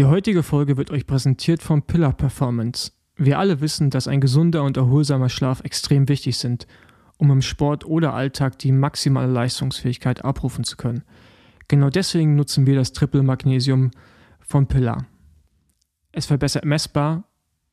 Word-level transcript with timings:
Die 0.00 0.06
heutige 0.06 0.42
Folge 0.42 0.78
wird 0.78 0.90
euch 0.90 1.06
präsentiert 1.06 1.62
von 1.62 1.82
Pillar 1.82 2.14
Performance. 2.14 2.92
Wir 3.16 3.38
alle 3.38 3.60
wissen, 3.60 3.90
dass 3.90 4.08
ein 4.08 4.22
gesunder 4.22 4.64
und 4.64 4.78
erholsamer 4.78 5.28
Schlaf 5.28 5.60
extrem 5.60 6.08
wichtig 6.08 6.38
sind, 6.38 6.66
um 7.18 7.30
im 7.30 7.42
Sport 7.42 7.84
oder 7.84 8.14
Alltag 8.14 8.58
die 8.58 8.72
maximale 8.72 9.30
Leistungsfähigkeit 9.30 10.24
abrufen 10.24 10.64
zu 10.64 10.78
können. 10.78 11.04
Genau 11.68 11.90
deswegen 11.90 12.34
nutzen 12.34 12.64
wir 12.64 12.76
das 12.76 12.92
Triple 12.92 13.22
Magnesium 13.22 13.90
von 14.40 14.66
Pillar. 14.66 15.04
Es 16.12 16.24
verbessert 16.24 16.64
messbar, 16.64 17.24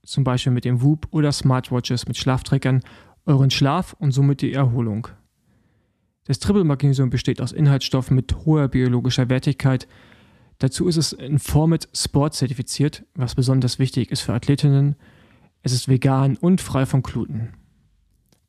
zum 0.04 0.26
Beispiel 0.26 0.52
mit 0.52 0.66
dem 0.66 0.82
Whoop 0.82 1.08
oder 1.12 1.32
Smartwatches 1.32 2.10
mit 2.10 2.18
Schlafträgern, 2.18 2.82
euren 3.26 3.52
Schlaf 3.52 3.96
und 4.00 4.12
somit 4.12 4.42
die 4.42 4.52
Erholung. 4.52 5.08
Das 6.26 6.40
Triple 6.40 6.66
Magnesium 6.66 7.10
besteht 7.10 7.40
aus 7.40 7.54
Inhaltsstoffen 7.54 8.18
mit 8.18 8.36
hoher 8.44 8.68
biologischer 8.68 9.30
Wertigkeit. 9.30 9.88
Dazu 10.60 10.88
ist 10.88 10.98
es 10.98 11.14
in 11.14 11.40
Format 11.40 11.88
Sport 11.94 12.34
zertifiziert, 12.34 13.04
was 13.14 13.36
besonders 13.36 13.78
wichtig 13.78 14.12
ist 14.12 14.22
für 14.22 14.34
Athletinnen. 14.34 14.96
Es 15.62 15.72
ist 15.72 15.88
vegan 15.88 16.38
und 16.38 16.62
frei 16.62 16.86
von 16.86 17.04
Gluten. 17.04 17.54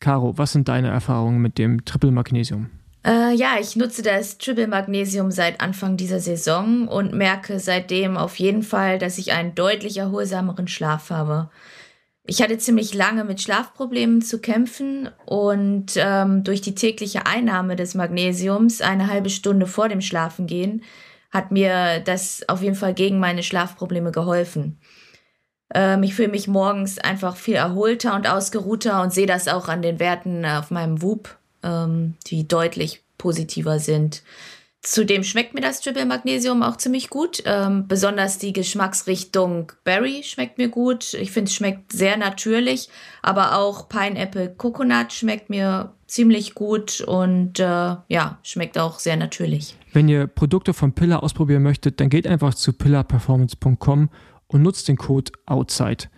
Caro, 0.01 0.39
was 0.39 0.53
sind 0.53 0.69
deine 0.69 0.89
Erfahrungen 0.89 1.41
mit 1.41 1.59
dem 1.59 1.85
Triple 1.85 2.13
Magnesium? 2.13 2.71
Äh, 3.05 3.35
ja, 3.35 3.57
ich 3.61 3.77
nutze 3.77 4.03
das 4.03 4.39
Triple 4.39 4.69
Magnesium 4.69 5.31
seit 5.31 5.61
Anfang 5.61 5.97
dieser 5.97 6.21
Saison 6.21 6.89
und 6.89 7.13
merke 7.13 7.61
seitdem 7.61 8.17
auf 8.17 8.37
jeden 8.37 8.63
Fall, 8.63 8.99
dass 8.99 9.19
ich 9.19 9.33
einen 9.33 9.55
deutlich 9.55 9.99
erholsameren 9.99 10.69
Schlaf 10.69 11.11
habe. 11.11 11.51
Ich 12.25 12.43
hatte 12.43 12.59
ziemlich 12.59 12.95
lange 12.95 13.25
mit 13.25 13.41
Schlafproblemen 13.41 14.21
zu 14.21 14.39
kämpfen 14.39 15.09
und 15.25 15.93
ähm, 15.97 16.45
durch 16.45 16.61
die 16.61 16.75
tägliche 16.75 17.27
Einnahme 17.27 17.75
des 17.75 17.95
Magnesiums 17.95 18.83
eine 18.83 19.09
halbe 19.09 19.31
Stunde 19.31 19.67
vor 19.67 19.89
dem 19.89 20.03
Schlafengehen 20.03 20.83
hat 21.31 21.51
mir 21.51 22.01
das 22.01 22.49
auf 22.49 22.63
jeden 22.63 22.75
Fall 22.75 22.95
gegen 22.95 23.19
meine 23.19 23.43
Schlafprobleme 23.43 24.13
geholfen. 24.13 24.79
Ähm, 25.75 26.03
ich 26.03 26.15
fühle 26.15 26.29
mich 26.29 26.49
morgens 26.49 26.99
einfach 26.99 27.37
viel 27.37 27.57
erholter 27.57 28.15
und 28.15 28.29
ausgeruhter 28.29 29.03
und 29.03 29.13
sehe 29.13 29.27
das 29.27 29.49
auch 29.49 29.69
an 29.69 29.83
den 29.83 30.01
Werten 30.01 30.45
auf 30.45 30.71
meinem 30.71 31.03
Whoop, 31.03 31.37
ähm, 31.63 32.15
die 32.27 32.49
deutlich 32.49 33.03
positiver 33.19 33.79
sind. 33.79 34.23
Zudem 34.81 35.25
schmeckt 35.25 35.55
mir 35.55 35.61
das 35.61 35.81
Triple 35.81 36.07
Magnesium 36.07 36.63
auch 36.63 36.77
ziemlich 36.77 37.11
gut. 37.11 37.43
Ähm, 37.45 37.89
besonders 37.89 38.39
die 38.39 38.53
Geschmacksrichtung 38.53 39.73
Berry 39.83 40.23
schmeckt 40.23 40.57
mir 40.57 40.69
gut. 40.69 41.15
Ich 41.15 41.33
finde, 41.33 41.49
es 41.49 41.55
schmeckt 41.55 41.93
sehr 41.93 42.17
natürlich. 42.17 42.89
Aber 43.21 43.57
auch 43.59 43.89
Pineapple 43.89 44.55
Coconut 44.55 45.13
schmeckt 45.13 45.51
mir 45.51 45.95
ziemlich 46.07 46.55
gut 46.55 47.01
und 47.01 47.59
äh, 47.59 47.97
ja, 48.07 48.39
schmeckt 48.45 48.79
auch 48.79 49.01
sehr 49.01 49.17
natürlich. 49.17 49.77
Wenn 49.93 50.09
ihr 50.09 50.27
Produkte 50.27 50.75
von 50.75 50.93
Pillar 50.93 51.23
ausprobieren 51.23 51.63
möchtet, 51.63 52.01
dann 52.01 52.09
geht 52.09 52.27
einfach 52.27 52.55
zu 52.55 52.73
pillarperformance.com 52.73 54.11
und 54.49 54.63
nutzt 54.63 54.89
den 54.89 54.97
Code 54.97 55.33
OUTSIDE. 55.47 56.09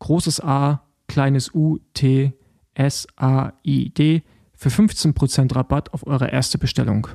Großes 0.00 0.40
A, 0.40 0.82
kleines 1.08 1.54
U, 1.54 1.78
T, 1.94 2.32
S, 2.74 3.06
A, 3.16 3.52
I, 3.64 3.90
D 3.90 4.22
für 4.54 4.68
15% 4.68 5.54
Rabatt 5.54 5.92
auf 5.92 6.06
eure 6.06 6.30
erste 6.30 6.58
Bestellung. 6.58 7.06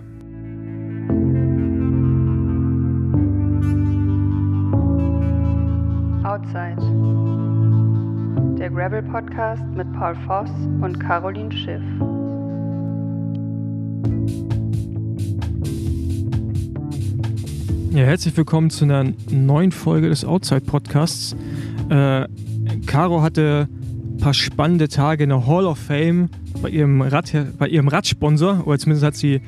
Outside. 6.23 6.77
Der 8.57 8.69
Gravel 8.69 9.01
Podcast 9.03 9.63
mit 9.73 9.91
Paul 9.93 10.15
Voss 10.27 10.51
und 10.81 10.99
Caroline 10.99 11.51
Schiff. 11.51 11.81
Ja, 17.91 18.03
herzlich 18.03 18.37
willkommen 18.37 18.69
zu 18.69 18.85
einer 18.85 19.13
neuen 19.31 19.71
Folge 19.71 20.09
des 20.09 20.23
Outside 20.23 20.61
Podcasts. 20.61 21.35
Äh, 21.89 22.27
Caro 22.85 23.23
hatte 23.23 23.67
ein 23.67 24.17
paar 24.17 24.35
spannende 24.35 24.89
Tage 24.89 25.23
in 25.23 25.29
der 25.29 25.47
Hall 25.47 25.65
of 25.65 25.79
Fame 25.79 26.29
bei 26.61 26.69
ihrem, 26.69 27.01
Rad, 27.01 27.33
bei 27.57 27.67
ihrem 27.67 27.87
Radsponsor, 27.87 28.67
oder 28.67 28.77
zumindest 28.77 29.03
hat 29.03 29.15
sie 29.15 29.41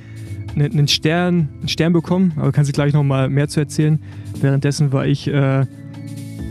einen 0.56 0.88
Stern, 0.88 1.50
einen 1.59 1.68
Stern 1.68 1.94
bekommen, 1.94 2.34
aber 2.35 2.51
kann 2.51 2.66
sie 2.66 2.72
gleich 2.72 2.94
noch 2.94 3.03
mal 3.03 3.30
mehr 3.30 3.47
zu 3.47 3.59
erzählen. 3.59 4.01
Währenddessen 4.40 4.91
war 4.91 5.06
ich 5.06 5.28
äh, 5.28 5.68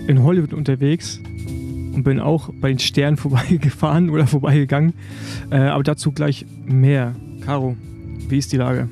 in 0.06 0.22
Hollywood 0.22 0.52
unterwegs 0.52 1.20
und 1.92 2.04
bin 2.04 2.20
auch 2.20 2.50
bei 2.60 2.68
den 2.68 2.78
Sternen 2.78 3.16
vorbeigefahren 3.16 4.10
oder 4.10 4.28
vorbeigegangen. 4.28 4.92
Äh, 5.50 5.56
aber 5.56 5.82
dazu 5.82 6.12
gleich 6.12 6.46
mehr. 6.64 7.16
Caro, 7.44 7.76
wie 8.28 8.38
ist 8.38 8.52
die 8.52 8.58
Lage? 8.58 8.88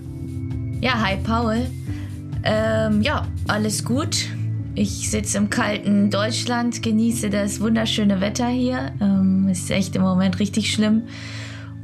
Ja, 0.80 1.00
hi 1.00 1.16
Paul. 1.22 1.58
Ähm, 2.44 3.02
ja, 3.02 3.26
alles 3.46 3.84
gut. 3.84 4.26
Ich 4.74 5.10
sitze 5.10 5.38
im 5.38 5.50
kalten 5.50 6.10
Deutschland, 6.10 6.82
genieße 6.82 7.30
das 7.30 7.60
wunderschöne 7.60 8.20
Wetter 8.20 8.48
hier. 8.48 8.92
Ähm, 9.00 9.48
ist 9.48 9.70
echt 9.70 9.96
im 9.96 10.02
Moment 10.02 10.38
richtig 10.38 10.72
schlimm 10.72 11.02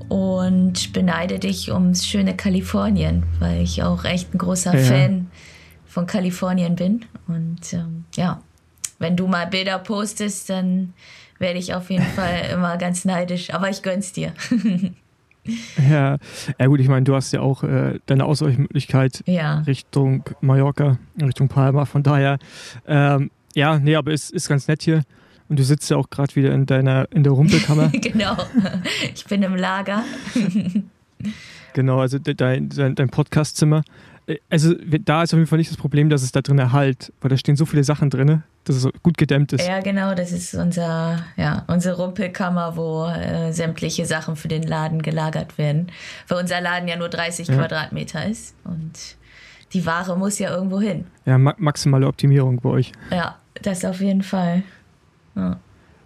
und 0.09 0.93
beneide 0.93 1.39
dich 1.39 1.73
ums 1.73 2.07
schöne 2.07 2.37
Kalifornien, 2.37 3.25
weil 3.41 3.63
ich 3.63 3.83
auch 3.83 4.05
echt 4.05 4.35
ein 4.35 4.39
großer 4.39 4.77
ja. 4.77 4.85
Fan 4.85 5.31
von 5.87 6.07
Kalifornien 6.07 6.77
bin. 6.77 7.05
Und 7.27 7.73
ähm, 7.73 8.05
ja, 8.15 8.41
wenn 8.99 9.17
du 9.17 9.27
mal 9.27 9.47
Bilder 9.47 9.79
postest, 9.79 10.51
dann 10.51 10.93
werde 11.39 11.59
ich 11.59 11.75
auf 11.75 11.91
jeden 11.91 12.05
Fall 12.17 12.51
immer 12.53 12.77
ganz 12.77 13.05
neidisch. 13.05 13.53
Aber 13.53 13.71
ich 13.71 13.83
gönn's 13.83 14.13
dir. 14.13 14.33
ja, 15.91 16.19
ja 16.59 16.67
gut, 16.67 16.81
ich 16.81 16.89
meine, 16.89 17.05
du 17.05 17.15
hast 17.15 17.33
ja 17.33 17.41
auch 17.41 17.63
äh, 17.63 17.99
deine 18.07 18.25
Ausweichmöglichkeit 18.25 19.23
ja. 19.27 19.61
Richtung 19.61 20.25
Mallorca, 20.41 20.99
Richtung 21.21 21.49
Palma. 21.49 21.85
Von 21.85 22.03
daher, 22.03 22.39
ähm, 22.87 23.31
ja, 23.55 23.79
nee, 23.79 23.97
aber 23.97 24.13
es 24.13 24.25
ist, 24.25 24.33
ist 24.35 24.49
ganz 24.49 24.69
nett 24.69 24.83
hier. 24.83 25.03
Und 25.49 25.59
du 25.59 25.63
sitzt 25.63 25.91
ja 25.91 25.97
auch 25.97 26.09
gerade 26.09 26.35
wieder 26.37 26.53
in 26.53 26.67
deiner 26.67 27.07
in 27.13 27.23
der 27.23 27.33
Rumpelkammer. 27.33 27.89
genau. 27.93 28.37
Ich 29.15 29.25
bin 29.27 29.43
im 29.43 29.55
Lager. 29.55 30.03
genau, 31.75 32.01
also 32.01 32.19
dein, 32.19 32.71
dein, 32.71 32.95
dein 32.95 33.09
Podcastzimmer. 33.11 33.83
Äh, 34.27 34.39
also 34.51 34.75
da 34.75 35.23
ist 35.23 35.33
auf 35.33 35.39
jeden 35.39 35.47
Fall 35.49 35.59
nicht 35.59 35.71
das 35.71 35.77
Problem, 35.77 36.11
dass 36.11 36.23
es 36.23 36.33
da 36.33 36.43
drin 36.43 36.59
erhalt, 36.59 37.13
weil 37.21 37.31
da 37.31 37.37
stehen 37.37 37.57
so 37.57 37.67
viele 37.67 37.85
Sachen 37.85 38.11
drin, 38.11 38.43
dass 38.65 38.77
es 38.77 38.89
gut 39.03 39.19
gedämmt 39.19 39.53
ist. 39.53 39.67
Ja, 39.67 39.81
genau, 39.81 40.15
das 40.15 40.33
ist 40.33 40.55
unser, 40.55 41.25
ja, 41.37 41.65
unsere 41.67 41.97
Rumpelkammer, 41.97 42.77
wo 42.77 43.07
äh, 43.07 43.53
sämtliche 43.53 44.07
Sachen 44.07 44.37
für 44.37 44.49
den 44.49 44.63
Laden 44.63 45.03
gelagert 45.03 45.59
werden. 45.59 45.89
Weil 46.29 46.41
unser 46.41 46.61
Laden 46.61 46.89
ja 46.89 46.97
nur 46.97 47.09
30 47.09 47.49
ja. 47.49 47.55
Quadratmeter 47.57 48.27
ist 48.27 48.55
und 48.65 49.17
die 49.73 49.85
Ware 49.87 50.17
muss 50.17 50.39
ja 50.39 50.55
irgendwo 50.55 50.81
hin. 50.81 51.07
Ja, 51.27 51.37
ma 51.37 51.55
maximale 51.59 52.07
Optimierung 52.07 52.61
bei 52.61 52.71
euch. 52.71 52.93
Ja, 53.11 53.37
das 53.63 53.85
auf 53.85 54.01
jeden 54.01 54.23
Fall. 54.23 54.63
Ja. 55.35 55.59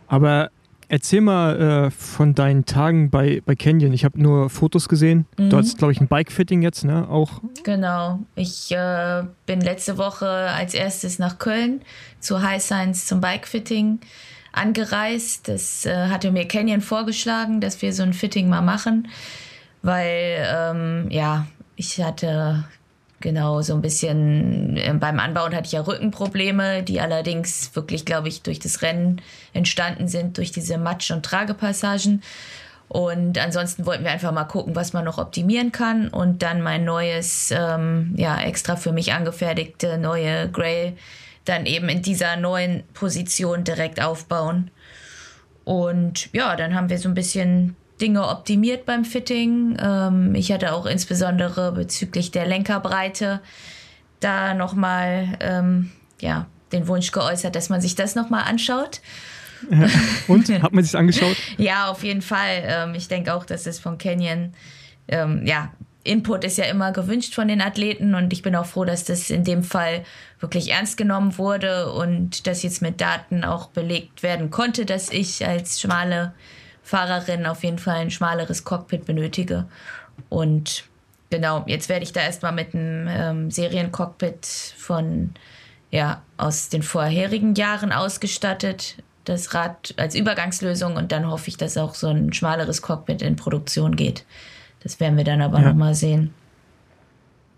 Aber 0.07 0.51
Erzähl 0.91 1.21
mal 1.21 1.61
äh, 1.61 1.91
von 1.91 2.35
deinen 2.35 2.65
Tagen 2.65 3.11
bei, 3.11 3.43
bei 3.45 3.55
Canyon. 3.55 3.93
Ich 3.93 4.07
habe 4.07 4.21
nur 4.21 4.49
Fotos 4.49 4.89
gesehen. 4.89 5.27
Mhm. 5.37 5.51
Du 5.51 5.59
hast, 5.59 5.77
glaube 5.77 5.93
ich, 5.93 6.01
ein 6.01 6.09
Bike-Fitting 6.09 6.63
jetzt, 6.63 6.85
ne? 6.85 7.07
Auch. 7.09 7.43
Genau. 7.63 8.21
Ich 8.37 8.73
äh, 8.73 9.25
bin 9.45 9.61
letzte 9.61 9.99
Woche 9.99 10.27
als 10.29 10.73
erstes 10.73 11.19
nach 11.19 11.39
Köln 11.39 11.83
zu 12.21 12.43
High 12.43 12.63
Science 12.63 13.07
zum 13.07 13.21
Bike-Fitting 13.21 14.01
angereist. 14.53 15.49
Das 15.49 15.85
äh, 15.85 16.09
hatte 16.09 16.31
mir 16.31 16.49
Canyon 16.49 16.81
vorgeschlagen, 16.81 17.61
dass 17.61 17.83
wir 17.83 17.93
so 17.93 18.03
ein 18.03 18.15
Fitting 18.15 18.49
mal 18.49 18.63
machen, 18.63 19.09
weil, 19.83 20.47
ähm, 20.51 21.07
ja, 21.11 21.47
ich 21.77 22.03
hatte 22.03 22.65
Genau, 23.21 23.63
so 23.63 23.75
ein 23.75 23.83
bisschen 23.83 24.77
äh, 24.77 24.95
beim 24.95 25.19
Anbauen 25.19 25.55
hatte 25.55 25.67
ich 25.67 25.73
ja 25.73 25.81
Rückenprobleme, 25.81 26.85
die 26.85 27.01
allerdings 27.01 27.75
wirklich, 27.75 28.05
glaube 28.05 28.29
ich, 28.29 28.43
durch 28.43 28.61
das 28.61 28.83
Rennen 28.83 29.21
entstanden 29.53 30.07
sind, 30.07 30.39
durch 30.39 30.53
diese 30.53 30.79
Matsch- 30.79 31.11
und 31.11 31.25
Tragepassagen. 31.25 32.23
Und 32.89 33.37
ansonsten 33.39 33.87
wollten 33.87 34.05
wir 34.05 34.13
einfach 34.13 34.33
mal 34.33 34.45
gucken, 34.45 34.77
was 34.77 34.93
man 34.93 35.05
noch 35.05 35.19
optimieren 35.19 35.73
kann 35.73 36.09
und 36.09 36.43
dann 36.43 36.63
mein 36.63 36.85
neues, 36.85 37.51
ähm, 37.51 38.15
ja, 38.17 38.41
extra 38.41 38.77
für 38.77 38.93
mich 38.93 39.13
angefertigte 39.13 39.99
neue 39.99 40.49
Grail 40.51 40.97
dann 41.45 41.67
eben 41.67 41.89
in 41.89 42.03
dieser 42.03 42.37
neuen 42.37 42.85
Position 42.95 43.65
direkt 43.65 44.01
aufbauen. 44.01 44.71
Und 45.65 46.33
ja, 46.33 46.57
dann 46.57 46.75
haben 46.75 46.89
wir 46.89 46.99
so 46.99 47.09
ein 47.09 47.15
bisschen 47.15 47.77
Dinge 48.01 48.29
optimiert 48.29 48.87
beim 48.87 49.05
Fitting. 49.05 49.77
Ähm, 49.81 50.35
ich 50.35 50.53
hatte 50.53 50.73
auch 50.73 50.87
insbesondere 50.87 51.73
bezüglich 51.73 52.31
der 52.31 52.47
Lenkerbreite 52.47 53.41
da 54.21 54.55
nochmal 54.55 55.37
ähm, 55.41 55.91
ja, 56.21 56.47
den 56.73 56.89
Wunsch 56.89 57.13
geäußert, 57.13 57.55
dass 57.55 57.69
man 57.69 57.81
sich 57.81 57.95
das 57.95 58.15
nochmal 58.15 58.45
anschaut. 58.45 59.01
Ja. 59.71 59.89
Und? 60.29 60.49
Hat 60.63 60.73
man 60.73 60.85
sich 60.85 60.97
angeschaut? 60.97 61.37
ja, 61.57 61.91
auf 61.91 62.05
jeden 62.05 62.23
Fall. 62.23 62.63
Ähm, 62.65 62.95
ich 62.95 63.09
denke 63.09 63.35
auch, 63.35 63.45
dass 63.45 63.67
es 63.67 63.79
von 63.79 63.99
Canyon, 63.99 64.55
ähm, 65.09 65.45
ja, 65.47 65.73
Input 66.05 66.45
ist 66.45 66.57
ja 66.57 66.65
immer 66.65 66.93
gewünscht 66.93 67.35
von 67.35 67.49
den 67.49 67.61
Athleten 67.61 68.15
und 68.15 68.33
ich 68.33 68.43
bin 68.43 68.57
auch 68.57 68.65
froh, 68.65 68.85
dass 68.85 69.05
das 69.05 69.31
in 69.31 69.45
dem 69.45 69.63
Fall 69.63 70.05
wirklich 70.41 70.71
ernst 70.71 70.97
genommen 70.97 71.37
wurde 71.37 71.93
und 71.93 72.47
dass 72.47 72.63
jetzt 72.63 72.81
mit 72.81 73.01
Daten 73.01 73.45
auch 73.45 73.69
belegt 73.69 74.23
werden 74.23 74.51
konnte, 74.51 74.87
dass 74.87 75.11
ich 75.11 75.47
als 75.47 75.81
schmale 75.81 76.33
Fahrerin 76.89 77.45
auf 77.45 77.65
jeden 77.65 77.79
Fall 77.79 77.97
ein 77.97 78.11
schmaleres 78.11 78.65
Cockpit 78.65 79.05
benötige. 79.05 79.67
Und 80.31 80.85
genau, 81.29 81.63
jetzt 81.67 81.91
werde 81.91 82.03
ich 82.03 82.13
da 82.13 82.21
erstmal 82.21 82.53
mit 82.53 82.75
einem 82.75 83.07
ähm, 83.11 83.51
Seriencockpit 83.51 84.47
von 84.79 85.35
ja, 85.91 86.23
aus 86.39 86.71
den 86.71 86.83
vorherigen 86.83 87.55
Jahren 87.55 87.93
ausgestattet, 87.93 88.97
das 89.25 89.53
Rad 89.53 89.93
als 89.99 90.15
Übergangslösung 90.15 90.97
und 90.97 91.13
dann 91.13 91.31
hoffe 91.31 91.49
ich, 91.49 91.59
dass 91.59 91.77
auch 91.77 91.95
so 91.95 92.09
ein 92.09 92.33
schmaleres 92.33 92.81
Cockpit 92.81 93.21
in 93.21 93.37
Produktion 93.37 93.95
geht. 93.95 94.25
Das 94.83 94.99
werden 94.99 95.19
wir 95.19 95.25
dann 95.25 95.43
aber 95.43 95.61
ja. 95.61 95.69
nochmal 95.69 95.95
sehen. 95.95 96.33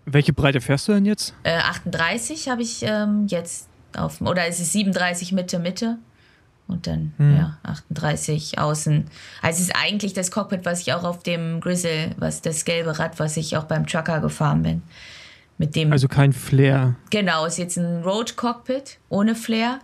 Welche 0.05 0.33
Breite 0.33 0.59
fährst 0.59 0.89
du 0.89 0.93
denn 0.93 1.05
jetzt? 1.05 1.33
Äh, 1.43 1.57
38 1.57 2.49
habe 2.49 2.63
ich 2.63 2.83
ähm, 2.83 3.27
jetzt 3.27 3.69
auf, 3.95 4.19
oder 4.19 4.45
es 4.47 4.59
ist 4.59 4.73
37 4.73 5.31
Mitte, 5.31 5.59
Mitte. 5.59 5.99
Und 6.71 6.87
dann, 6.87 7.13
hm. 7.17 7.35
ja, 7.35 7.57
38 7.63 8.57
außen. 8.57 9.05
Also 9.41 9.61
es 9.61 9.67
ist 9.67 9.75
eigentlich 9.75 10.13
das 10.13 10.31
Cockpit, 10.31 10.63
was 10.63 10.81
ich 10.81 10.93
auch 10.93 11.03
auf 11.03 11.21
dem 11.21 11.59
Grizzle, 11.59 12.11
was 12.17 12.41
das 12.41 12.65
gelbe 12.65 12.97
Rad, 12.97 13.19
was 13.19 13.37
ich 13.37 13.57
auch 13.57 13.65
beim 13.65 13.85
Trucker 13.85 14.21
gefahren 14.21 14.63
bin. 14.63 14.83
Mit 15.57 15.75
dem. 15.75 15.91
Also 15.91 16.07
kein 16.07 16.33
Flair. 16.33 16.95
Genau, 17.09 17.45
ist 17.45 17.57
jetzt 17.57 17.77
ein 17.77 18.03
Road 18.03 18.35
Cockpit 18.35 18.97
ohne 19.09 19.35
Flair. 19.35 19.79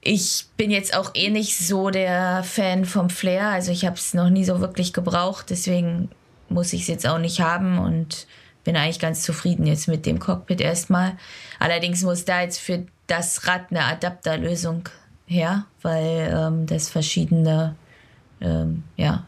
Ich 0.00 0.46
bin 0.56 0.70
jetzt 0.70 0.96
auch 0.96 1.10
eh 1.14 1.30
nicht 1.30 1.58
so 1.58 1.90
der 1.90 2.42
Fan 2.42 2.84
vom 2.84 3.10
Flair. 3.10 3.48
Also 3.48 3.70
ich 3.70 3.84
habe 3.84 3.96
es 3.96 4.14
noch 4.14 4.30
nie 4.30 4.44
so 4.44 4.60
wirklich 4.60 4.92
gebraucht. 4.92 5.50
Deswegen 5.50 6.08
muss 6.48 6.72
ich 6.72 6.82
es 6.82 6.86
jetzt 6.88 7.06
auch 7.06 7.18
nicht 7.18 7.40
haben 7.40 7.78
und 7.78 8.26
bin 8.64 8.76
eigentlich 8.76 8.98
ganz 8.98 9.22
zufrieden 9.22 9.66
jetzt 9.66 9.88
mit 9.88 10.06
dem 10.06 10.18
Cockpit 10.18 10.60
erstmal. 10.60 11.12
Allerdings 11.58 12.02
muss 12.02 12.24
da 12.24 12.40
jetzt 12.40 12.58
für 12.58 12.86
das 13.06 13.46
Rad 13.46 13.66
eine 13.70 13.84
Adapterlösung 13.84 14.88
her, 15.26 15.66
weil 15.82 16.32
ähm, 16.34 16.66
das 16.66 16.88
verschiedene, 16.88 17.74
ähm, 18.40 18.84
ja, 18.96 19.26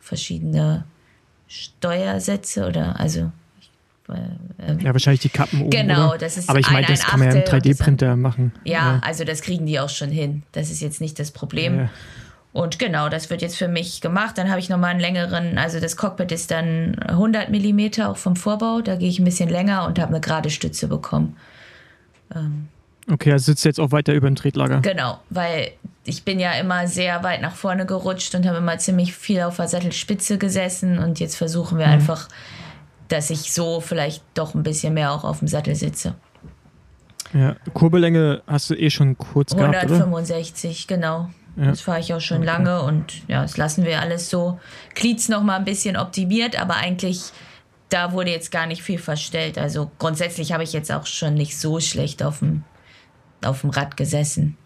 verschiedene 0.00 0.84
Steuersätze 1.48 2.66
oder 2.66 2.98
also 2.98 3.30
äh, 4.08 4.76
ja, 4.82 4.92
wahrscheinlich 4.92 5.20
die 5.20 5.28
Kappen 5.28 5.62
oben. 5.62 5.70
Genau, 5.70 6.10
oder? 6.10 6.18
das 6.18 6.36
ist 6.36 6.48
Aber 6.48 6.58
ich 6.58 6.70
meine, 6.70 6.86
das 6.86 7.04
kann 7.04 7.20
man 7.20 7.30
ja 7.30 7.36
im 7.36 7.42
3D-Printer 7.42 8.16
machen. 8.16 8.52
Ja, 8.64 8.72
ja, 8.72 9.00
also 9.02 9.24
das 9.24 9.42
kriegen 9.42 9.66
die 9.66 9.78
auch 9.78 9.88
schon 9.88 10.10
hin. 10.10 10.42
Das 10.52 10.70
ist 10.70 10.80
jetzt 10.80 11.00
nicht 11.00 11.18
das 11.18 11.30
Problem. 11.30 11.78
Ja. 11.78 11.90
Und 12.52 12.80
genau, 12.80 13.08
das 13.08 13.30
wird 13.30 13.42
jetzt 13.42 13.56
für 13.56 13.68
mich 13.68 14.00
gemacht. 14.00 14.36
Dann 14.36 14.50
habe 14.50 14.58
ich 14.58 14.68
nochmal 14.68 14.90
einen 14.90 15.00
längeren, 15.00 15.56
also 15.58 15.78
das 15.78 15.96
Cockpit 15.96 16.32
ist 16.32 16.50
dann 16.50 16.98
100 16.98 17.50
mm 17.50 18.02
auch 18.02 18.16
vom 18.16 18.34
Vorbau. 18.34 18.80
Da 18.80 18.96
gehe 18.96 19.08
ich 19.08 19.20
ein 19.20 19.24
bisschen 19.24 19.48
länger 19.48 19.86
und 19.86 20.00
habe 20.00 20.08
eine 20.08 20.20
gerade 20.20 20.50
Stütze 20.50 20.88
bekommen. 20.88 21.36
Ähm, 22.34 22.68
okay, 23.10 23.32
also 23.32 23.46
sitzt 23.46 23.64
jetzt 23.64 23.80
auch 23.80 23.92
weiter 23.92 24.12
über 24.14 24.28
dem 24.28 24.36
Tretlager. 24.36 24.80
Genau, 24.80 25.18
weil 25.30 25.72
ich 26.04 26.24
bin 26.24 26.40
ja 26.40 26.52
immer 26.52 26.86
sehr 26.86 27.22
weit 27.22 27.42
nach 27.42 27.54
vorne 27.54 27.86
gerutscht 27.86 28.34
und 28.34 28.46
habe 28.46 28.58
immer 28.58 28.78
ziemlich 28.78 29.14
viel 29.14 29.40
auf 29.42 29.56
der 29.56 29.68
Sattelspitze 29.68 30.38
gesessen. 30.38 30.98
Und 30.98 31.20
jetzt 31.20 31.36
versuchen 31.36 31.78
wir 31.78 31.86
mhm. 31.86 31.92
einfach, 31.92 32.28
dass 33.08 33.30
ich 33.30 33.52
so 33.52 33.80
vielleicht 33.80 34.22
doch 34.34 34.54
ein 34.54 34.62
bisschen 34.62 34.94
mehr 34.94 35.12
auch 35.12 35.24
auf 35.24 35.40
dem 35.40 35.48
Sattel 35.48 35.74
sitze. 35.74 36.14
Ja, 37.32 37.54
Kurbellänge 37.74 38.42
hast 38.46 38.70
du 38.70 38.74
eh 38.74 38.90
schon 38.90 39.16
kurz 39.16 39.52
165, 39.52 39.88
gehabt, 39.88 40.12
165, 40.12 40.86
genau. 40.88 41.30
Ja. 41.56 41.66
Das 41.66 41.80
fahre 41.80 42.00
ich 42.00 42.12
auch 42.14 42.20
schon 42.20 42.38
okay. 42.38 42.46
lange 42.46 42.82
und 42.82 43.28
ja, 43.28 43.42
das 43.42 43.56
lassen 43.56 43.84
wir 43.84 44.00
alles 44.00 44.30
so. 44.30 44.58
Glieds 44.94 45.28
noch 45.28 45.42
mal 45.42 45.56
ein 45.56 45.64
bisschen 45.64 45.96
optimiert, 45.96 46.60
aber 46.60 46.76
eigentlich 46.76 47.32
da 47.90 48.12
wurde 48.12 48.30
jetzt 48.30 48.50
gar 48.50 48.66
nicht 48.66 48.82
viel 48.82 48.98
verstellt. 48.98 49.58
Also 49.58 49.90
grundsätzlich 49.98 50.52
habe 50.52 50.62
ich 50.62 50.72
jetzt 50.72 50.90
auch 50.90 51.06
schon 51.06 51.34
nicht 51.34 51.58
so 51.58 51.80
schlecht 51.80 52.22
auf 52.22 52.38
dem, 52.38 52.64
auf 53.44 53.62
dem 53.62 53.70
Rad 53.70 53.96
gesessen. 53.96 54.56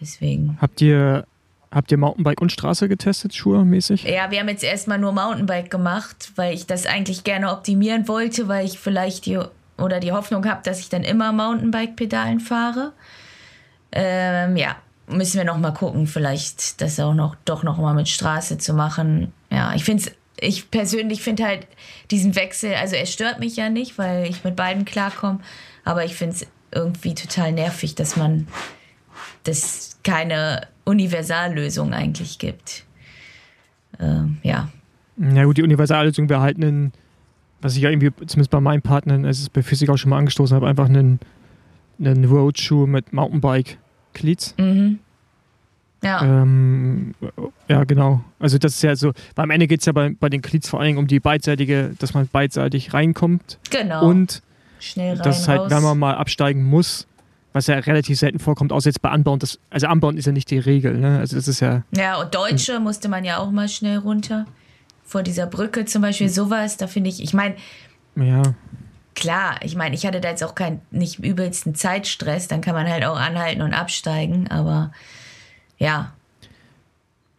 Deswegen. 0.00 0.56
Habt 0.60 0.80
ihr, 0.80 1.26
habt 1.70 1.90
ihr 1.92 1.98
Mountainbike 1.98 2.40
und 2.40 2.52
Straße 2.52 2.88
getestet, 2.88 3.34
Schuhe 3.34 3.64
mäßig? 3.64 4.04
Ja, 4.04 4.30
wir 4.30 4.40
haben 4.40 4.48
jetzt 4.48 4.64
erstmal 4.64 4.98
nur 4.98 5.12
Mountainbike 5.12 5.70
gemacht, 5.70 6.32
weil 6.36 6.54
ich 6.54 6.66
das 6.66 6.86
eigentlich 6.86 7.24
gerne 7.24 7.52
optimieren 7.52 8.08
wollte, 8.08 8.48
weil 8.48 8.66
ich 8.66 8.78
vielleicht 8.78 9.26
die 9.26 9.38
oder 9.78 10.00
die 10.00 10.12
Hoffnung 10.12 10.46
habe, 10.46 10.60
dass 10.62 10.80
ich 10.80 10.88
dann 10.88 11.04
immer 11.04 11.32
Mountainbike-Pedalen 11.32 12.40
fahre. 12.40 12.92
Ähm, 13.92 14.56
ja, 14.56 14.76
müssen 15.08 15.38
wir 15.38 15.44
noch 15.44 15.58
mal 15.58 15.72
gucken, 15.72 16.06
vielleicht 16.06 16.80
das 16.80 17.00
auch 17.00 17.14
noch 17.14 17.34
doch 17.44 17.62
noch 17.62 17.78
mal 17.78 17.94
mit 17.94 18.08
Straße 18.08 18.58
zu 18.58 18.74
machen. 18.74 19.32
Ja, 19.50 19.74
ich 19.74 19.84
finde 19.84 20.04
ich 20.38 20.70
persönlich 20.70 21.22
finde 21.22 21.44
halt 21.44 21.66
diesen 22.10 22.34
Wechsel, 22.34 22.74
also 22.74 22.96
er 22.96 23.06
stört 23.06 23.40
mich 23.40 23.56
ja 23.56 23.68
nicht, 23.68 23.98
weil 23.98 24.28
ich 24.28 24.42
mit 24.44 24.56
beiden 24.56 24.84
klarkomme, 24.84 25.40
aber 25.84 26.04
ich 26.04 26.14
finde 26.14 26.36
es 26.36 26.46
irgendwie 26.72 27.14
total 27.14 27.52
nervig, 27.52 27.94
dass 27.94 28.16
man 28.16 28.46
das 29.44 29.98
keine 30.02 30.66
Universallösung 30.84 31.92
eigentlich 31.92 32.38
gibt. 32.38 32.84
Ähm, 33.98 34.38
ja. 34.42 34.68
Ja 35.16 35.44
gut, 35.44 35.58
die 35.58 35.62
Universallösung 35.62 36.28
wäre 36.28 36.40
halt 36.40 36.58
ein, 36.58 36.92
was 37.60 37.76
ich 37.76 37.82
ja 37.82 37.90
irgendwie, 37.90 38.10
zumindest 38.26 38.50
bei 38.50 38.60
meinen 38.60 38.82
Partnern, 38.82 39.24
es 39.24 39.40
ist 39.40 39.52
bei 39.52 39.62
Physik 39.62 39.90
auch 39.90 39.96
schon 39.96 40.10
mal 40.10 40.18
angestoßen 40.18 40.54
habe, 40.54 40.66
einfach 40.66 40.86
einen, 40.86 41.20
einen 41.98 42.24
Roadshoe 42.24 42.86
mit 42.86 43.12
Mountainbike 43.12 43.78
Cleats. 44.14 44.54
Mhm. 44.58 44.98
Ja. 46.02 46.22
Ähm, 46.22 47.14
ja, 47.68 47.84
genau. 47.84 48.24
Also 48.38 48.56
das 48.56 48.74
ist 48.76 48.82
ja 48.82 48.96
so, 48.96 49.12
weil 49.34 49.42
am 49.42 49.50
Ende 49.50 49.66
geht 49.66 49.80
es 49.80 49.86
ja 49.86 49.92
bei, 49.92 50.14
bei 50.18 50.30
den 50.30 50.40
Cleats 50.40 50.68
vor 50.68 50.80
allem 50.80 50.96
um 50.96 51.06
die 51.06 51.20
beidseitige, 51.20 51.90
dass 51.98 52.14
man 52.14 52.26
beidseitig 52.26 52.94
reinkommt. 52.94 53.58
Genau. 53.70 54.06
Und 54.06 54.42
Schnell 54.80 55.14
rein, 55.14 55.22
dass 55.22 55.48
halt, 55.48 55.60
raus. 55.60 55.70
wenn 55.70 55.82
man 55.82 55.98
mal 55.98 56.14
absteigen 56.14 56.64
muss, 56.64 57.06
was 57.52 57.66
ja 57.66 57.76
relativ 57.76 58.18
selten 58.18 58.38
vorkommt, 58.38 58.72
außer 58.72 58.88
jetzt 58.88 59.02
bei 59.02 59.10
Anbauen, 59.10 59.38
das, 59.38 59.58
also 59.70 59.86
Anbauen 59.86 60.16
ist 60.16 60.26
ja 60.26 60.32
nicht 60.32 60.50
die 60.50 60.58
Regel, 60.58 60.98
ne? 60.98 61.18
Also 61.18 61.36
das 61.36 61.48
ist 61.48 61.60
ja. 61.60 61.82
Ja, 61.96 62.20
und 62.20 62.34
Deutsche 62.34 62.76
hm. 62.76 62.82
musste 62.82 63.08
man 63.08 63.24
ja 63.24 63.38
auch 63.38 63.50
mal 63.50 63.68
schnell 63.68 63.98
runter. 63.98 64.46
Vor 65.04 65.22
dieser 65.22 65.46
Brücke 65.46 65.84
zum 65.84 66.02
Beispiel, 66.02 66.28
sowas, 66.28 66.76
da 66.76 66.86
finde 66.86 67.10
ich, 67.10 67.22
ich 67.22 67.34
meine, 67.34 67.56
ja 68.16 68.42
klar, 69.20 69.56
ich 69.62 69.76
meine, 69.76 69.94
ich 69.94 70.06
hatte 70.06 70.20
da 70.20 70.30
jetzt 70.30 70.42
auch 70.42 70.54
keinen 70.54 70.80
nicht 70.90 71.18
übelsten 71.18 71.74
Zeitstress, 71.74 72.48
dann 72.48 72.60
kann 72.60 72.74
man 72.74 72.88
halt 72.88 73.04
auch 73.04 73.18
anhalten 73.18 73.62
und 73.62 73.74
absteigen, 73.74 74.48
aber 74.48 74.92
ja, 75.78 76.12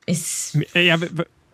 ist. 0.06 0.58
Ja, 0.74 0.98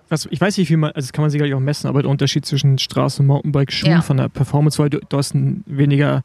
was, 0.09 0.27
ich 0.30 0.39
weiß 0.39 0.57
nicht, 0.57 0.69
wie 0.69 0.75
man, 0.75 0.92
also 0.92 1.07
das 1.07 1.13
kann 1.13 1.24
man 1.24 1.31
sicherlich 1.31 1.54
auch 1.54 1.59
messen, 1.59 1.88
aber 1.88 2.01
der 2.01 2.12
Unterschied 2.12 2.45
zwischen 2.45 2.77
Straße- 2.77 3.21
und 3.21 3.27
Mountainbike-Schuhen 3.27 3.92
ja. 3.92 4.01
von 4.01 4.18
der 4.18 4.30
Performance, 4.30 4.80
weil 4.80 4.89
du, 4.89 5.00
du 5.00 5.18
hast 5.18 5.36
ein 5.36 5.63
weniger 5.65 6.24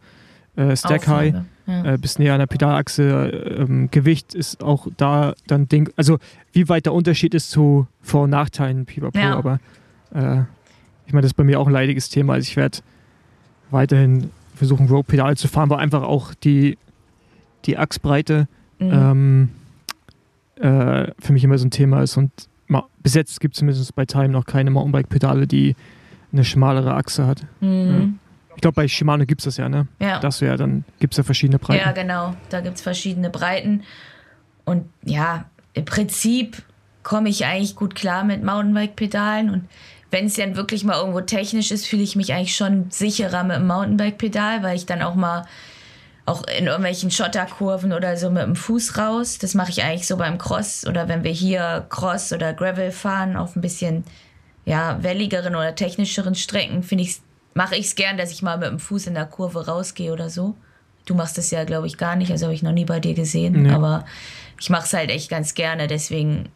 äh, 0.57 0.77
Stack 0.77 1.09
High, 1.09 1.35
ja. 1.67 1.95
äh, 1.95 1.99
bist 1.99 2.19
näher 2.19 2.35
an 2.35 2.41
der 2.41 2.47
Pedalachse, 2.47 3.59
ähm, 3.59 3.91
Gewicht 3.91 4.35
ist 4.35 4.63
auch 4.63 4.87
da 4.97 5.35
dann 5.47 5.69
Ding, 5.69 5.91
also 5.97 6.19
wie 6.53 6.69
weit 6.69 6.87
der 6.87 6.93
Unterschied 6.93 7.35
ist 7.35 7.51
zu 7.51 7.87
Vor- 8.01 8.25
und 8.25 8.31
Nachteilen 8.31 8.87
Pipapo, 8.87 9.19
ja. 9.19 9.37
aber 9.37 9.61
äh, 10.15 10.43
ich 11.07 11.13
meine, 11.13 11.23
das 11.23 11.31
ist 11.31 11.37
bei 11.37 11.45
mir 11.45 11.59
auch 11.59 11.67
ein 11.67 11.73
leidiges 11.73 12.09
Thema, 12.09 12.35
also 12.35 12.47
ich 12.47 12.57
werde 12.57 12.79
weiterhin 13.71 14.31
versuchen, 14.55 14.87
Road-Pedal 14.87 15.37
zu 15.37 15.49
fahren, 15.49 15.71
weil 15.71 15.79
einfach 15.79 16.03
auch 16.03 16.35
die, 16.35 16.79
die 17.65 17.79
Achsbreite 17.79 18.47
mhm. 18.79 18.91
ähm, 18.93 19.49
äh, 20.57 21.11
für 21.19 21.33
mich 21.33 21.43
immer 21.43 21.59
so 21.59 21.67
ein 21.67 21.71
Thema 21.71 22.03
ist. 22.03 22.17
Und 22.17 22.31
bis 23.03 23.15
jetzt 23.15 23.41
gibt 23.41 23.55
es 23.55 23.59
zumindest 23.59 23.95
bei 23.95 24.05
Time 24.05 24.29
noch 24.29 24.45
keine 24.45 24.71
Mountainbike-Pedale, 24.71 25.47
die 25.47 25.77
eine 26.33 26.45
schmalere 26.45 26.95
Achse 26.95 27.27
hat. 27.27 27.45
Mhm. 27.61 28.19
Ja. 28.49 28.55
Ich 28.57 28.61
glaube, 28.61 28.75
bei 28.75 28.89
Shimano 28.89 29.25
gibt 29.25 29.41
es 29.41 29.47
das 29.47 29.57
ja, 29.57 29.69
ne? 29.69 29.87
Ja. 29.99 30.19
Das 30.19 30.41
ja, 30.41 30.57
dann 30.57 30.85
gibt 31.01 31.15
es 31.15 31.19
ja 31.19 31.25
verschiedene 31.25 31.59
Breiten. 31.59 31.85
Ja, 31.85 31.93
genau. 31.93 32.35
Da 32.51 32.61
gibt 32.61 32.77
es 32.77 32.83
verschiedene 32.83 33.31
Breiten. 33.31 33.83
Und 34.65 34.85
ja, 35.05 35.47
im 35.75 35.85
Prinzip 35.85 36.63
komme 37.03 37.29
ich 37.29 37.45
eigentlich 37.45 37.77
gut 37.77 37.95
klar 37.95 38.25
mit 38.25 38.45
Mountainbike-Pedalen. 38.45 39.51
Und 39.51 39.69
wenn 40.11 40.27
es 40.27 40.35
dann 40.35 40.57
wirklich 40.57 40.85
mal 40.85 40.99
irgendwo 40.99 41.23
technisch 41.23 41.71
ist, 41.71 41.87
fühle 41.87 42.03
ich 42.03 42.17
mich 42.17 42.33
eigentlich 42.33 42.55
schon 42.55 42.91
sicherer 42.91 43.43
mit 43.43 43.57
dem 43.57 43.67
Mountainbike-Pedal, 43.67 44.63
weil 44.63 44.77
ich 44.77 44.87
dann 44.87 45.03
auch 45.03 45.15
mal 45.15 45.47
auch 46.25 46.45
in 46.47 46.67
irgendwelchen 46.67 47.11
Schotterkurven 47.11 47.93
oder 47.93 48.17
so 48.17 48.31
mit 48.31 48.43
dem 48.43 48.55
Fuß 48.55 48.97
raus. 48.99 49.39
Das 49.39 49.55
mache 49.55 49.71
ich 49.71 49.83
eigentlich 49.83 50.07
so 50.07 50.17
beim 50.17 50.39
Cross 50.39 50.87
oder 50.87 51.09
wenn 51.09 51.25
wir 51.25 51.33
hier 51.33 51.87
Cross 51.89 52.33
oder 52.33 52.53
Gravel 52.55 52.93
fahren 52.93 53.37
auf 53.37 53.57
ein 53.57 53.61
bisschen 53.61 54.05
ja, 54.65 55.03
welligeren 55.03 55.57
oder 55.57 55.75
technischeren 55.75 56.37
Strecken, 56.37 56.83
finde 56.85 57.05
ich, 57.05 57.21
mache 57.55 57.75
ich 57.75 57.87
es 57.87 57.95
gern, 57.97 58.17
dass 58.17 58.31
ich 58.31 58.43
mal 58.43 58.59
mit 58.59 58.69
dem 58.69 58.79
Fuß 58.79 59.09
in 59.09 59.15
der 59.15 59.27
Kurve 59.27 59.67
rausgehe 59.67 60.13
oder 60.13 60.31
so. 60.31 60.55
Du 61.05 61.15
machst 61.17 61.37
das 61.37 61.51
ja, 61.51 61.65
glaube 61.65 61.89
ich, 61.89 61.99
gar 61.99 62.15
nicht, 62.15 62.31
also 62.31 62.47
habe 62.47 62.55
ich 62.55 62.63
noch 62.63 62.73
nie 62.73 62.85
bei 62.85 63.01
dir 63.01 63.15
gesehen, 63.15 63.63
nee. 63.63 63.71
aber 63.71 64.05
ich 64.61 64.71
mache 64.71 64.85
es 64.85 64.93
halt 64.93 65.11
echt 65.11 65.29
ganz 65.29 65.55
gerne, 65.55 65.89
deswegen 65.89 66.49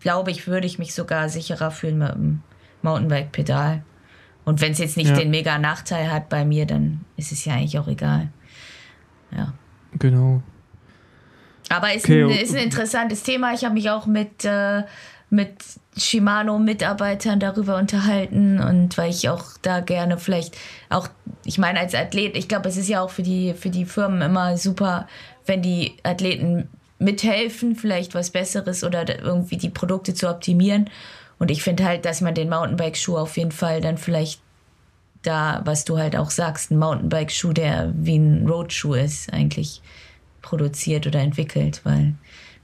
glaube 0.00 0.30
ich, 0.30 0.46
würde 0.46 0.66
ich 0.66 0.78
mich 0.78 0.92
sogar 0.92 1.30
sicherer 1.30 1.70
fühlen 1.70 1.96
mit 1.96 2.12
dem 2.12 2.42
Mountainbike-Pedal. 2.82 3.82
Und 4.44 4.60
wenn 4.60 4.72
es 4.72 4.78
jetzt 4.78 4.98
nicht 4.98 5.10
ja. 5.10 5.16
den 5.16 5.30
mega 5.30 5.58
Nachteil 5.58 6.12
hat 6.12 6.28
bei 6.28 6.44
mir, 6.44 6.66
dann 6.66 7.00
ist 7.16 7.32
es 7.32 7.46
ja 7.46 7.54
eigentlich 7.54 7.78
auch 7.78 7.88
egal. 7.88 8.28
Ja. 9.34 9.52
Genau. 9.98 10.42
Aber 11.68 11.94
es 11.94 12.04
okay. 12.04 12.42
ist, 12.42 12.54
ein, 12.54 12.62
interessantes 12.62 13.22
Thema. 13.22 13.52
Ich 13.52 13.64
habe 13.64 13.74
mich 13.74 13.90
auch 13.90 14.06
mit, 14.06 14.44
äh, 14.44 14.82
mit 15.30 15.56
Shimano-Mitarbeitern 15.96 17.40
darüber 17.40 17.76
unterhalten 17.76 18.60
und 18.60 18.96
weil 18.98 19.10
ich 19.10 19.28
auch 19.28 19.44
da 19.62 19.80
gerne 19.80 20.18
vielleicht 20.18 20.56
auch, 20.90 21.08
ich 21.44 21.58
meine, 21.58 21.80
als 21.80 21.94
Athlet, 21.94 22.36
ich 22.36 22.48
glaube, 22.48 22.68
es 22.68 22.76
ist 22.76 22.88
ja 22.88 23.00
auch 23.00 23.10
für 23.10 23.22
die, 23.22 23.54
für 23.54 23.70
die 23.70 23.86
Firmen 23.86 24.22
immer 24.22 24.56
super, 24.56 25.08
wenn 25.46 25.62
die 25.62 25.96
Athleten 26.02 26.68
mithelfen, 26.98 27.76
vielleicht 27.76 28.14
was 28.14 28.30
Besseres 28.30 28.84
oder 28.84 29.08
irgendwie 29.22 29.56
die 29.56 29.70
Produkte 29.70 30.14
zu 30.14 30.28
optimieren. 30.28 30.90
Und 31.38 31.50
ich 31.50 31.62
finde 31.62 31.84
halt, 31.84 32.04
dass 32.04 32.20
man 32.20 32.34
den 32.34 32.48
Mountainbike-Schuh 32.48 33.16
auf 33.16 33.36
jeden 33.36 33.52
Fall 33.52 33.80
dann 33.80 33.98
vielleicht 33.98 34.40
da, 35.26 35.62
was 35.64 35.84
du 35.84 35.98
halt 35.98 36.16
auch 36.16 36.30
sagst, 36.30 36.70
ein 36.70 36.78
Mountainbike-Schuh, 36.78 37.52
der 37.52 37.92
wie 37.96 38.16
ein 38.16 38.48
Roadschuh 38.48 38.94
ist, 38.94 39.32
eigentlich 39.32 39.82
produziert 40.42 41.06
oder 41.06 41.20
entwickelt, 41.20 41.80
weil 41.84 42.14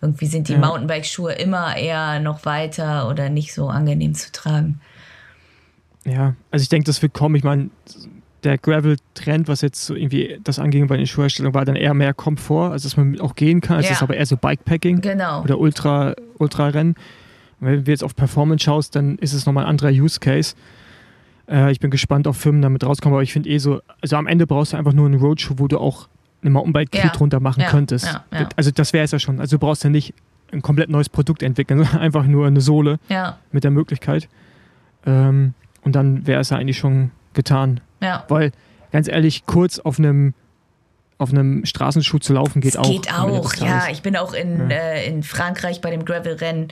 irgendwie 0.00 0.26
sind 0.26 0.48
die 0.48 0.54
ja. 0.54 0.58
Mountainbike-Schuhe 0.58 1.32
immer 1.32 1.76
eher 1.76 2.20
noch 2.20 2.44
weiter 2.44 3.08
oder 3.08 3.28
nicht 3.28 3.54
so 3.54 3.68
angenehm 3.68 4.14
zu 4.14 4.30
tragen. 4.32 4.80
Ja, 6.04 6.34
also 6.50 6.62
ich 6.62 6.68
denke, 6.68 6.86
das 6.86 7.00
wird 7.02 7.14
kommen. 7.14 7.36
Ich 7.36 7.44
meine, 7.44 7.70
der 8.42 8.58
Gravel-Trend, 8.58 9.48
was 9.48 9.60
jetzt 9.60 9.84
so 9.84 9.94
irgendwie 9.94 10.40
das 10.42 10.58
anging 10.58 10.88
bei 10.88 10.96
den 10.96 11.06
Schuhherstellungen, 11.06 11.54
war 11.54 11.64
dann 11.64 11.76
eher 11.76 11.94
mehr 11.94 12.14
Komfort, 12.14 12.72
also 12.72 12.88
dass 12.88 12.96
man 12.96 13.20
auch 13.20 13.36
gehen 13.36 13.60
kann. 13.60 13.78
Es 13.78 13.86
ja. 13.86 13.92
ist 13.92 14.02
aber 14.02 14.16
eher 14.16 14.26
so 14.26 14.36
Bikepacking 14.36 15.00
genau. 15.00 15.42
oder 15.42 15.58
Ultra, 15.58 16.14
Ultra-Rennen. 16.38 16.96
Wenn 17.60 17.84
du 17.84 17.90
jetzt 17.90 18.02
auf 18.02 18.16
Performance 18.16 18.64
schaust, 18.64 18.96
dann 18.96 19.18
ist 19.18 19.32
es 19.32 19.46
nochmal 19.46 19.64
ein 19.64 19.70
anderer 19.70 19.90
Use 19.90 20.18
Case. 20.18 20.56
Äh, 21.48 21.72
ich 21.72 21.80
bin 21.80 21.90
gespannt, 21.90 22.26
ob 22.26 22.36
Firmen 22.36 22.62
damit 22.62 22.84
rauskommen, 22.84 23.14
aber 23.14 23.22
ich 23.22 23.32
finde 23.32 23.48
eh 23.48 23.58
so, 23.58 23.80
also 24.00 24.16
am 24.16 24.26
Ende 24.26 24.46
brauchst 24.46 24.72
du 24.72 24.76
einfach 24.76 24.92
nur 24.92 25.06
einen 25.06 25.20
Roadshow, 25.20 25.54
wo 25.58 25.68
du 25.68 25.78
auch 25.78 26.08
eine 26.42 26.50
Mountainbike-Kit 26.50 27.04
ja. 27.04 27.10
drunter 27.10 27.40
machen 27.40 27.60
ja. 27.60 27.68
könntest. 27.68 28.06
Ja. 28.06 28.48
Also 28.56 28.70
das 28.70 28.92
wäre 28.92 29.04
es 29.04 29.12
ja 29.12 29.18
schon. 29.18 29.40
Also 29.40 29.56
du 29.56 29.60
brauchst 29.60 29.84
ja 29.84 29.90
nicht 29.90 30.14
ein 30.52 30.62
komplett 30.62 30.90
neues 30.90 31.08
Produkt 31.08 31.42
entwickeln, 31.42 31.78
sondern 31.84 32.00
einfach 32.00 32.26
nur 32.26 32.46
eine 32.46 32.60
Sohle 32.60 32.98
mit 33.52 33.64
der 33.64 33.70
Möglichkeit. 33.70 34.28
Ähm, 35.06 35.54
und 35.82 35.96
dann 35.96 36.26
wäre 36.26 36.40
es 36.40 36.50
ja 36.50 36.58
eigentlich 36.58 36.78
schon 36.78 37.10
getan. 37.34 37.80
Ja. 38.00 38.24
Weil, 38.28 38.52
ganz 38.92 39.08
ehrlich, 39.08 39.46
kurz 39.46 39.78
auf 39.78 39.98
einem 39.98 40.34
auf 41.18 41.30
einem 41.30 41.64
Straßenschuh 41.64 42.18
zu 42.18 42.32
laufen 42.32 42.60
geht 42.60 42.74
das 42.74 42.82
auch. 42.82 42.90
Geht 42.90 43.14
auch, 43.14 43.54
ja. 43.54 43.86
Ich 43.92 44.02
bin 44.02 44.16
auch 44.16 44.34
in, 44.34 44.68
ja. 44.68 44.76
äh, 44.76 45.06
in 45.06 45.22
Frankreich 45.22 45.80
bei 45.80 45.90
dem 45.90 46.04
Gravel-Rennen. 46.04 46.66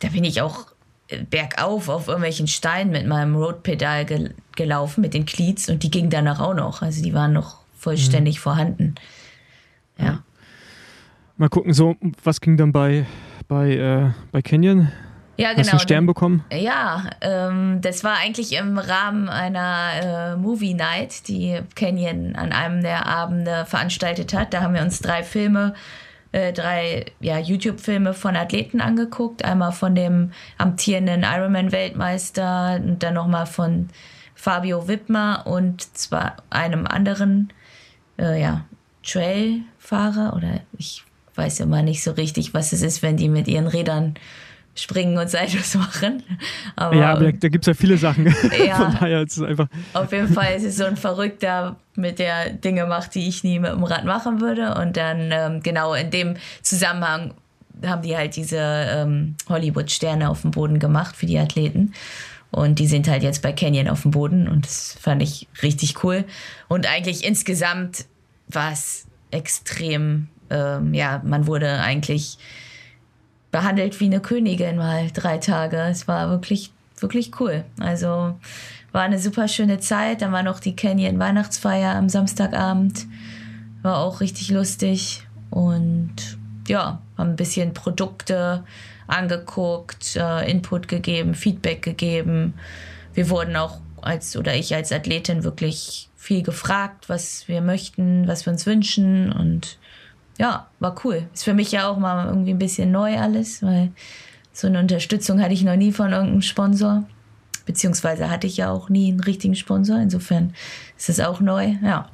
Da 0.00 0.08
bin 0.08 0.22
ich 0.22 0.42
auch 0.42 0.66
bergauf 1.30 1.88
auf 1.88 2.08
irgendwelchen 2.08 2.48
Steinen 2.48 2.92
mit 2.92 3.06
meinem 3.06 3.36
Roadpedal 3.36 4.04
gel 4.04 4.34
gelaufen, 4.56 5.02
mit 5.02 5.12
den 5.12 5.26
Cleats. 5.26 5.68
Und 5.68 5.82
die 5.82 5.90
gingen 5.90 6.10
danach 6.10 6.40
auch 6.40 6.54
noch. 6.54 6.82
Also 6.82 7.02
die 7.02 7.12
waren 7.12 7.32
noch 7.32 7.58
vollständig 7.78 8.36
mhm. 8.36 8.40
vorhanden. 8.40 8.94
Ja. 9.98 10.22
Mal 11.36 11.50
gucken, 11.50 11.74
so, 11.74 11.96
was 12.24 12.40
ging 12.40 12.56
dann 12.56 12.72
bei, 12.72 13.06
bei, 13.48 13.76
äh, 13.76 14.10
bei 14.32 14.40
Canyon? 14.40 14.90
Ja, 15.36 15.50
genau. 15.50 15.60
Hast 15.60 15.68
du 15.68 15.72
einen 15.72 15.80
Stern 15.80 16.06
bekommen? 16.06 16.44
Ja, 16.50 17.10
ähm, 17.20 17.80
das 17.82 18.02
war 18.02 18.16
eigentlich 18.16 18.54
im 18.54 18.78
Rahmen 18.78 19.28
einer 19.28 20.32
äh, 20.32 20.36
Movie 20.36 20.72
Night, 20.72 21.28
die 21.28 21.60
Canyon 21.74 22.36
an 22.36 22.52
einem 22.52 22.82
der 22.82 23.06
Abende 23.06 23.66
veranstaltet 23.66 24.32
hat. 24.32 24.54
Da 24.54 24.62
haben 24.62 24.72
wir 24.72 24.80
uns 24.80 25.00
drei 25.00 25.22
Filme, 25.22 25.74
äh, 25.74 26.05
drei 26.32 27.06
ja, 27.20 27.38
YouTube-Filme 27.38 28.14
von 28.14 28.36
Athleten 28.36 28.80
angeguckt. 28.80 29.44
Einmal 29.44 29.72
von 29.72 29.94
dem 29.94 30.32
amtierenden 30.58 31.22
Ironman-Weltmeister 31.22 32.80
und 32.82 33.02
dann 33.02 33.14
nochmal 33.14 33.46
von 33.46 33.88
Fabio 34.34 34.86
Wittmer 34.86 35.44
und 35.46 35.96
zwar 35.96 36.36
einem 36.50 36.86
anderen 36.86 37.52
äh, 38.18 38.40
ja, 38.40 38.64
Trailfahrer 39.02 40.34
oder 40.36 40.60
ich 40.76 41.04
weiß 41.34 41.60
immer 41.60 41.82
nicht 41.82 42.02
so 42.02 42.12
richtig, 42.12 42.54
was 42.54 42.72
es 42.72 42.82
ist, 42.82 43.02
wenn 43.02 43.16
die 43.16 43.28
mit 43.28 43.48
ihren 43.48 43.66
Rädern 43.66 44.14
springen 44.76 45.18
und 45.18 45.28
Saltos 45.28 45.74
machen. 45.76 46.22
Aber, 46.76 46.96
ja, 46.96 47.12
aber 47.12 47.32
da, 47.32 47.38
da 47.38 47.48
gibt 47.48 47.64
es 47.64 47.66
ja 47.66 47.74
viele 47.74 47.98
Sachen. 47.98 48.26
Ja, 48.66 48.76
Von 48.76 48.92
daher 48.92 49.22
ist 49.22 49.36
es 49.36 49.42
einfach. 49.42 49.68
Auf 49.94 50.12
jeden 50.12 50.32
Fall 50.32 50.54
ist 50.56 50.64
es 50.64 50.76
so 50.76 50.84
ein 50.84 50.96
Verrückter, 50.96 51.76
mit 51.96 52.18
der 52.18 52.50
Dinge 52.50 52.86
macht, 52.86 53.14
die 53.14 53.26
ich 53.26 53.42
nie 53.42 53.58
mit 53.58 53.72
dem 53.72 53.82
Rad 53.82 54.04
machen 54.04 54.40
würde. 54.40 54.74
Und 54.74 54.96
dann 54.96 55.30
ähm, 55.32 55.62
genau 55.62 55.94
in 55.94 56.10
dem 56.10 56.34
Zusammenhang 56.62 57.34
haben 57.84 58.02
die 58.02 58.16
halt 58.16 58.36
diese 58.36 58.58
ähm, 58.58 59.34
Hollywood-Sterne 59.48 60.28
auf 60.30 60.42
dem 60.42 60.50
Boden 60.50 60.78
gemacht 60.78 61.16
für 61.16 61.26
die 61.26 61.38
Athleten. 61.38 61.92
Und 62.50 62.78
die 62.78 62.86
sind 62.86 63.08
halt 63.08 63.22
jetzt 63.22 63.42
bei 63.42 63.52
Canyon 63.52 63.88
auf 63.88 64.02
dem 64.02 64.12
Boden 64.12 64.48
und 64.48 64.64
das 64.64 64.96
fand 65.00 65.22
ich 65.22 65.48
richtig 65.62 66.02
cool. 66.04 66.24
Und 66.68 66.86
eigentlich 66.86 67.24
insgesamt 67.24 68.06
war 68.48 68.72
es 68.72 69.06
extrem, 69.30 70.28
ähm, 70.48 70.94
ja, 70.94 71.20
man 71.24 71.46
wurde 71.46 71.80
eigentlich 71.80 72.38
behandelt 73.50 74.00
wie 74.00 74.06
eine 74.06 74.20
Königin 74.20 74.76
mal 74.76 75.10
drei 75.12 75.38
Tage. 75.38 75.78
Es 75.78 76.08
war 76.08 76.30
wirklich, 76.30 76.72
wirklich 76.98 77.40
cool. 77.40 77.64
Also 77.80 78.34
war 78.92 79.02
eine 79.02 79.18
super 79.18 79.48
schöne 79.48 79.78
Zeit. 79.78 80.22
Dann 80.22 80.32
war 80.32 80.42
noch 80.42 80.60
die 80.60 80.76
Canyon 80.76 81.18
Weihnachtsfeier 81.18 81.94
am 81.94 82.08
Samstagabend. 82.08 83.06
War 83.82 83.98
auch 83.98 84.20
richtig 84.20 84.50
lustig. 84.50 85.26
Und 85.50 86.38
ja, 86.66 87.00
haben 87.16 87.30
ein 87.30 87.36
bisschen 87.36 87.74
Produkte 87.74 88.64
angeguckt, 89.06 90.16
äh, 90.16 90.50
Input 90.50 90.88
gegeben, 90.88 91.34
Feedback 91.34 91.82
gegeben. 91.82 92.54
Wir 93.14 93.30
wurden 93.30 93.56
auch 93.56 93.78
als 94.02 94.36
oder 94.36 94.54
ich 94.54 94.74
als 94.74 94.92
Athletin 94.92 95.44
wirklich 95.44 96.08
viel 96.16 96.42
gefragt, 96.42 97.08
was 97.08 97.46
wir 97.48 97.60
möchten, 97.60 98.26
was 98.26 98.46
wir 98.46 98.52
uns 98.52 98.66
wünschen 98.66 99.32
und 99.32 99.78
ja, 100.38 100.66
war 100.80 100.94
cool. 101.04 101.26
Ist 101.32 101.44
für 101.44 101.54
mich 101.54 101.72
ja 101.72 101.88
auch 101.88 101.98
mal 101.98 102.26
irgendwie 102.26 102.50
ein 102.50 102.58
bisschen 102.58 102.90
neu 102.90 103.18
alles, 103.18 103.62
weil 103.62 103.92
so 104.52 104.66
eine 104.66 104.78
Unterstützung 104.78 105.40
hatte 105.40 105.54
ich 105.54 105.64
noch 105.64 105.76
nie 105.76 105.92
von 105.92 106.12
irgendeinem 106.12 106.42
Sponsor. 106.42 107.04
Beziehungsweise 107.64 108.30
hatte 108.30 108.46
ich 108.46 108.56
ja 108.58 108.70
auch 108.70 108.88
nie 108.88 109.10
einen 109.10 109.20
richtigen 109.20 109.54
Sponsor. 109.54 109.98
Insofern 109.98 110.54
ist 110.96 111.08
es 111.08 111.20
auch 111.20 111.40
neu. 111.40 111.74
Ja. 111.82 112.08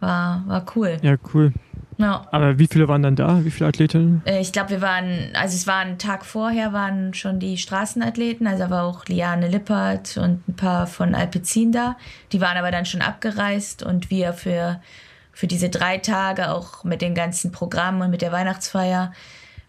War, 0.00 0.44
war 0.46 0.64
cool. 0.76 0.98
Ja, 1.02 1.16
cool. 1.34 1.52
Ja. 1.96 2.26
Aber 2.30 2.58
wie 2.58 2.68
viele 2.68 2.86
waren 2.86 3.02
dann 3.02 3.16
da? 3.16 3.44
Wie 3.44 3.50
viele 3.50 3.68
Athleten? 3.68 4.22
Äh, 4.24 4.40
ich 4.40 4.52
glaube, 4.52 4.70
wir 4.70 4.80
waren, 4.80 5.30
also 5.34 5.56
es 5.56 5.66
war 5.66 5.78
ein 5.78 5.98
Tag 5.98 6.24
vorher, 6.24 6.72
waren 6.72 7.12
schon 7.14 7.40
die 7.40 7.58
Straßenathleten, 7.58 8.46
also 8.46 8.70
war 8.70 8.84
auch 8.84 9.04
Liane 9.06 9.48
Lippert 9.48 10.16
und 10.16 10.48
ein 10.48 10.54
paar 10.54 10.86
von 10.86 11.16
Alpecin 11.16 11.72
da. 11.72 11.96
Die 12.30 12.40
waren 12.40 12.56
aber 12.56 12.70
dann 12.70 12.86
schon 12.86 13.02
abgereist 13.02 13.82
und 13.82 14.10
wir 14.10 14.32
für 14.32 14.80
für 15.38 15.46
diese 15.46 15.68
drei 15.68 15.98
Tage, 15.98 16.50
auch 16.50 16.82
mit 16.82 17.00
den 17.00 17.14
ganzen 17.14 17.52
Programmen 17.52 18.02
und 18.02 18.10
mit 18.10 18.22
der 18.22 18.32
Weihnachtsfeier, 18.32 19.12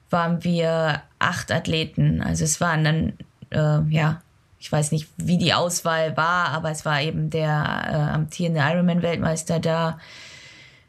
waren 0.09 0.43
wir 0.43 1.03
acht 1.19 1.51
Athleten. 1.51 2.23
Also 2.23 2.43
es 2.43 2.59
waren 2.59 2.83
dann, 2.83 3.13
äh, 3.51 3.88
ja, 3.93 4.19
ich 4.57 4.71
weiß 4.71 4.91
nicht, 4.91 5.07
wie 5.17 5.38
die 5.38 5.53
Auswahl 5.53 6.17
war, 6.17 6.47
aber 6.47 6.71
es 6.71 6.85
war 6.85 7.03
eben 7.03 7.29
der 7.29 7.51
äh, 7.51 8.15
amtierende 8.15 8.61
Ironman-Weltmeister 8.61 9.59
da. 9.59 9.99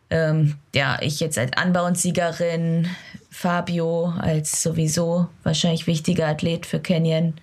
Ähm, 0.08 0.56
ja, 0.74 0.96
ich 1.02 1.20
jetzt 1.20 1.36
als 1.36 1.52
Anbauensiegerin, 1.58 2.88
Fabio 3.30 4.14
als 4.18 4.62
sowieso 4.62 5.28
wahrscheinlich 5.42 5.88
wichtiger 5.88 6.26
Athlet 6.26 6.64
für 6.64 6.80
Canyon. 6.80 7.34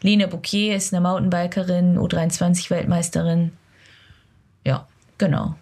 Line 0.00 0.26
Bouquet 0.26 0.74
ist 0.74 0.92
eine 0.92 1.00
Mountainbikerin, 1.00 1.96
U23-Weltmeisterin. 1.96 3.52
Ja, 4.64 4.88
genau. 5.16 5.54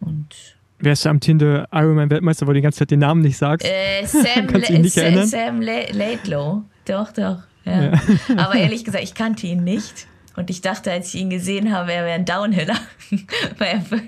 Und 0.00 0.53
Wer 0.84 0.92
ist 0.92 1.04
der 1.04 1.12
amtierende 1.12 1.66
Ironman-Weltmeister, 1.72 2.46
weil 2.46 2.54
du 2.54 2.58
die 2.58 2.62
ganze 2.62 2.80
Zeit 2.80 2.90
den 2.90 3.00
Namen 3.00 3.22
nicht 3.22 3.38
sagst? 3.38 3.66
Äh, 3.66 4.04
Sam, 4.06 4.46
Kannst 4.46 4.68
ihn 4.68 4.82
nicht 4.82 4.96
erinnern? 4.96 5.26
Sam 5.26 5.62
Laidlow. 5.62 6.62
Doch, 6.84 7.10
doch. 7.12 7.38
Ja. 7.64 7.84
ja. 7.84 7.92
Aber 8.36 8.54
ehrlich 8.54 8.84
gesagt, 8.84 9.02
ich 9.02 9.14
kannte 9.14 9.46
ihn 9.46 9.64
nicht. 9.64 10.06
Und 10.36 10.50
ich 10.50 10.60
dachte, 10.60 10.90
als 10.90 11.14
ich 11.14 11.20
ihn 11.20 11.30
gesehen 11.30 11.72
habe, 11.72 11.92
er 11.92 12.04
wäre 12.04 12.16
ein 12.16 12.24
Downhiller. 12.24 12.76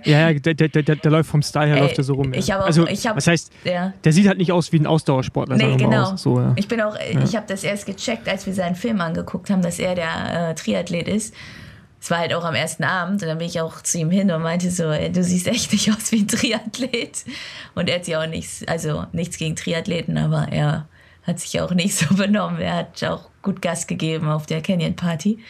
ja, 0.05 0.31
ja 0.31 0.33
der, 0.35 0.55
der, 0.55 0.69
der, 0.69 0.97
der, 0.97 1.11
läuft 1.11 1.31
vom 1.31 1.41
Style 1.41 1.67
her, 1.67 1.77
Ey, 1.77 1.83
läuft 1.83 1.99
er 1.99 2.05
so 2.05 2.15
rum. 2.15 2.35
Ja. 2.35 2.41
Ich 2.41 2.53
auch, 2.53 2.67
also, 2.67 2.87
ich 2.89 3.07
hab, 3.07 3.17
was 3.17 3.29
heißt, 3.29 3.53
ja. 3.65 3.93
der 4.05 4.13
sieht 4.13 4.27
halt 4.27 4.39
nicht 4.39 4.51
aus 4.51 4.73
wie 4.73 4.81
ein 4.81 4.87
Ausdauersportler. 4.87 5.57
Nee, 5.57 5.77
genau. 5.77 6.17
So, 6.17 6.41
ja. 6.41 6.53
Ich 6.57 6.67
bin 6.67 6.81
auch, 6.81 6.97
ich 6.99 7.37
habe 7.37 7.47
das 7.47 7.63
erst 7.63 7.87
gecheckt, 7.87 8.29
als 8.29 8.45
wir 8.45 8.53
seinen 8.53 8.75
Film 8.75 9.01
angeguckt 9.01 9.49
haben, 9.51 9.63
dass 9.63 9.79
er 9.79 9.95
der 9.95 10.51
äh, 10.51 10.55
Triathlet 10.57 11.07
ist 11.07 11.33
es 12.07 12.11
war 12.13 12.19
halt 12.19 12.33
auch 12.35 12.45
am 12.45 12.55
ersten 12.55 12.85
Abend 12.85 13.21
und 13.21 13.29
dann 13.29 13.39
bin 13.39 13.49
ich 13.49 13.61
auch 13.61 13.81
zu 13.81 13.99
ihm 13.99 14.13
hin 14.13 14.31
und 14.31 14.41
meinte 14.41 14.71
so, 14.71 14.85
ey, 14.85 15.11
du 15.11 15.25
siehst 15.25 15.49
echt 15.49 15.73
nicht 15.73 15.91
aus 15.91 16.13
wie 16.13 16.21
ein 16.21 16.29
Triathlet. 16.29 17.25
Und 17.75 17.89
er 17.89 17.97
hat 17.97 18.05
sich 18.05 18.17
auch 18.17 18.29
nichts, 18.29 18.63
also 18.69 19.07
nichts 19.11 19.39
gegen 19.39 19.57
Triathleten, 19.57 20.17
aber 20.17 20.47
er 20.53 20.87
hat 21.25 21.41
sich 21.41 21.61
auch 21.61 21.73
nicht 21.73 21.97
so 21.99 22.15
benommen. 22.15 22.61
Er 22.61 22.77
hat 22.77 23.03
auch 23.03 23.29
gut 23.43 23.61
Gas 23.61 23.89
gegeben 23.89 24.29
auf 24.29 24.47
der 24.47 24.63
Canyon 24.63 24.95
Party. 24.95 25.41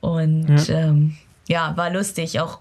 Und 0.00 0.68
ja, 0.68 0.78
ähm, 0.78 1.16
ja 1.48 1.76
war 1.76 1.90
lustig, 1.90 2.38
auch 2.38 2.60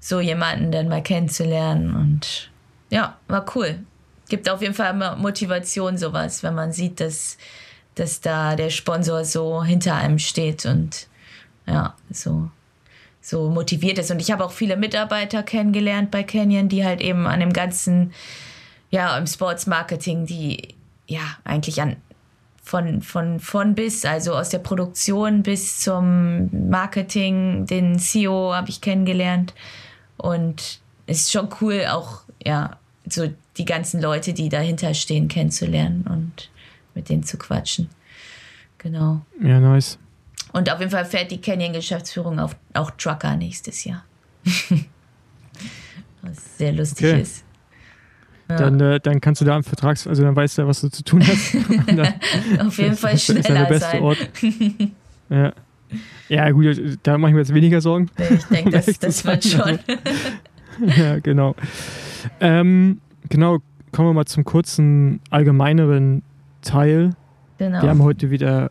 so 0.00 0.18
jemanden 0.18 0.72
dann 0.72 0.88
mal 0.88 1.00
kennenzulernen. 1.00 1.94
Und 1.94 2.50
ja, 2.90 3.18
war 3.28 3.46
cool. 3.54 3.78
Gibt 4.28 4.50
auf 4.50 4.62
jeden 4.62 4.74
Fall 4.74 5.16
Motivation, 5.16 5.96
sowas, 5.96 6.42
wenn 6.42 6.56
man 6.56 6.72
sieht, 6.72 6.98
dass, 6.98 7.38
dass 7.94 8.20
da 8.20 8.56
der 8.56 8.70
Sponsor 8.70 9.24
so 9.24 9.62
hinter 9.62 9.94
einem 9.94 10.18
steht 10.18 10.66
und 10.66 11.06
ja, 11.66 11.94
so, 12.10 12.50
so 13.20 13.50
motiviert 13.50 13.98
ist. 13.98 14.10
Und 14.10 14.20
ich 14.20 14.30
habe 14.30 14.44
auch 14.44 14.52
viele 14.52 14.76
Mitarbeiter 14.76 15.42
kennengelernt 15.42 16.10
bei 16.10 16.22
Canyon, 16.22 16.68
die 16.68 16.84
halt 16.84 17.00
eben 17.00 17.26
an 17.26 17.40
dem 17.40 17.52
ganzen, 17.52 18.12
ja, 18.90 19.16
im 19.16 19.26
Sports 19.26 19.66
Marketing, 19.66 20.26
die 20.26 20.74
ja 21.06 21.22
eigentlich 21.44 21.80
an 21.80 21.96
von, 22.62 23.02
von, 23.02 23.40
von 23.40 23.74
bis, 23.74 24.04
also 24.04 24.34
aus 24.34 24.50
der 24.50 24.60
Produktion 24.60 25.42
bis 25.42 25.80
zum 25.80 26.48
Marketing, 26.70 27.66
den 27.66 27.98
CEO 27.98 28.54
habe 28.54 28.70
ich 28.70 28.80
kennengelernt. 28.80 29.52
Und 30.16 30.80
es 31.06 31.22
ist 31.22 31.32
schon 31.32 31.48
cool, 31.60 31.86
auch, 31.90 32.22
ja, 32.44 32.78
so 33.08 33.28
die 33.56 33.64
ganzen 33.64 34.00
Leute, 34.00 34.32
die 34.32 34.48
dahinter 34.48 34.94
stehen, 34.94 35.28
kennenzulernen 35.28 36.06
und 36.08 36.50
mit 36.94 37.08
denen 37.08 37.24
zu 37.24 37.36
quatschen. 37.36 37.88
Genau. 38.78 39.22
Ja, 39.42 39.58
nice. 39.58 39.98
Und 40.52 40.70
auf 40.70 40.78
jeden 40.78 40.90
Fall 40.90 41.04
fährt 41.04 41.30
die 41.30 41.40
Canyon-Geschäftsführung 41.40 42.38
auch, 42.38 42.54
auch 42.74 42.90
Trucker 42.92 43.36
nächstes 43.36 43.84
Jahr. 43.84 44.04
Was 46.22 46.58
sehr 46.58 46.72
lustig 46.72 47.06
okay. 47.06 47.22
ist. 47.22 47.44
Ja. 48.48 48.56
Dann, 48.56 48.80
äh, 48.80 49.00
dann 49.00 49.20
kannst 49.20 49.40
du 49.40 49.44
da 49.44 49.56
am 49.56 49.64
Vertrags, 49.64 50.06
also 50.06 50.22
dann 50.22 50.36
weißt 50.36 50.58
du, 50.58 50.66
was 50.66 50.82
du 50.82 50.90
zu 50.90 51.02
tun 51.02 51.26
hast. 51.26 51.54
dann, 51.86 52.66
Auf 52.66 52.76
jeden 52.76 52.96
Fall 52.96 53.16
schneller 53.16 53.40
ist 53.40 53.48
der 53.48 53.64
beste 53.64 53.90
sein. 53.90 54.02
Ort. 54.02 54.18
ja. 55.30 55.52
ja, 56.28 56.50
gut, 56.50 56.98
da 57.02 57.16
mache 57.16 57.30
ich 57.30 57.34
mir 57.34 57.40
jetzt 57.40 57.54
weniger 57.54 57.80
Sorgen. 57.80 58.10
Ich 58.18 58.44
denke, 58.44 58.70
das, 58.70 58.98
das 58.98 59.24
wird 59.24 59.44
schon. 59.44 59.78
ja, 60.96 61.18
genau. 61.20 61.54
Ähm, 62.40 63.00
genau, 63.30 63.58
kommen 63.90 64.10
wir 64.10 64.14
mal 64.14 64.26
zum 64.26 64.44
kurzen, 64.44 65.20
allgemeineren 65.30 66.22
Teil. 66.60 67.14
Genau. 67.58 67.82
Wir 67.82 67.88
haben 67.88 68.02
heute 68.02 68.30
wieder 68.30 68.70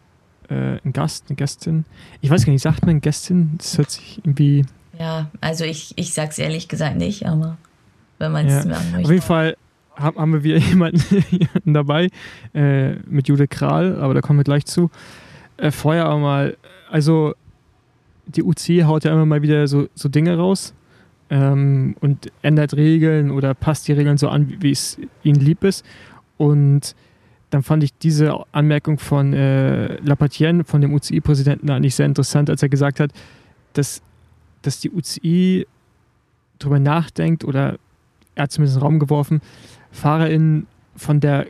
äh, 0.51 0.79
einen 0.84 0.93
Gast, 0.93 1.25
eine 1.29 1.36
Gästin. 1.38 1.86
Ich 2.20 2.29
weiß 2.29 2.46
gar 2.46 2.51
nicht, 2.51 2.62
sagt 2.62 2.86
man 2.86 3.01
Gästin? 3.01 3.55
Das 3.58 3.77
hört 3.77 3.89
sich 3.89 4.20
irgendwie. 4.24 4.65
Ja, 5.00 5.31
also 5.39 5.63
ich, 5.63 5.93
ich 5.96 6.13
sag's 6.13 6.38
ehrlich 6.38 6.67
gesagt 6.67 6.98
nicht, 6.98 7.25
aber 7.25 7.58
wenn 8.20 8.31
man 8.31 8.46
es 8.46 8.65
ja. 8.65 8.72
möchte. 8.72 9.03
Auf 9.03 9.10
jeden 9.10 9.22
Fall 9.22 9.58
haben 9.96 10.34
wir 10.34 10.43
wieder 10.43 10.58
jemanden, 10.70 11.01
jemanden 11.31 11.74
dabei 11.74 12.10
äh, 12.53 12.93
mit 13.08 13.27
Jule 13.27 13.48
Kral, 13.48 14.00
aber 14.00 14.13
da 14.13 14.22
kommen 14.22 14.39
wir 14.39 14.43
gleich 14.43 14.65
zu. 14.65 14.91
Äh, 15.58 15.72
vorher 15.72 16.05
aber 16.05 16.20
mal, 16.20 16.58
also 16.89 17.34
die 18.27 18.43
UC 18.43 18.84
haut 18.86 19.03
ja 19.05 19.12
immer 19.12 19.25
mal 19.25 19.41
wieder 19.41 19.67
so, 19.67 19.88
so 19.96 20.10
Dinge 20.10 20.38
raus 20.38 20.74
ähm, 21.29 21.96
und 22.01 22.31
ändert 22.41 22.75
Regeln 22.75 23.31
oder 23.31 23.53
passt 23.53 23.88
die 23.88 23.93
Regeln 23.93 24.17
so 24.17 24.29
an, 24.29 24.58
wie 24.60 24.72
es 24.72 24.98
ihnen 25.24 25.39
lieb 25.39 25.63
ist. 25.63 25.86
Und 26.38 26.96
dann 27.51 27.63
fand 27.63 27.84
ich 27.84 27.93
diese 27.98 28.34
Anmerkung 28.53 28.98
von 28.98 29.34
äh, 29.34 29.98
Lapatienne, 29.98 30.63
von 30.63 30.81
dem 30.81 30.93
UCI-Präsidenten, 30.93 31.70
eigentlich 31.70 31.96
sehr 31.96 32.05
interessant, 32.05 32.50
als 32.50 32.63
er 32.63 32.70
gesagt 32.70 33.00
hat, 33.00 33.12
dass, 33.74 34.01
dass 34.62 34.79
die 34.79 34.89
UCI 34.89 35.67
darüber 36.60 36.79
nachdenkt 36.79 37.43
oder 37.43 37.77
er 38.36 38.43
hat 38.43 38.51
zumindest 38.51 38.77
in 38.77 38.79
den 38.79 38.86
Raum 38.86 39.00
geworfen, 39.00 39.41
FahrerInnen 39.91 40.65
von 40.96 41.20
der 41.20 41.46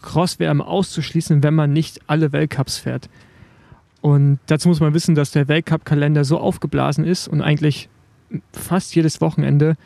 Cross-WM 0.00 0.62
auszuschließen, 0.62 1.42
wenn 1.42 1.54
man 1.54 1.72
nicht 1.72 2.00
alle 2.06 2.32
Weltcups 2.32 2.78
fährt. 2.78 3.10
Und 4.00 4.38
dazu 4.46 4.68
muss 4.68 4.80
man 4.80 4.94
wissen, 4.94 5.16
dass 5.16 5.32
der 5.32 5.48
Weltcup-Kalender 5.48 6.24
so 6.24 6.38
aufgeblasen 6.38 7.04
ist 7.04 7.26
und 7.26 7.42
eigentlich 7.42 7.88
fast 8.52 8.94
jedes 8.94 9.20
Wochenende 9.20 9.76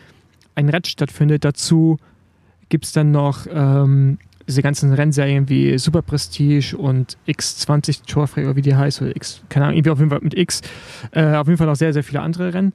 ein 0.55 0.69
Rennen 0.69 0.85
stattfindet. 0.85 1.45
Dazu 1.45 1.99
gibt 2.69 2.85
es 2.85 2.93
dann 2.93 3.11
noch 3.11 3.47
ähm, 3.51 4.19
diese 4.47 4.63
ganzen 4.63 4.93
Rennserien 4.93 5.49
wie 5.49 5.79
Super 5.79 6.03
Prestige 6.03 6.77
und 6.77 7.17
X20 7.27 8.07
Torfrei 8.07 8.45
oder 8.45 8.57
wie 8.57 8.63
die 8.63 8.75
heißt, 8.75 9.03
oder 9.03 9.15
X, 9.17 9.43
keine 9.49 9.67
Ahnung, 9.67 9.79
irgendwie 9.79 9.91
auf 9.91 9.99
jeden 9.99 10.11
Fall 10.11 10.21
mit 10.23 10.37
X. 10.37 10.61
Äh, 11.13 11.35
auf 11.35 11.47
jeden 11.47 11.57
Fall 11.57 11.67
noch 11.67 11.77
sehr, 11.77 11.93
sehr 11.93 12.05
viele 12.05 12.21
andere 12.21 12.53
Rennen. 12.53 12.73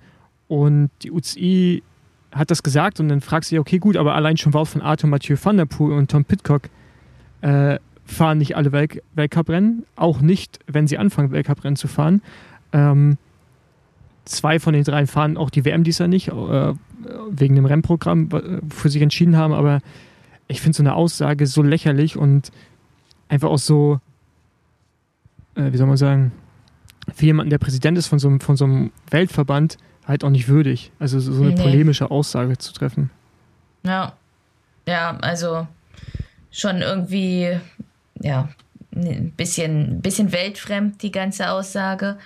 Und 0.47 0.89
die 1.03 1.11
UCI 1.11 1.83
hat 2.31 2.51
das 2.51 2.63
gesagt 2.63 2.99
und 2.99 3.09
dann 3.09 3.21
fragst 3.21 3.51
du 3.51 3.55
dich, 3.55 3.59
okay, 3.59 3.79
gut, 3.79 3.97
aber 3.97 4.15
allein 4.15 4.38
schon 4.38 4.53
Wout 4.53 4.65
von 4.65 4.81
Arthur, 4.81 5.09
Mathieu 5.09 5.38
van 5.41 5.57
der 5.57 5.65
Poel 5.65 5.93
und 5.93 6.11
Tom 6.11 6.25
Pitcock 6.25 6.69
äh, 7.41 7.77
fahren 8.05 8.39
nicht 8.39 8.55
alle 8.55 8.71
Welt 8.71 9.01
Weltcuprennen, 9.13 9.85
auch 9.95 10.21
nicht, 10.21 10.59
wenn 10.67 10.88
sie 10.88 10.97
anfangen, 10.97 11.31
Weltcuprennen 11.31 11.75
zu 11.75 11.88
fahren. 11.88 12.21
Ähm, 12.73 13.17
zwei 14.25 14.59
von 14.59 14.73
den 14.73 14.83
drei 14.83 15.05
fahren 15.05 15.38
auch 15.38 15.49
die 15.49 15.65
WM 15.65 15.83
dies 15.83 15.99
nicht, 15.99 16.29
äh, 16.29 16.73
wegen 17.29 17.55
dem 17.55 17.65
Rennprogramm 17.65 18.29
für 18.69 18.89
sich 18.89 19.01
entschieden 19.01 19.38
haben, 19.38 19.53
aber 19.53 19.81
ich 20.50 20.62
finde 20.62 20.75
so 20.75 20.84
eine 20.84 20.96
Aussage 20.96 21.48
so 21.48 21.62
lächerlich 21.62 22.18
und 22.18 22.51
einfach 23.29 23.50
auch 23.50 23.60
so, 23.60 24.01
äh, 25.56 25.72
wie 25.72 25.77
soll 25.77 25.88
man 25.88 25.96
sagen, 25.96 26.34
für 27.15 27.25
jemanden, 27.25 27.51
der 27.51 27.60
Präsident 27.60 27.98
ist 27.98 28.08
von 28.08 28.20
so, 28.20 28.38
von 28.39 28.58
so 28.58 28.65
einem 28.65 28.91
Weltverband, 29.10 29.77
halt 30.06 30.24
auch 30.24 30.29
nicht 30.29 30.48
würdig. 30.48 30.91
Also 31.00 31.20
so 31.20 31.41
eine 31.41 31.51
nee. 31.51 31.62
polemische 31.62 32.12
Aussage 32.12 32.58
zu 32.58 32.74
treffen. 32.74 33.12
Ja. 33.84 34.13
Ja, 34.88 35.18
also 35.22 35.68
schon 36.51 36.82
irgendwie, 36.82 37.60
ja, 38.20 38.50
ein 38.96 39.32
bisschen, 39.32 40.02
bisschen 40.02 40.32
weltfremd, 40.32 41.04
die 41.04 41.12
ganze 41.12 41.52
Aussage. 41.52 42.17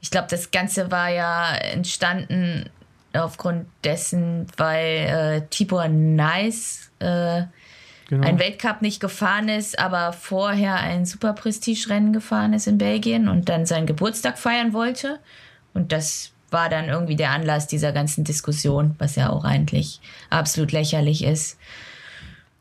Ich 0.00 0.10
glaube, 0.10 0.28
das 0.30 0.50
Ganze 0.50 0.90
war 0.90 1.10
ja 1.10 1.54
entstanden 1.54 2.70
aufgrund 3.12 3.66
dessen, 3.84 4.46
weil 4.56 5.42
äh, 5.42 5.46
Tibor 5.50 5.88
Nice 5.88 6.90
äh, 7.00 7.42
genau. 8.08 8.26
ein 8.26 8.38
Weltcup 8.38 8.82
nicht 8.82 9.00
gefahren 9.00 9.48
ist, 9.48 9.78
aber 9.78 10.12
vorher 10.12 10.76
ein 10.76 11.06
Super 11.06 11.32
Prestige-Rennen 11.32 12.12
gefahren 12.12 12.52
ist 12.52 12.66
in 12.66 12.78
Belgien 12.78 13.28
und 13.28 13.48
dann 13.48 13.64
seinen 13.64 13.86
Geburtstag 13.86 14.38
feiern 14.38 14.72
wollte. 14.72 15.20
Und 15.74 15.92
das 15.92 16.32
war 16.50 16.68
dann 16.68 16.88
irgendwie 16.88 17.16
der 17.16 17.30
Anlass 17.30 17.66
dieser 17.66 17.92
ganzen 17.92 18.24
Diskussion, 18.24 18.94
was 18.98 19.16
ja 19.16 19.30
auch 19.30 19.44
eigentlich 19.44 20.00
absolut 20.30 20.72
lächerlich 20.72 21.24
ist. 21.24 21.58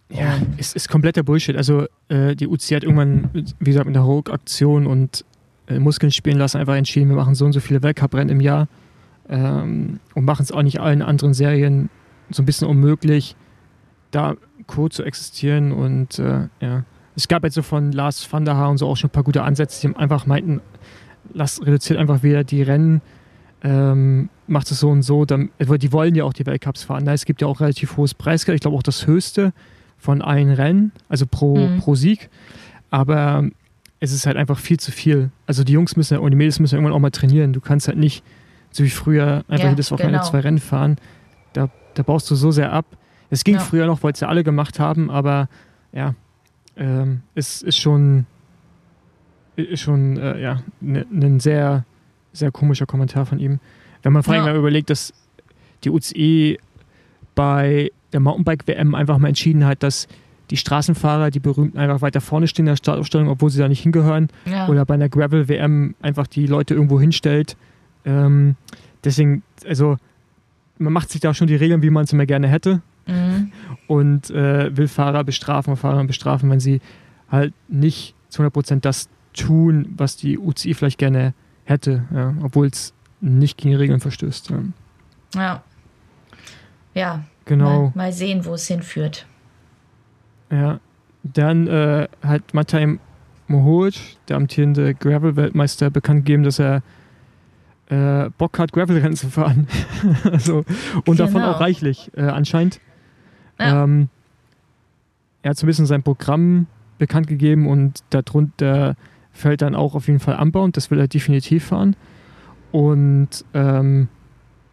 Ja, 0.10 0.40
es 0.58 0.74
ist 0.74 0.88
kompletter 0.88 1.24
Bullshit. 1.24 1.58
Also 1.58 1.86
äh, 2.10 2.36
die 2.36 2.48
UC 2.48 2.62
hat 2.76 2.84
irgendwann, 2.84 3.30
wie 3.34 3.72
gesagt, 3.72 3.88
mit 3.88 3.96
der 3.96 4.04
Rogue-Aktion 4.04 4.88
und 4.88 5.26
äh, 5.68 5.80
Muskeln 5.80 6.12
spielen 6.12 6.38
lassen, 6.38 6.58
einfach 6.58 6.76
entschieden, 6.76 7.10
wir 7.10 7.16
machen 7.16 7.36
so 7.36 7.46
und 7.46 7.54
so 7.54 7.60
viele 7.60 7.84
Weltcuprennen 7.84 8.30
im 8.30 8.42
Jahr 8.42 8.68
ähm, 9.30 10.00
und 10.16 10.26
machen 10.26 10.44
es 10.44 10.52
auch 10.52 10.64
nicht 10.64 10.80
allen 10.80 11.02
anderen 11.02 11.34
Serien 11.34 11.90
so 12.30 12.42
ein 12.42 12.46
bisschen 12.46 12.68
unmöglich, 12.68 13.36
da 14.12 14.36
co 14.66 14.90
zu 14.90 15.04
existieren. 15.04 15.72
Und 15.72 16.20
äh, 16.20 16.48
ja, 16.60 16.84
es 17.16 17.28
gab 17.28 17.44
jetzt 17.44 17.56
so 17.56 17.62
von 17.62 17.92
Lars 17.92 18.28
van 18.32 18.46
der 18.46 18.56
Haar 18.56 18.70
und 18.70 18.78
so 18.78 18.88
auch 18.88 18.98
schon 18.98 19.10
ein 19.10 19.14
paar 19.14 19.24
gute 19.24 19.44
Ansätze, 19.44 19.88
die 19.88 19.96
einfach 19.96 20.26
meinten, 20.26 20.62
lasst 21.34 21.66
reduziert 21.66 22.00
einfach 22.00 22.24
wieder 22.24 22.44
die 22.44 22.62
Rennen 22.62 23.02
ähm, 23.64 24.30
macht 24.48 24.72
es 24.72 24.80
so 24.80 24.90
und 24.90 25.02
so. 25.02 25.26
Dann, 25.26 25.50
die 25.60 25.92
wollen 25.92 26.16
ja 26.16 26.24
auch 26.24 26.34
die 26.34 26.46
Weltcups 26.46 26.84
fahren. 26.84 27.04
Ne? 27.04 27.14
Es 27.14 27.26
gibt 27.26 27.42
ja 27.42 27.48
auch 27.48 27.60
relativ 27.60 27.98
hohes 27.98 28.14
Preisgeld. 28.14 28.56
Ich 28.56 28.62
glaube 28.62 28.78
auch 28.78 28.84
das 28.84 29.08
höchste 29.08 29.54
von 29.98 30.22
allen 30.22 30.52
Rennen, 30.52 30.92
also 31.10 31.26
pro, 31.26 31.58
mhm. 31.58 31.80
pro 31.80 31.96
Sieg. 31.96 32.30
Aber 32.92 33.46
es 34.00 34.14
ist 34.14 34.26
halt 34.28 34.38
einfach 34.38 34.60
viel 34.60 34.80
zu 34.80 34.92
viel. 34.92 35.32
Also 35.48 35.64
die 35.64 35.74
Jungs 35.74 35.96
müssen 35.96 36.18
und 36.20 36.32
die 36.32 36.38
Mädels 36.38 36.60
müssen 36.60 36.76
irgendwann 36.76 36.94
auch 36.94 37.00
mal 37.00 37.12
trainieren. 37.12 37.54
Du 37.54 37.62
kannst 37.62 37.88
halt 37.88 37.98
nicht 37.98 38.24
so 38.72 38.84
wie 38.84 38.90
früher 38.90 39.44
einfach 39.48 39.66
ja, 39.66 39.70
jedes 39.72 39.92
Wochenende 39.92 40.20
genau. 40.20 40.30
zwei 40.30 40.40
Rennen 40.42 40.60
fahren. 40.60 40.98
Da, 41.54 41.70
da 41.96 42.04
baust 42.04 42.30
du 42.30 42.36
so 42.36 42.52
sehr 42.52 42.72
ab. 42.72 42.86
Es 43.30 43.44
ging 43.44 43.56
ja. 43.56 43.62
früher 43.62 43.86
noch, 43.88 44.04
weil 44.04 44.14
es 44.14 44.20
ja 44.20 44.28
alle 44.28 44.44
gemacht 44.44 44.80
haben, 44.80 45.10
aber 45.10 45.50
ja, 45.92 46.16
ähm, 46.78 47.22
es 47.36 47.62
ist 47.62 47.78
schon, 47.78 48.26
ist 49.56 49.82
schon 49.82 50.18
äh, 50.18 50.42
ja, 50.42 50.62
ein 50.82 51.06
ne, 51.10 51.40
sehr 51.40 51.86
sehr 52.38 52.52
komischer 52.52 52.86
Kommentar 52.86 53.26
von 53.26 53.40
ihm. 53.40 53.60
Wenn 54.04 54.14
man 54.14 54.24
vor 54.24 54.34
allem 54.34 54.46
ja. 54.46 54.52
mal 54.52 54.60
überlegt, 54.60 54.90
dass 54.90 55.14
die 55.84 55.90
UCI 55.90 56.60
bei 57.36 57.92
der 58.14 58.20
Mountainbike-WM 58.20 58.96
einfach 58.96 59.18
mal 59.18 59.28
entschieden 59.28 59.66
hat, 59.66 59.84
dass 59.84 60.08
die 60.50 60.58
Straßenfahrer, 60.58 61.30
die 61.30 61.40
berühmten, 61.40 61.78
einfach 61.78 62.02
weiter 62.02 62.22
vorne 62.22 62.48
stehen 62.48 62.64
in 62.64 62.72
der 62.72 62.78
Startaufstellung, 62.78 63.28
obwohl 63.28 63.50
sie 63.50 63.60
da 63.60 63.68
nicht 63.68 63.82
hingehören. 63.82 64.30
Ja. 64.46 64.68
Oder 64.70 64.86
bei 64.86 64.94
einer 64.94 65.10
Gravel-WM 65.10 65.96
einfach 66.02 66.28
die 66.28 66.48
Leute 66.48 66.74
irgendwo 66.74 67.02
hinstellt. 67.02 67.58
Ähm, 68.06 68.56
deswegen, 69.04 69.44
also 69.68 69.98
man 70.78 70.94
macht 70.94 71.10
sich 71.10 71.20
da 71.20 71.34
schon 71.34 71.48
die 71.48 71.56
Regeln, 71.56 71.82
wie 71.82 71.90
man 71.90 72.06
es 72.06 72.14
immer 72.14 72.26
gerne 72.26 72.48
hätte. 72.48 72.82
Mhm. 73.08 73.52
Und 73.88 74.30
äh, 74.30 74.76
will 74.76 74.88
Fahrer 74.88 75.24
bestrafen 75.24 75.72
und 75.72 75.78
Fahrer 75.78 76.04
bestrafen, 76.04 76.50
wenn 76.50 76.60
sie 76.60 76.82
halt 77.30 77.54
nicht 77.68 78.16
zu 78.30 78.44
100% 78.44 78.82
das 78.82 79.10
tun, 79.34 79.94
was 79.98 80.18
die 80.18 80.38
UCI 80.38 80.74
vielleicht 80.74 80.98
gerne 80.98 81.34
hätte 81.68 82.06
ja, 82.14 82.34
obwohl 82.42 82.68
es 82.68 82.94
nicht 83.20 83.58
gegen 83.58 83.72
die 83.72 83.76
Regeln 83.76 84.00
verstößt. 84.00 84.50
Ja. 84.50 84.64
Ja, 85.36 85.64
ja 86.94 87.24
genau. 87.46 87.84
Mal, 87.84 87.92
mal 87.96 88.14
sehen, 88.14 88.46
wo 88.46 88.54
es 88.54 88.68
hinführt. 88.68 89.26
Ja, 90.50 90.80
dann 91.24 91.68
äh, 91.68 92.08
hat 92.22 92.54
Matej 92.54 93.00
Mohoric, 93.48 94.18
der 94.28 94.38
amtierende 94.38 94.94
Gravel-Weltmeister, 94.94 95.90
bekannt 95.90 96.26
gegeben, 96.26 96.44
dass 96.44 96.60
er 96.60 96.84
äh, 97.90 98.30
Bock 98.38 98.60
hat, 98.60 98.72
Gravel-Rennen 98.74 99.16
zu 99.16 99.30
fahren. 99.30 99.68
also, 100.24 100.58
und 100.58 101.06
genau. 101.06 101.18
davon 101.18 101.44
auch 101.44 101.60
reichlich, 101.60 102.12
äh, 102.16 102.22
anscheinend. 102.22 102.80
Ja. 103.60 103.84
Ähm, 103.84 104.10
er 105.42 105.52
hat 105.52 105.58
so 105.58 105.66
ein 105.66 105.68
bisschen 105.68 105.86
sein 105.86 106.04
Programm 106.04 106.68
bekannt 106.98 107.28
gegeben 107.28 107.68
und 107.68 108.04
darunter 108.10 108.96
fällt 109.32 109.62
dann 109.62 109.76
auch 109.76 109.96
auf 109.96 110.08
jeden 110.08 110.20
Fall 110.20 110.40
Unbound, 110.42 110.78
das 110.78 110.90
will 110.92 111.00
er 111.00 111.08
definitiv 111.08 111.66
fahren. 111.66 111.96
Und 112.72 113.46
ähm, 113.54 114.10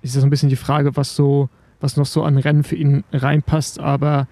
ist 0.02 0.14
ja 0.14 0.20
so 0.20 0.26
ein 0.26 0.30
bisschen 0.30 0.48
die 0.48 0.56
Frage, 0.56 0.96
was 0.96 1.14
so, 1.14 1.48
was 1.80 1.96
noch 1.96 2.06
so 2.06 2.24
an 2.24 2.38
Rennen 2.38 2.64
für 2.64 2.76
ihn 2.76 3.04
reinpasst, 3.12 3.78
aber 3.78 4.26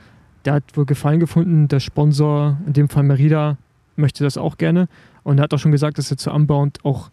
der 0.45 0.55
hat 0.55 0.77
wohl 0.77 0.87
Gefallen 0.87 1.21
gefunden. 1.21 1.69
Der 1.69 1.81
Sponsor, 1.81 2.59
in 2.67 2.73
dem 2.73 2.89
Fall 2.89 3.05
Merida, 3.05 3.57
möchte 3.97 4.25
das 4.25 4.37
auch 4.37 4.59
gerne. 4.59 4.89
Und 5.23 5.39
er 5.39 5.45
hat 5.45 5.55
auch 5.55 5.59
schon 5.59 5.73
gesagt, 5.73 5.99
dass 5.99 6.11
er 6.11 6.17
zu 6.17 6.33
Unbound 6.33 6.85
auch 6.85 7.11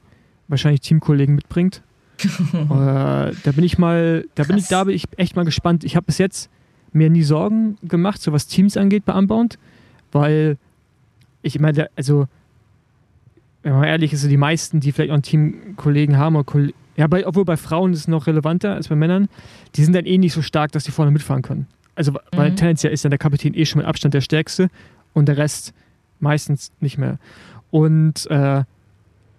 wahrscheinlich 0.48 0.82
Teamkollegen 0.82 1.36
mitbringt. 1.36 1.84
äh, 2.54 2.64
da 2.70 3.52
bin 3.54 3.64
ich 3.64 3.78
mal, 3.78 4.26
da 4.36 4.44
bin 4.44 4.58
ich, 4.58 4.68
da 4.68 4.84
bin 4.86 4.96
ich 4.96 5.06
echt 5.18 5.36
mal 5.36 5.46
gespannt. 5.46 5.84
Ich 5.84 5.96
habe 5.96 6.06
bis 6.06 6.18
jetzt 6.18 6.50
mir 6.94 7.10
nie 7.10 7.24
Sorgen 7.24 7.78
gemacht, 7.84 8.22
so 8.22 8.32
was 8.32 8.48
Teams 8.48 8.78
angeht 8.78 9.06
bei 9.06 9.14
Unbound, 9.14 9.58
weil 10.12 10.58
ich 11.42 11.60
meine, 11.60 11.90
also 11.96 12.28
wenn 13.64 13.74
man 13.74 13.84
ehrlich 13.84 14.14
ist, 14.14 14.30
die 14.30 14.38
meisten, 14.38 14.80
die 14.80 14.92
vielleicht 14.92 15.12
auch 15.12 15.16
einen 15.16 15.24
Teamkollegen 15.24 16.18
haben, 16.18 16.36
oder 16.36 16.70
ja, 16.96 17.08
bei, 17.08 17.26
obwohl 17.26 17.46
bei 17.46 17.58
Frauen 17.58 17.94
ist 17.94 18.00
es 18.00 18.08
noch 18.08 18.28
relevanter 18.28 18.74
als 18.74 18.88
bei 18.88 18.96
Männern, 18.96 19.30
die 19.76 19.84
sind 19.84 19.94
dann 19.94 20.06
eh 20.06 20.18
nicht 20.18 20.34
so 20.34 20.42
stark, 20.42 20.72
dass 20.72 20.84
die 20.84 20.92
vorne 20.92 21.12
mitfahren 21.12 21.42
können. 21.42 21.68
Also, 21.96 22.14
weil 22.32 22.52
mhm. 22.52 22.56
tendenziell 22.56 22.94
ist 22.94 23.04
dann 23.04 23.12
der 23.12 23.20
Kapitän 23.20 23.54
eh 23.54 23.66
schon 23.66 23.80
mit 23.80 23.88
Abstand 23.88 24.14
der 24.14 24.22
Stärkste 24.22 24.70
und 25.14 25.28
der 25.28 25.38
Rest 25.38 25.74
meistens 26.20 26.72
nicht 26.80 26.98
mehr. 26.98 27.20
Und 27.72 28.30
äh, 28.30 28.64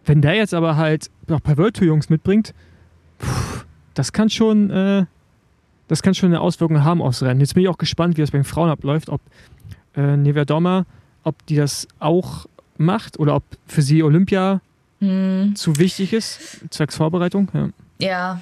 wenn 0.04 0.22
der 0.22 0.34
jetzt 0.34 0.54
aber 0.54 0.76
halt 0.76 1.10
noch 1.26 1.38
ein 1.38 1.42
paar 1.42 1.56
World 1.56 1.76
Tour 1.76 1.86
Jungs 1.86 2.08
mitbringt, 2.08 2.54
pff, 3.20 3.66
das 3.94 4.12
kann 4.12 4.30
schon, 4.30 4.70
äh, 4.70 5.06
das 5.90 6.02
kann 6.02 6.14
schon 6.14 6.28
eine 6.28 6.40
Auswirkung 6.40 6.84
haben 6.84 7.02
aufs 7.02 7.20
Rennen. 7.20 7.40
Jetzt 7.40 7.54
bin 7.54 7.64
ich 7.64 7.68
auch 7.68 7.76
gespannt, 7.76 8.16
wie 8.16 8.20
das 8.20 8.30
bei 8.30 8.38
den 8.38 8.44
Frauen 8.44 8.70
abläuft, 8.70 9.08
ob 9.08 9.20
äh, 9.96 10.16
Nevia 10.16 10.44
Dommer, 10.44 10.86
ob 11.24 11.44
die 11.46 11.56
das 11.56 11.88
auch 11.98 12.46
macht 12.78 13.18
oder 13.18 13.34
ob 13.34 13.42
für 13.66 13.82
sie 13.82 14.04
Olympia 14.04 14.60
hm. 15.00 15.56
zu 15.56 15.78
wichtig 15.78 16.12
ist, 16.12 16.60
zwecks 16.70 16.94
Vorbereitung. 16.94 17.48
Ja, 17.52 17.70
ja. 17.98 18.40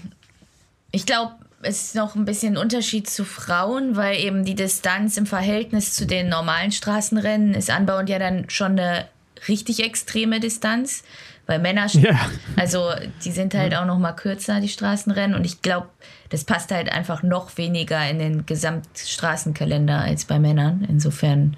ich 0.90 1.06
glaube, 1.06 1.36
es 1.62 1.84
ist 1.84 1.94
noch 1.94 2.16
ein 2.16 2.26
bisschen 2.26 2.58
ein 2.58 2.62
Unterschied 2.62 3.08
zu 3.08 3.24
Frauen, 3.24 3.96
weil 3.96 4.18
eben 4.18 4.44
die 4.44 4.54
Distanz 4.54 5.16
im 5.16 5.24
Verhältnis 5.24 5.94
zu 5.94 6.06
den 6.06 6.28
normalen 6.28 6.70
Straßenrennen 6.70 7.54
ist 7.54 7.70
anbauend 7.70 8.10
ja 8.10 8.18
dann 8.18 8.50
schon 8.50 8.72
eine 8.72 9.06
richtig 9.48 9.82
extreme 9.82 10.38
Distanz. 10.38 11.02
Weil 11.48 11.60
Männer, 11.60 11.86
ja. 11.86 12.20
also 12.56 12.90
die 13.24 13.30
sind 13.30 13.54
halt 13.54 13.74
auch 13.74 13.86
noch 13.86 13.98
mal 13.98 14.12
kürzer, 14.12 14.60
die 14.60 14.68
Straßenrennen. 14.68 15.34
Und 15.34 15.46
ich 15.46 15.62
glaube, 15.62 15.88
das 16.28 16.44
passt 16.44 16.70
halt 16.70 16.92
einfach 16.92 17.22
noch 17.22 17.56
weniger 17.56 18.06
in 18.08 18.18
den 18.18 18.44
Gesamtstraßenkalender 18.44 19.98
als 19.98 20.26
bei 20.26 20.38
Männern. 20.38 20.86
Insofern, 20.86 21.56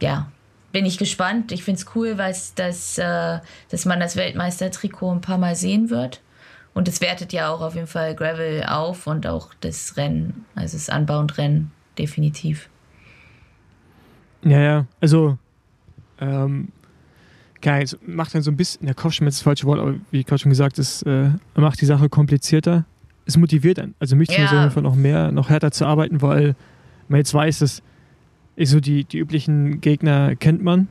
ja, 0.00 0.30
bin 0.70 0.86
ich 0.86 0.98
gespannt. 0.98 1.50
Ich 1.50 1.64
finde 1.64 1.80
es 1.80 1.96
cool, 1.96 2.16
weil 2.16 2.32
das, 2.54 2.96
äh, 2.96 3.40
dass 3.70 3.84
man 3.86 3.98
das 3.98 4.14
Weltmeistertrikot 4.14 5.10
ein 5.10 5.20
paar 5.20 5.38
Mal 5.38 5.56
sehen 5.56 5.90
wird. 5.90 6.20
Und 6.72 6.86
es 6.86 7.00
wertet 7.00 7.32
ja 7.32 7.50
auch 7.50 7.60
auf 7.60 7.74
jeden 7.74 7.88
Fall 7.88 8.14
Gravel 8.14 8.64
auf 8.68 9.08
und 9.08 9.26
auch 9.26 9.52
das 9.62 9.96
Rennen, 9.96 10.46
also 10.54 10.76
das 10.76 10.88
Anbau 10.88 11.18
und 11.18 11.36
Rennen, 11.38 11.72
definitiv. 11.98 12.68
Ja, 14.44 14.60
ja, 14.60 14.86
also 15.00 15.38
ähm, 16.20 16.68
geil, 17.62 17.84
es 17.84 17.96
macht 18.06 18.34
dann 18.34 18.42
so 18.42 18.50
ein 18.50 18.56
bisschen, 18.56 18.86
der 18.86 18.94
Kopfschmerz 18.94 19.34
ist 19.34 19.40
das 19.40 19.44
falsche 19.44 19.66
Wort, 19.66 19.80
aber 19.80 19.94
wie 20.10 20.24
gerade 20.24 20.40
schon 20.40 20.50
gesagt, 20.50 20.78
es 20.78 21.02
äh, 21.02 21.30
macht 21.54 21.80
die 21.80 21.86
Sache 21.86 22.08
komplizierter. 22.08 22.84
Es 23.24 23.36
motiviert 23.36 23.78
einen, 23.78 23.94
also 24.00 24.16
mich 24.16 24.28
ja. 24.30 24.68
Fall 24.70 24.82
noch 24.82 24.96
mehr, 24.96 25.30
noch 25.30 25.48
härter 25.48 25.70
zu 25.70 25.86
arbeiten, 25.86 26.22
weil 26.22 26.56
man 27.08 27.18
jetzt 27.18 27.32
weiß, 27.32 27.60
dass 27.60 27.82
ich 28.56 28.68
so 28.68 28.80
die, 28.80 29.04
die 29.04 29.18
üblichen 29.18 29.80
Gegner 29.80 30.34
kennt 30.34 30.62
man 30.62 30.88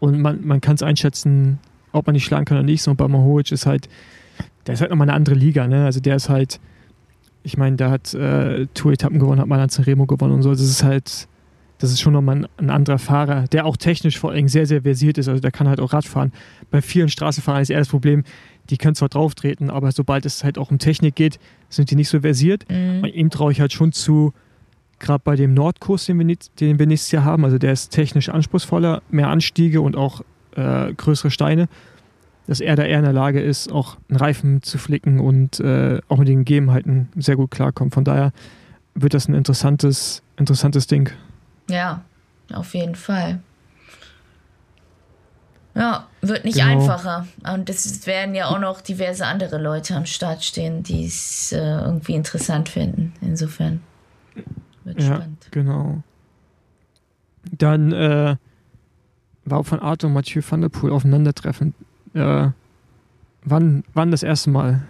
und 0.00 0.20
man, 0.20 0.46
man 0.46 0.60
kann 0.60 0.74
es 0.74 0.82
einschätzen, 0.82 1.58
ob 1.92 2.06
man 2.06 2.14
die 2.14 2.20
schlagen 2.20 2.44
kann 2.44 2.56
oder 2.56 2.64
nicht. 2.64 2.82
So, 2.82 2.90
und 2.90 2.96
bei 2.96 3.06
Mahoric 3.06 3.52
ist 3.52 3.66
halt, 3.66 3.88
der 4.66 4.74
ist 4.74 4.80
halt 4.80 4.90
nochmal 4.90 5.08
eine 5.08 5.14
andere 5.14 5.34
Liga, 5.34 5.66
ne? 5.66 5.84
Also 5.84 6.00
der 6.00 6.16
ist 6.16 6.28
halt, 6.28 6.60
ich 7.42 7.56
meine, 7.56 7.76
der 7.76 7.90
hat 7.90 8.14
äh, 8.14 8.66
Tour-Etappen 8.74 9.18
gewonnen, 9.18 9.40
hat 9.40 9.48
mal 9.48 9.60
an 9.60 9.68
Remo 9.68 10.06
gewonnen 10.06 10.34
und 10.34 10.42
so. 10.42 10.50
Das 10.50 10.60
ist 10.60 10.82
halt, 10.82 11.28
das 11.78 11.90
ist 11.90 12.00
schon 12.00 12.12
nochmal 12.12 12.36
ein, 12.36 12.46
ein, 12.56 12.70
anderer 12.70 12.98
Fahrer, 12.98 13.44
der 13.48 13.64
auch 13.64 13.76
technisch 13.76 14.18
vor 14.18 14.32
allem 14.32 14.48
sehr, 14.48 14.66
sehr 14.66 14.82
versiert 14.82 15.16
ist. 15.18 15.28
Also 15.28 15.40
der 15.40 15.50
kann 15.50 15.68
halt 15.68 15.80
auch 15.80 15.92
Rad 15.92 16.04
fahren. 16.04 16.32
Bei 16.70 16.82
vielen 16.82 17.08
Straßenfahrern 17.08 17.62
ist 17.62 17.70
eher 17.70 17.78
das 17.78 17.88
Problem, 17.88 18.24
die 18.70 18.76
können 18.76 18.94
zwar 18.94 19.08
drauf 19.08 19.34
treten, 19.34 19.70
aber 19.70 19.92
sobald 19.92 20.26
es 20.26 20.44
halt 20.44 20.58
auch 20.58 20.70
um 20.70 20.78
Technik 20.78 21.14
geht, 21.14 21.38
sind 21.68 21.90
die 21.90 21.96
nicht 21.96 22.08
so 22.08 22.20
versiert. 22.20 22.64
Mhm. 22.68 23.02
Und 23.02 23.14
ihm 23.14 23.30
traue 23.30 23.52
ich 23.52 23.60
halt 23.60 23.72
schon 23.72 23.92
zu, 23.92 24.34
gerade 24.98 25.22
bei 25.24 25.36
dem 25.36 25.54
Nordkurs, 25.54 26.06
den 26.06 26.18
wir, 26.18 26.36
den 26.60 26.78
wir 26.78 26.86
nächstes 26.86 27.12
Jahr 27.12 27.24
haben, 27.24 27.44
also 27.44 27.58
der 27.58 27.72
ist 27.72 27.90
technisch 27.90 28.28
anspruchsvoller, 28.28 29.02
mehr 29.10 29.28
Anstiege 29.28 29.80
und 29.80 29.96
auch 29.96 30.22
äh, 30.56 30.92
größere 30.92 31.30
Steine, 31.30 31.68
dass 32.46 32.60
er 32.60 32.76
da 32.76 32.84
eher 32.84 32.98
in 32.98 33.04
der 33.04 33.12
Lage 33.12 33.40
ist, 33.40 33.70
auch 33.70 33.96
einen 34.08 34.16
Reifen 34.16 34.62
zu 34.62 34.78
flicken 34.78 35.20
und 35.20 35.60
äh, 35.60 36.00
auch 36.08 36.18
mit 36.18 36.28
den 36.28 36.38
Gegebenheiten 36.38 37.08
sehr 37.16 37.36
gut 37.36 37.50
klarkommt. 37.50 37.94
Von 37.94 38.04
daher 38.04 38.32
wird 38.94 39.14
das 39.14 39.28
ein 39.28 39.34
interessantes, 39.34 40.22
interessantes 40.36 40.86
Ding. 40.86 41.10
Ja, 41.68 42.02
auf 42.52 42.74
jeden 42.74 42.94
Fall. 42.94 43.40
Ja, 45.74 46.08
wird 46.22 46.44
nicht 46.44 46.58
genau. 46.58 46.72
einfacher. 46.72 47.28
Und 47.54 47.70
es 47.70 48.06
werden 48.06 48.34
ja 48.34 48.46
auch 48.46 48.58
noch 48.58 48.80
diverse 48.80 49.26
andere 49.26 49.58
Leute 49.58 49.94
am 49.94 50.06
Start 50.06 50.42
stehen, 50.42 50.82
die 50.82 51.06
es 51.06 51.52
äh, 51.52 51.58
irgendwie 51.58 52.14
interessant 52.14 52.68
finden. 52.68 53.12
Insofern 53.20 53.80
wird 54.84 55.00
ja, 55.00 55.16
spannend. 55.16 55.46
Genau. 55.52 56.02
Dann 57.52 57.92
äh, 57.92 58.36
war 59.44 59.64
von 59.64 59.80
Arthur 59.80 60.08
und 60.08 60.14
Mathieu 60.14 60.42
van 60.46 60.62
der 60.62 60.68
Poel 60.68 60.92
aufeinandertreffen. 60.92 61.74
Äh, 62.14 62.48
wann, 63.44 63.84
wann 63.94 64.10
das 64.10 64.24
erste 64.24 64.50
Mal? 64.50 64.82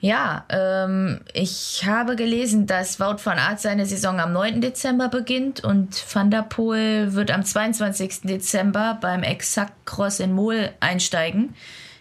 Ja, 0.00 0.44
ähm, 0.50 1.20
ich 1.32 1.82
habe 1.86 2.16
gelesen, 2.16 2.66
dass 2.66 3.00
Wout 3.00 3.16
van 3.24 3.38
Aert 3.38 3.60
seine 3.60 3.86
Saison 3.86 4.20
am 4.20 4.32
9. 4.32 4.60
Dezember 4.60 5.08
beginnt 5.08 5.64
und 5.64 6.04
Van 6.14 6.30
der 6.30 6.42
Poel 6.42 7.14
wird 7.14 7.30
am 7.30 7.44
22. 7.44 8.22
Dezember 8.22 8.98
beim 9.00 9.22
Exact 9.22 9.72
Cross 9.86 10.20
in 10.20 10.32
Mol 10.32 10.70
einsteigen. 10.80 11.54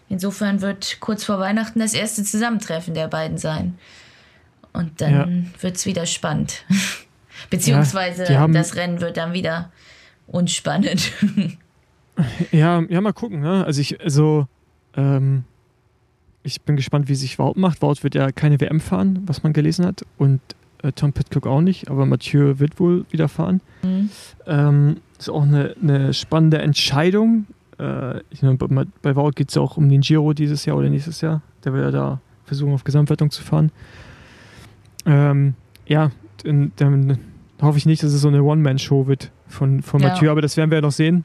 Insofern 0.09 0.61
wird 0.61 0.97
kurz 0.99 1.23
vor 1.23 1.39
Weihnachten 1.39 1.79
das 1.79 1.93
erste 1.93 2.23
Zusammentreffen 2.23 2.93
der 2.93 3.07
beiden 3.07 3.37
sein. 3.37 3.77
Und 4.73 4.99
dann 5.01 5.13
ja. 5.55 5.61
wird 5.61 5.77
es 5.77 5.85
wieder 5.85 6.05
spannend. 6.05 6.65
Beziehungsweise 7.49 8.31
ja, 8.31 8.47
das 8.47 8.75
Rennen 8.75 9.01
wird 9.01 9.17
dann 9.17 9.33
wieder 9.33 9.71
unspannend. 10.27 11.11
ja, 12.51 12.81
ja, 12.81 13.01
mal 13.01 13.13
gucken. 13.13 13.41
Ne? 13.41 13.65
Also 13.65 13.81
ich, 13.81 14.01
also 14.01 14.47
ähm, 14.95 15.45
ich 16.45 16.61
bin 16.61 16.75
gespannt, 16.75 17.09
wie 17.09 17.15
sich 17.15 17.39
Wout 17.39 17.55
macht. 17.55 17.81
Wout 17.81 18.03
wird 18.03 18.15
ja 18.15 18.31
keine 18.31 18.61
WM 18.61 18.79
fahren, 18.79 19.23
was 19.25 19.41
man 19.43 19.51
gelesen 19.51 19.85
hat. 19.85 20.05
Und 20.17 20.39
äh, 20.83 20.91
Tom 20.91 21.11
Pitcock 21.11 21.47
auch 21.47 21.61
nicht, 21.61 21.89
aber 21.89 22.05
Mathieu 22.05 22.59
wird 22.59 22.79
wohl 22.79 23.05
wieder 23.09 23.27
fahren. 23.27 23.61
Mhm. 23.83 24.09
Ähm, 24.45 24.97
ist 25.17 25.29
auch 25.29 25.41
eine, 25.41 25.75
eine 25.81 26.13
spannende 26.13 26.59
Entscheidung. 26.59 27.47
Äh, 27.79 28.19
ich 28.29 28.43
meine, 28.43 28.57
bei, 28.57 28.85
bei 29.01 29.15
Wout 29.15 29.31
geht 29.31 29.49
es 29.49 29.57
auch 29.57 29.75
um 29.77 29.89
den 29.89 30.01
Giro 30.01 30.33
dieses 30.33 30.65
Jahr 30.65 30.77
oder 30.77 30.89
nächstes 30.89 31.21
Jahr. 31.21 31.41
Der 31.63 31.73
will 31.73 31.81
ja 31.81 31.91
da 31.91 32.21
versuchen, 32.43 32.73
auf 32.73 32.83
Gesamtwertung 32.83 33.31
zu 33.31 33.41
fahren. 33.41 33.71
Ähm, 35.07 35.55
ja, 35.87 36.11
dann, 36.43 36.71
dann, 36.75 37.17
hoffe 37.61 37.77
ich 37.77 37.85
nicht, 37.87 38.03
dass 38.03 38.11
es 38.11 38.21
so 38.21 38.27
eine 38.27 38.43
One-Man-Show 38.43 39.07
wird 39.07 39.31
von, 39.47 39.81
von 39.81 40.01
ja. 40.01 40.09
Mathieu, 40.09 40.29
aber 40.29 40.41
das 40.41 40.57
werden 40.57 40.69
wir 40.69 40.77
ja 40.77 40.81
noch 40.81 40.91
sehen. 40.91 41.23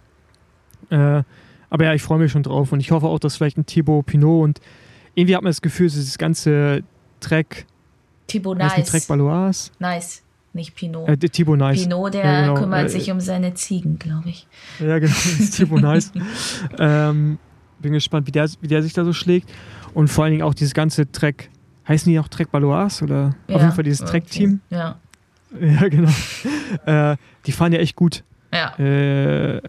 Äh, 0.88 1.22
aber 1.68 1.84
ja, 1.84 1.92
ich 1.92 2.02
freue 2.02 2.18
mich 2.18 2.32
schon 2.32 2.42
drauf 2.42 2.72
und 2.72 2.80
ich 2.80 2.90
hoffe 2.90 3.06
auch, 3.06 3.18
dass 3.18 3.36
vielleicht 3.36 3.58
ein 3.58 3.66
Thibaut 3.66 4.06
Pinot 4.06 4.44
und 4.44 4.60
irgendwie 5.14 5.36
hat 5.36 5.42
man 5.42 5.50
das 5.50 5.62
Gefühl, 5.62 5.88
dieses 5.88 6.18
ganze 6.18 6.82
Track. 7.20 7.66
Thibaut 8.26 8.58
Nice. 8.58 8.90
Track 8.90 9.08
Balois. 9.08 9.70
Nice, 9.78 10.22
nicht 10.52 10.74
Pinot. 10.74 11.08
Äh, 11.08 11.16
Thibaut 11.16 11.58
Nice. 11.58 11.82
Pinot, 11.82 12.14
der 12.14 12.24
ja, 12.24 12.40
genau. 12.42 12.54
kümmert 12.54 12.86
äh, 12.86 12.88
sich 12.88 13.10
um 13.10 13.20
seine 13.20 13.54
Ziegen, 13.54 13.98
glaube 13.98 14.28
ich. 14.28 14.46
Ja, 14.78 14.98
genau, 14.98 15.12
das 15.12 15.40
ist 15.40 15.56
Thibaut 15.56 15.82
Nice. 15.82 16.12
ähm, 16.78 17.38
bin 17.80 17.92
gespannt, 17.92 18.26
wie 18.26 18.32
der, 18.32 18.48
wie 18.60 18.68
der 18.68 18.82
sich 18.82 18.92
da 18.92 19.04
so 19.04 19.12
schlägt. 19.12 19.50
Und 19.94 20.08
vor 20.08 20.24
allen 20.24 20.32
Dingen 20.32 20.44
auch 20.44 20.54
dieses 20.54 20.74
ganze 20.74 21.10
Track. 21.10 21.50
Heißen 21.88 22.10
die 22.12 22.18
auch 22.20 22.28
Track 22.28 22.52
Balois? 22.52 23.02
Oder 23.02 23.34
ja, 23.48 23.56
auf 23.56 23.62
jeden 23.62 23.74
Fall 23.74 23.84
dieses 23.84 24.06
Track-Team? 24.08 24.60
Ja. 24.70 24.96
Ja, 25.60 25.88
genau. 25.88 26.12
äh, 26.86 27.16
die 27.44 27.50
fahren 27.50 27.72
ja 27.72 27.80
echt 27.80 27.96
gut. 27.96 28.22
Ja. 28.52 28.78
Äh, 28.78 29.60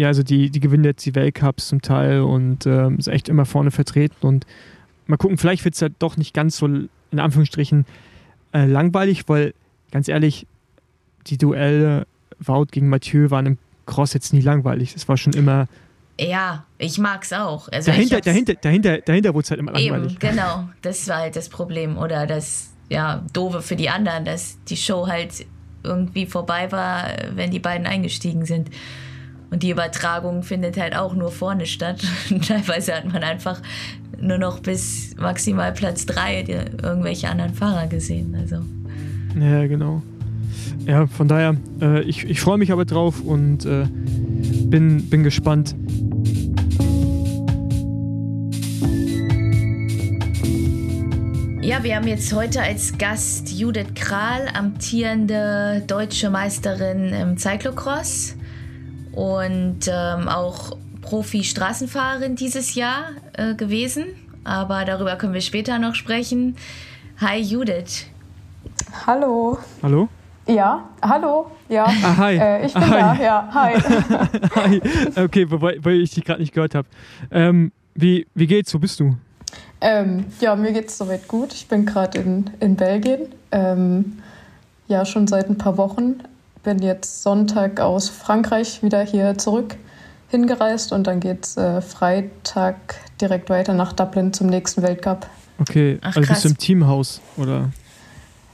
ja, 0.00 0.06
also 0.06 0.22
die, 0.22 0.48
die 0.48 0.60
gewinnen 0.60 0.84
jetzt 0.84 1.04
die 1.04 1.14
Weltcups 1.14 1.68
zum 1.68 1.82
Teil 1.82 2.22
und 2.22 2.64
ähm, 2.64 2.96
ist 2.96 3.06
echt 3.06 3.28
immer 3.28 3.44
vorne 3.44 3.70
vertreten 3.70 4.26
und 4.26 4.46
mal 5.06 5.18
gucken, 5.18 5.36
vielleicht 5.36 5.62
wird 5.66 5.74
es 5.74 5.80
ja 5.80 5.90
doch 5.98 6.16
nicht 6.16 6.32
ganz 6.32 6.56
so 6.56 6.66
in 6.66 6.88
Anführungsstrichen 7.18 7.84
äh, 8.54 8.64
langweilig, 8.64 9.28
weil 9.28 9.52
ganz 9.90 10.08
ehrlich, 10.08 10.46
die 11.26 11.36
Duelle 11.36 12.06
Wout 12.38 12.68
gegen 12.70 12.88
Mathieu 12.88 13.30
waren 13.30 13.44
im 13.44 13.58
Cross 13.84 14.14
jetzt 14.14 14.32
nie 14.32 14.40
langweilig. 14.40 14.96
Es 14.96 15.06
war 15.06 15.18
schon 15.18 15.34
immer. 15.34 15.68
Ja, 16.18 16.64
ich 16.78 16.96
mag 16.96 17.22
es 17.24 17.34
auch. 17.34 17.68
Also 17.68 17.90
dahinter, 17.90 18.22
dahinter, 18.22 18.54
dahinter, 18.54 18.98
dahinter 19.02 19.34
wurde 19.34 19.44
es 19.44 19.50
halt 19.50 19.60
immer 19.60 19.72
langweilig. 19.72 20.12
Eben, 20.12 20.18
genau. 20.18 20.66
Das 20.80 21.06
war 21.08 21.18
halt 21.18 21.36
das 21.36 21.50
Problem. 21.50 21.98
Oder 21.98 22.26
das, 22.26 22.72
ja, 22.88 23.22
doofe 23.34 23.60
für 23.60 23.76
die 23.76 23.90
anderen, 23.90 24.24
dass 24.24 24.56
die 24.64 24.78
Show 24.78 25.08
halt 25.08 25.44
irgendwie 25.82 26.24
vorbei 26.24 26.72
war, 26.72 27.04
wenn 27.34 27.50
die 27.50 27.58
beiden 27.58 27.86
eingestiegen 27.86 28.46
sind. 28.46 28.70
Und 29.50 29.64
die 29.64 29.70
Übertragung 29.70 30.42
findet 30.42 30.78
halt 30.78 30.96
auch 30.96 31.14
nur 31.14 31.30
vorne 31.30 31.66
statt. 31.66 32.00
Teilweise 32.46 32.94
hat 32.94 33.12
man 33.12 33.22
einfach 33.24 33.60
nur 34.20 34.38
noch 34.38 34.60
bis 34.60 35.14
maximal 35.18 35.72
Platz 35.72 36.06
3 36.06 36.42
irgendwelche 36.82 37.28
anderen 37.28 37.54
Fahrer 37.54 37.88
gesehen. 37.88 38.36
Also. 38.38 38.56
Ja, 39.38 39.66
genau. 39.66 40.02
Ja, 40.86 41.06
von 41.06 41.28
daher, 41.28 41.56
äh, 41.80 42.02
ich, 42.02 42.24
ich 42.28 42.40
freue 42.40 42.58
mich 42.58 42.72
aber 42.72 42.84
drauf 42.84 43.20
und 43.20 43.64
äh, 43.66 43.86
bin, 44.66 45.08
bin 45.10 45.24
gespannt. 45.24 45.74
Ja, 51.62 51.84
wir 51.84 51.96
haben 51.96 52.08
jetzt 52.08 52.32
heute 52.34 52.62
als 52.62 52.98
Gast 52.98 53.52
Judith 53.52 53.94
Kral, 53.94 54.48
amtierende 54.54 55.82
deutsche 55.86 56.30
Meisterin 56.30 57.12
im 57.12 57.36
Cyclocross 57.36 58.36
und 59.12 59.80
ähm, 59.88 60.28
auch 60.28 60.76
Profi-Straßenfahrerin 61.02 62.36
dieses 62.36 62.74
Jahr 62.74 63.10
äh, 63.32 63.54
gewesen, 63.54 64.06
aber 64.44 64.84
darüber 64.84 65.16
können 65.16 65.34
wir 65.34 65.40
später 65.40 65.78
noch 65.78 65.94
sprechen. 65.94 66.56
Hi 67.20 67.40
Judith. 67.40 68.06
Hallo. 69.06 69.58
Hallo? 69.82 70.08
Ja, 70.46 70.88
hallo. 71.02 71.50
Ja. 71.68 71.84
Ah, 71.84 72.16
hi. 72.16 72.36
Äh, 72.36 72.66
ich 72.66 72.74
bin 72.74 72.82
hi. 72.82 72.90
da, 72.90 73.14
ja. 73.22 73.48
Hi. 73.52 73.74
Hi. 74.54 74.82
Okay, 75.16 75.50
wobei, 75.50 75.78
weil 75.82 76.00
ich 76.00 76.10
dich 76.10 76.24
gerade 76.24 76.40
nicht 76.40 76.52
gehört 76.52 76.74
habe. 76.74 76.88
Ähm, 77.30 77.72
wie, 77.94 78.26
wie 78.34 78.46
geht's? 78.46 78.74
Wo 78.74 78.78
bist 78.78 78.98
du? 79.00 79.16
ähm, 79.80 80.26
ja, 80.40 80.56
mir 80.56 80.72
geht's 80.72 80.98
soweit 80.98 81.26
gut. 81.28 81.52
Ich 81.52 81.68
bin 81.68 81.86
gerade 81.86 82.18
in, 82.18 82.50
in 82.60 82.76
Belgien. 82.76 83.28
Ähm, 83.52 84.18
ja, 84.88 85.04
schon 85.04 85.26
seit 85.26 85.48
ein 85.48 85.58
paar 85.58 85.76
Wochen. 85.76 86.20
Bin 86.62 86.80
jetzt 86.80 87.22
Sonntag 87.22 87.80
aus 87.80 88.08
Frankreich 88.08 88.82
wieder 88.82 89.02
hier 89.02 89.38
zurück 89.38 89.76
hingereist 90.28 90.92
und 90.92 91.06
dann 91.06 91.20
geht's 91.20 91.56
äh, 91.56 91.80
Freitag 91.80 92.76
direkt 93.20 93.50
weiter 93.50 93.74
nach 93.74 93.92
Dublin 93.92 94.32
zum 94.32 94.46
nächsten 94.46 94.82
Weltcup. 94.82 95.26
Okay, 95.58 95.98
Ach, 96.02 96.16
also 96.16 96.28
bist 96.28 96.44
du 96.44 96.48
im 96.48 96.58
Teamhaus, 96.58 97.20
oder? 97.36 97.70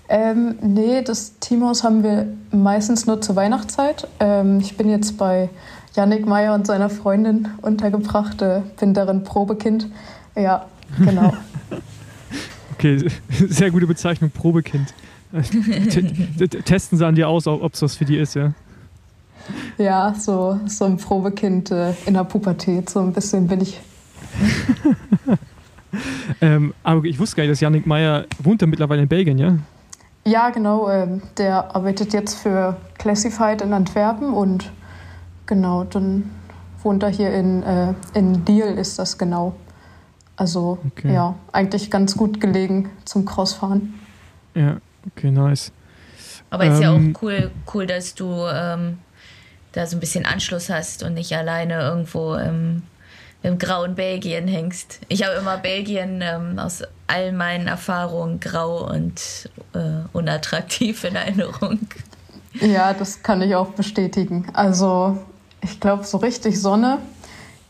Ähm, 0.08 0.56
nee, 0.62 1.02
das 1.02 1.38
Teamhaus 1.40 1.82
haben 1.82 2.02
wir 2.02 2.28
meistens 2.50 3.06
nur 3.06 3.20
zur 3.20 3.36
Weihnachtszeit. 3.36 4.06
Ähm, 4.20 4.60
ich 4.60 4.76
bin 4.76 4.88
jetzt 4.88 5.18
bei 5.18 5.50
Yannick 5.94 6.26
Meyer 6.26 6.54
und 6.54 6.66
seiner 6.66 6.90
Freundin 6.90 7.48
untergebracht, 7.62 8.40
äh, 8.42 8.62
bin 8.78 8.94
darin 8.94 9.24
Probekind. 9.24 9.88
Ja, 10.34 10.66
genau. 10.98 11.34
Okay, 12.78 13.08
sehr 13.30 13.70
gute 13.70 13.86
Bezeichnung, 13.86 14.30
Probekind. 14.30 14.92
Testen 16.64 16.98
sie 16.98 17.06
an 17.06 17.14
dir 17.14 17.28
aus, 17.28 17.46
ob 17.46 17.74
es 17.74 17.82
was 17.82 17.96
für 17.96 18.04
die 18.04 18.16
ist, 18.16 18.34
ja? 18.34 18.52
ja, 19.78 20.14
so, 20.14 20.58
so 20.66 20.84
ein 20.84 20.96
Probekind 20.96 21.70
äh, 21.70 21.92
in 22.06 22.14
der 22.14 22.24
Pubertät, 22.24 22.90
so 22.90 23.00
ein 23.00 23.12
bisschen 23.12 23.46
bin 23.46 23.60
ich. 23.60 23.80
Ähm, 26.40 26.74
aber 26.82 27.04
ich 27.04 27.18
wusste 27.18 27.36
gar 27.36 27.44
nicht, 27.44 27.52
dass 27.52 27.60
Yannick 27.60 27.86
Meyer 27.86 28.26
wohnt 28.42 28.60
ja 28.60 28.66
mittlerweile 28.66 29.02
in 29.02 29.08
Belgien, 29.08 29.38
ja? 29.38 29.56
Ja, 30.24 30.50
genau, 30.50 30.90
ähm, 30.90 31.22
der 31.38 31.74
arbeitet 31.74 32.12
jetzt 32.12 32.34
für 32.34 32.76
Classified 32.98 33.62
in 33.62 33.72
Antwerpen 33.72 34.30
und 34.34 34.70
genau, 35.46 35.84
dann 35.84 36.30
wohnt 36.82 37.02
er 37.02 37.10
hier 37.10 37.32
in, 37.32 37.62
äh, 37.62 37.94
in 38.14 38.44
Deal, 38.44 38.76
ist 38.76 38.98
das 38.98 39.16
genau. 39.16 39.54
Also 40.36 40.78
Okay. 40.88 41.14
ja, 41.14 41.34
eigentlich 41.52 41.90
ganz 41.90 42.16
gut 42.16 42.40
gelegen 42.40 42.90
zum 43.04 43.24
Crossfahren. 43.24 43.94
Ja, 44.54 44.76
okay, 45.06 45.30
nice. 45.30 45.72
Aber 46.50 46.66
ist 46.66 46.80
ja 46.80 46.94
Ähm, 46.94 47.14
auch 47.14 47.22
cool, 47.22 47.50
cool, 47.74 47.86
dass 47.86 48.14
du 48.14 48.32
ähm, 48.52 48.98
da 49.72 49.86
so 49.86 49.96
ein 49.96 50.00
bisschen 50.00 50.24
Anschluss 50.24 50.70
hast 50.70 51.02
und 51.02 51.14
nicht 51.14 51.36
alleine 51.36 51.80
irgendwo 51.80 52.34
im, 52.34 52.82
im 53.42 53.58
grauen 53.58 53.94
Belgien 53.94 54.46
hängst. 54.48 55.00
Ich 55.08 55.24
habe 55.24 55.36
immer 55.36 55.58
Belgien 55.58 56.22
ähm, 56.22 56.58
aus 56.58 56.82
all 57.08 57.32
meinen 57.32 57.66
Erfahrungen 57.68 58.40
grau 58.40 58.88
und 58.88 59.50
äh, 59.74 60.06
unattraktiv 60.12 61.04
in 61.04 61.16
Erinnerung. 61.16 61.80
Ja, 62.60 62.94
das 62.94 63.22
kann 63.22 63.42
ich 63.42 63.54
auch 63.54 63.70
bestätigen. 63.70 64.46
Also 64.54 65.18
ich 65.62 65.78
glaube, 65.80 66.04
so 66.04 66.18
richtig 66.18 66.60
Sonne 66.60 66.98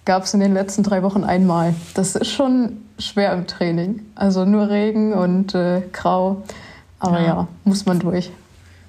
gab 0.05 0.23
es 0.25 0.35
in 0.35 0.41
den 0.41 0.55
letzten 0.55 0.83
drei 0.85 1.03
Wochen 1.03 1.25
einmal. 1.25 1.75
Das 1.95 2.15
ist 2.15 2.31
schon 2.31 2.79
schwer 2.99 3.33
im 3.33 3.47
Training. 3.47 4.07
Also 4.15 4.45
nur 4.45 4.69
Regen 4.69 5.13
und 5.13 5.55
äh, 5.55 5.83
grau. 5.93 6.45
Aber 6.99 7.21
Ja. 7.21 7.27
ja. 7.27 7.49
muss 7.65 7.87
man 7.87 7.99
durch. 7.99 8.31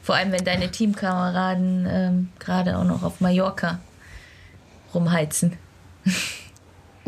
Vor 0.02 0.16
allem, 0.16 0.32
wenn 0.32 0.46
deine 0.46 0.72
Teamkameraden 0.72 1.86
ähm, 1.90 2.30
gerade 2.40 2.78
auch 2.78 2.86
noch 2.86 3.04
auf 3.04 3.20
Mallorca 3.22 3.80
rumheizen. 4.94 5.54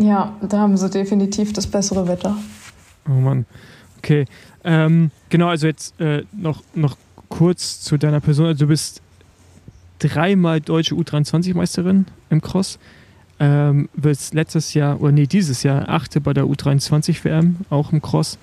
Ja, 0.02 0.34
da 0.42 0.60
haben 0.60 0.78
sie 0.78 0.90
definitiv 0.90 1.52
das 1.52 1.68
bessere 1.68 2.08
Wetter. 2.08 2.38
Oh 3.06 3.12
Mann. 3.12 3.46
Okay. 3.98 4.24
Ähm, 4.64 5.12
genau, 5.28 5.50
also 5.50 5.68
jetzt 5.68 6.00
äh, 6.00 6.24
noch, 6.32 6.64
noch 6.74 6.96
kurz 7.28 7.82
zu 7.82 7.98
deiner 7.98 8.22
Person. 8.22 8.46
Also 8.46 8.60
du 8.60 8.68
bist 8.68 9.02
dreimal 10.00 10.62
deutsche 10.62 10.96
U23-Meisterin 10.96 12.06
im 12.30 12.42
Cross. 12.42 12.80
Ähm, 13.42 13.90
wirst 13.94 14.34
letztes 14.34 14.74
Jahr, 14.74 15.02
oder 15.02 15.12
nee, 15.12 15.28
dieses 15.28 15.64
Jahr 15.64 15.90
achte 15.90 16.22
bei 16.22 16.34
der 16.34 16.46
U23-WM, 16.46 17.58
auch 17.70 17.92
im 17.92 18.02
Cross. 18.02 18.38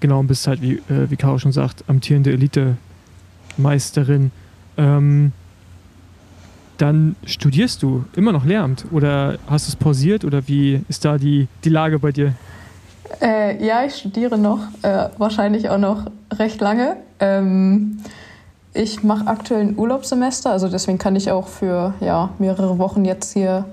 Genau, 0.00 0.20
und 0.20 0.26
bist 0.26 0.46
halt, 0.46 0.62
wie, 0.62 0.74
äh, 0.88 1.10
wie 1.10 1.16
Caro 1.16 1.38
schon 1.38 1.52
sagt, 1.52 1.84
amtierende 1.86 2.32
Elite-Meisterin. 2.32 4.30
Ähm, 4.76 5.32
dann 6.78 7.16
studierst 7.26 7.82
du 7.82 8.04
immer 8.16 8.32
noch 8.32 8.46
Lehramt 8.46 8.86
oder 8.90 9.38
hast 9.46 9.66
du 9.66 9.70
es 9.70 9.76
pausiert 9.76 10.24
oder 10.24 10.48
wie 10.48 10.82
ist 10.88 11.04
da 11.04 11.18
die, 11.18 11.46
die 11.64 11.68
Lage 11.68 11.98
bei 11.98 12.10
dir? 12.10 12.34
Äh, 13.20 13.62
ja, 13.62 13.84
ich 13.84 13.96
studiere 13.96 14.38
noch, 14.38 14.60
äh, 14.82 15.08
wahrscheinlich 15.18 15.68
auch 15.68 15.78
noch 15.78 16.06
recht 16.32 16.60
lange. 16.60 16.96
Ähm, 17.18 17.98
ich 18.72 19.02
mache 19.02 19.26
aktuell 19.26 19.60
ein 19.60 19.78
Urlaubssemester, 19.78 20.52
also 20.52 20.68
deswegen 20.68 20.96
kann 20.96 21.16
ich 21.16 21.30
auch 21.30 21.48
für 21.48 21.92
ja, 22.00 22.30
mehrere 22.38 22.78
Wochen 22.78 23.04
jetzt 23.04 23.32
hier 23.32 23.66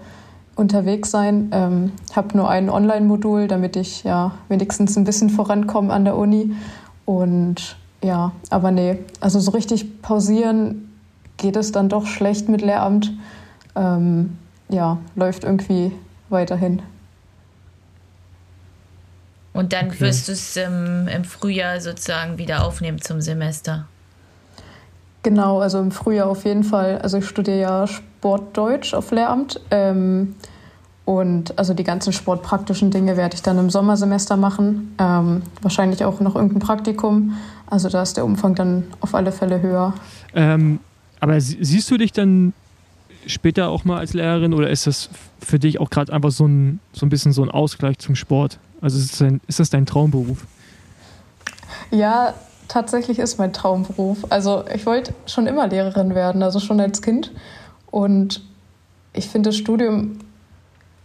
unterwegs 0.57 1.11
sein. 1.11 1.49
Ähm, 1.53 1.91
habe 2.15 2.35
nur 2.35 2.49
ein 2.49 2.69
Online-Modul, 2.69 3.47
damit 3.47 3.75
ich 3.75 4.03
ja 4.03 4.31
wenigstens 4.49 4.97
ein 4.97 5.03
bisschen 5.03 5.29
vorankomme 5.29 5.93
an 5.93 6.03
der 6.03 6.17
Uni. 6.17 6.55
Und 7.05 7.77
ja, 8.03 8.31
aber 8.49 8.71
nee, 8.71 8.99
also 9.21 9.39
so 9.39 9.51
richtig 9.51 10.01
pausieren 10.01 10.91
geht 11.37 11.55
es 11.55 11.71
dann 11.71 11.89
doch 11.89 12.05
schlecht 12.05 12.49
mit 12.49 12.61
Lehramt. 12.61 13.13
Ähm, 13.75 14.37
ja, 14.69 14.97
läuft 15.15 15.43
irgendwie 15.43 15.91
weiterhin. 16.29 16.81
Und 19.53 19.73
dann 19.73 19.87
Okay. 19.87 20.01
wirst 20.01 20.27
du 20.27 20.33
es 20.33 20.57
ähm, 20.57 21.07
im 21.07 21.23
Frühjahr 21.23 21.79
sozusagen 21.81 22.37
wieder 22.37 22.65
aufnehmen 22.65 23.01
zum 23.01 23.21
Semester. 23.21 23.87
Genau, 25.23 25.59
also 25.59 25.79
im 25.79 25.91
Frühjahr 25.91 26.27
auf 26.27 26.45
jeden 26.45 26.63
Fall. 26.63 26.99
Also 26.99 27.17
ich 27.17 27.27
studiere 27.27 27.59
ja 27.59 27.87
Sportdeutsch 28.17 28.93
auf 28.93 29.11
Lehramt. 29.11 29.59
Ähm, 29.71 30.35
und 31.05 31.57
also 31.57 31.73
die 31.73 31.83
ganzen 31.85 32.11
sportpraktischen 32.11 32.91
Dinge 32.91 33.15
werde 33.15 33.35
ich 33.35 33.41
dann 33.41 33.57
im 33.57 33.69
Sommersemester 33.69 34.35
machen. 34.35 34.93
Ähm, 34.99 35.43
wahrscheinlich 35.61 36.03
auch 36.03 36.19
noch 36.19 36.35
irgendein 36.35 36.59
Praktikum. 36.59 37.37
Also 37.67 37.87
da 37.89 38.01
ist 38.01 38.17
der 38.17 38.25
Umfang 38.25 38.55
dann 38.55 38.83
auf 38.99 39.15
alle 39.15 39.31
Fälle 39.31 39.61
höher. 39.61 39.93
Ähm, 40.33 40.79
aber 41.19 41.39
sie- 41.39 41.59
siehst 41.63 41.89
du 41.91 41.97
dich 41.97 42.11
dann 42.11 42.53
später 43.25 43.69
auch 43.69 43.85
mal 43.85 43.99
als 43.99 44.13
Lehrerin 44.13 44.53
oder 44.53 44.69
ist 44.69 44.87
das 44.87 45.09
für 45.41 45.59
dich 45.59 45.79
auch 45.79 45.89
gerade 45.89 46.11
einfach 46.11 46.31
so 46.31 46.45
ein, 46.45 46.79
so 46.91 47.05
ein 47.05 47.09
bisschen 47.09 47.31
so 47.33 47.43
ein 47.43 47.51
Ausgleich 47.51 47.99
zum 47.99 48.15
Sport? 48.15 48.57
Also 48.81 48.97
ist 48.97 49.11
das 49.13 49.19
dein, 49.19 49.41
ist 49.47 49.59
das 49.59 49.69
dein 49.69 49.85
Traumberuf? 49.85 50.45
Ja, 51.91 52.33
tatsächlich 52.67 53.19
ist 53.19 53.37
mein 53.39 53.53
Traumberuf. 53.53 54.25
Also 54.29 54.65
ich 54.73 54.85
wollte 54.85 55.13
schon 55.25 55.47
immer 55.47 55.67
Lehrerin 55.67 56.15
werden, 56.15 56.43
also 56.43 56.59
schon 56.59 56.79
als 56.81 57.01
Kind. 57.01 57.31
Und 57.91 58.41
ich 59.13 59.27
finde, 59.27 59.49
das 59.49 59.57
Studium 59.57 60.19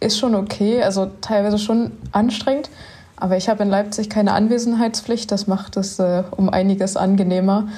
ist 0.00 0.18
schon 0.18 0.34
okay, 0.34 0.82
also 0.82 1.10
teilweise 1.20 1.58
schon 1.58 1.92
anstrengend. 2.12 2.70
Aber 3.16 3.36
ich 3.36 3.48
habe 3.48 3.62
in 3.62 3.70
Leipzig 3.70 4.10
keine 4.10 4.32
Anwesenheitspflicht, 4.32 5.30
das 5.30 5.46
macht 5.46 5.76
es 5.76 5.98
äh, 5.98 6.24
um 6.32 6.48
einiges 6.48 6.96
angenehmer. 6.96 7.68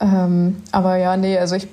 Ähm, 0.00 0.56
aber 0.72 0.96
ja, 0.96 1.16
nee, 1.16 1.38
also 1.38 1.54
ich 1.54 1.68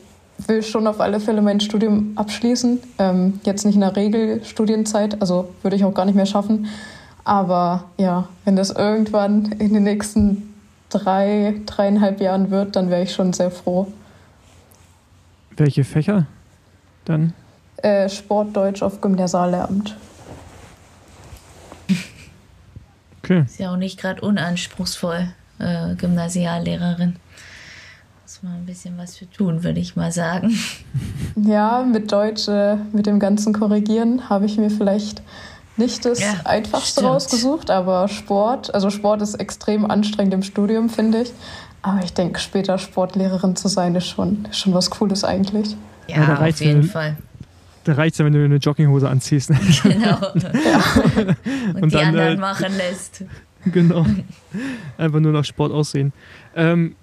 will 0.45 0.61
schon 0.61 0.85
auf 0.85 1.01
alle 1.01 1.19
Fälle 1.19 1.41
mein 1.41 1.59
Studium 1.59 2.11
abschließen. 2.15 2.79
Ähm, 2.99 3.39
jetzt 3.43 3.65
nicht 3.65 3.75
in 3.75 3.81
der 3.81 3.95
Regelstudienzeit, 3.95 5.19
also 5.19 5.49
würde 5.63 5.75
ich 5.75 5.83
auch 5.83 5.95
gar 5.95 6.05
nicht 6.05 6.15
mehr 6.15 6.27
schaffen. 6.27 6.67
Aber 7.23 7.85
ja, 7.97 8.29
wenn 8.45 8.55
das 8.55 8.69
irgendwann 8.69 9.51
in 9.53 9.73
den 9.73 9.83
nächsten 9.83 10.53
drei, 10.89 11.59
dreieinhalb 11.65 12.21
Jahren 12.21 12.51
wird, 12.51 12.75
dann 12.75 12.89
wäre 12.89 13.01
ich 13.01 13.13
schon 13.13 13.33
sehr 13.33 13.51
froh. 13.51 13.87
Welche 15.57 15.83
Fächer 15.83 16.27
dann? 17.09 17.33
Äh, 17.77 18.09
Sportdeutsch 18.09 18.81
auf 18.81 19.01
Gymnasiallehramt. 19.01 19.95
Okay. 23.23 23.43
Ist 23.45 23.59
ja 23.59 23.71
auch 23.71 23.77
nicht 23.77 23.99
gerade 23.99 24.21
unanspruchsvoll, 24.21 25.27
äh, 25.59 25.95
Gymnasiallehrerin. 25.95 27.17
Muss 28.23 28.43
man 28.43 28.53
ein 28.53 28.65
bisschen 28.65 28.97
was 28.97 29.17
für 29.17 29.29
tun, 29.29 29.63
würde 29.63 29.79
ich 29.79 29.95
mal 29.95 30.11
sagen. 30.11 30.57
Ja, 31.39 31.83
mit 31.83 32.11
Deutsch, 32.11 32.47
äh, 32.47 32.77
mit 32.93 33.05
dem 33.05 33.19
ganzen 33.19 33.53
Korrigieren 33.53 34.27
habe 34.27 34.47
ich 34.47 34.57
mir 34.57 34.71
vielleicht 34.71 35.21
nicht 35.77 36.03
das 36.03 36.19
Ja, 36.19 36.33
Einfachste 36.45 37.01
stimmt. 37.01 37.07
rausgesucht, 37.07 37.69
aber 37.69 38.07
Sport, 38.07 38.73
also 38.73 38.89
Sport 38.89 39.21
ist 39.21 39.35
extrem 39.35 39.89
anstrengend 39.89 40.33
im 40.33 40.41
Studium, 40.41 40.89
finde 40.89 41.21
ich. 41.21 41.33
Aber 41.83 42.03
ich 42.03 42.13
denke, 42.13 42.39
später 42.39 42.79
Sportlehrerin 42.79 43.55
zu 43.55 43.67
sein, 43.67 43.93
ist 43.93 44.07
schon, 44.07 44.45
ist 44.49 44.57
schon 44.57 44.73
was 44.73 44.89
Cooles 44.89 45.23
eigentlich. 45.23 45.77
Ja, 46.07 46.25
da 46.25 46.45
auf 46.45 46.59
jeden 46.61 46.81
mir- 46.81 46.87
Fall. 46.87 47.17
Da 47.83 47.93
reicht 47.93 48.13
es 48.15 48.17
ja, 48.19 48.25
wenn 48.25 48.33
du 48.33 48.43
eine 48.43 48.57
Jogginghose 48.57 49.07
anziehst. 49.09 49.49
Genau. 49.83 50.31
Und, 50.33 50.45
Und 51.81 51.85
die 51.85 51.89
dann, 51.95 52.07
anderen 52.07 52.37
äh, 52.37 52.41
machen 52.41 52.75
lässt. 52.77 53.23
genau. 53.65 54.05
Einfach 54.97 55.19
nur 55.19 55.31
nach 55.31 55.45
Sport 55.45 55.71
aussehen. 55.71 56.11
Ähm, 56.55 56.95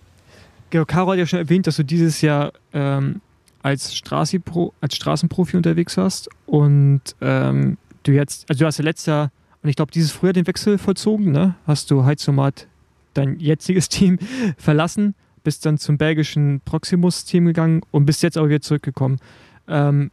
genau, 0.70 0.84
Caro 0.84 1.12
hat 1.12 1.18
ja 1.18 1.26
schon 1.26 1.38
erwähnt, 1.38 1.66
dass 1.66 1.76
du 1.76 1.84
dieses 1.84 2.20
Jahr 2.20 2.52
ähm, 2.74 3.20
als, 3.62 3.94
Straßi-Pro, 3.96 4.74
als 4.82 4.96
Straßenprofi 4.96 5.56
unterwegs 5.56 5.96
warst. 5.96 6.28
Und 6.46 7.00
ähm, 7.22 7.78
du 8.02 8.12
jetzt, 8.12 8.44
also 8.50 8.60
du 8.60 8.66
hast 8.66 8.78
ja 8.78 8.84
letztes 8.84 9.06
Jahr, 9.06 9.30
und 9.62 9.70
ich 9.70 9.76
glaube, 9.76 9.90
dieses 9.92 10.12
Frühjahr 10.12 10.34
den 10.34 10.46
Wechsel 10.46 10.76
vollzogen, 10.76 11.32
ne? 11.32 11.54
Hast 11.66 11.90
du 11.90 12.04
Heizomat 12.04 12.66
dein 13.14 13.40
jetziges 13.40 13.88
Team 13.88 14.18
verlassen, 14.58 15.14
bist 15.44 15.64
dann 15.64 15.78
zum 15.78 15.96
belgischen 15.96 16.60
Proximus-Team 16.64 17.46
gegangen 17.46 17.82
und 17.92 18.06
bist 18.06 18.22
jetzt 18.22 18.36
aber 18.36 18.48
wieder 18.48 18.60
zurückgekommen. 18.60 19.18
Ähm, 19.68 20.10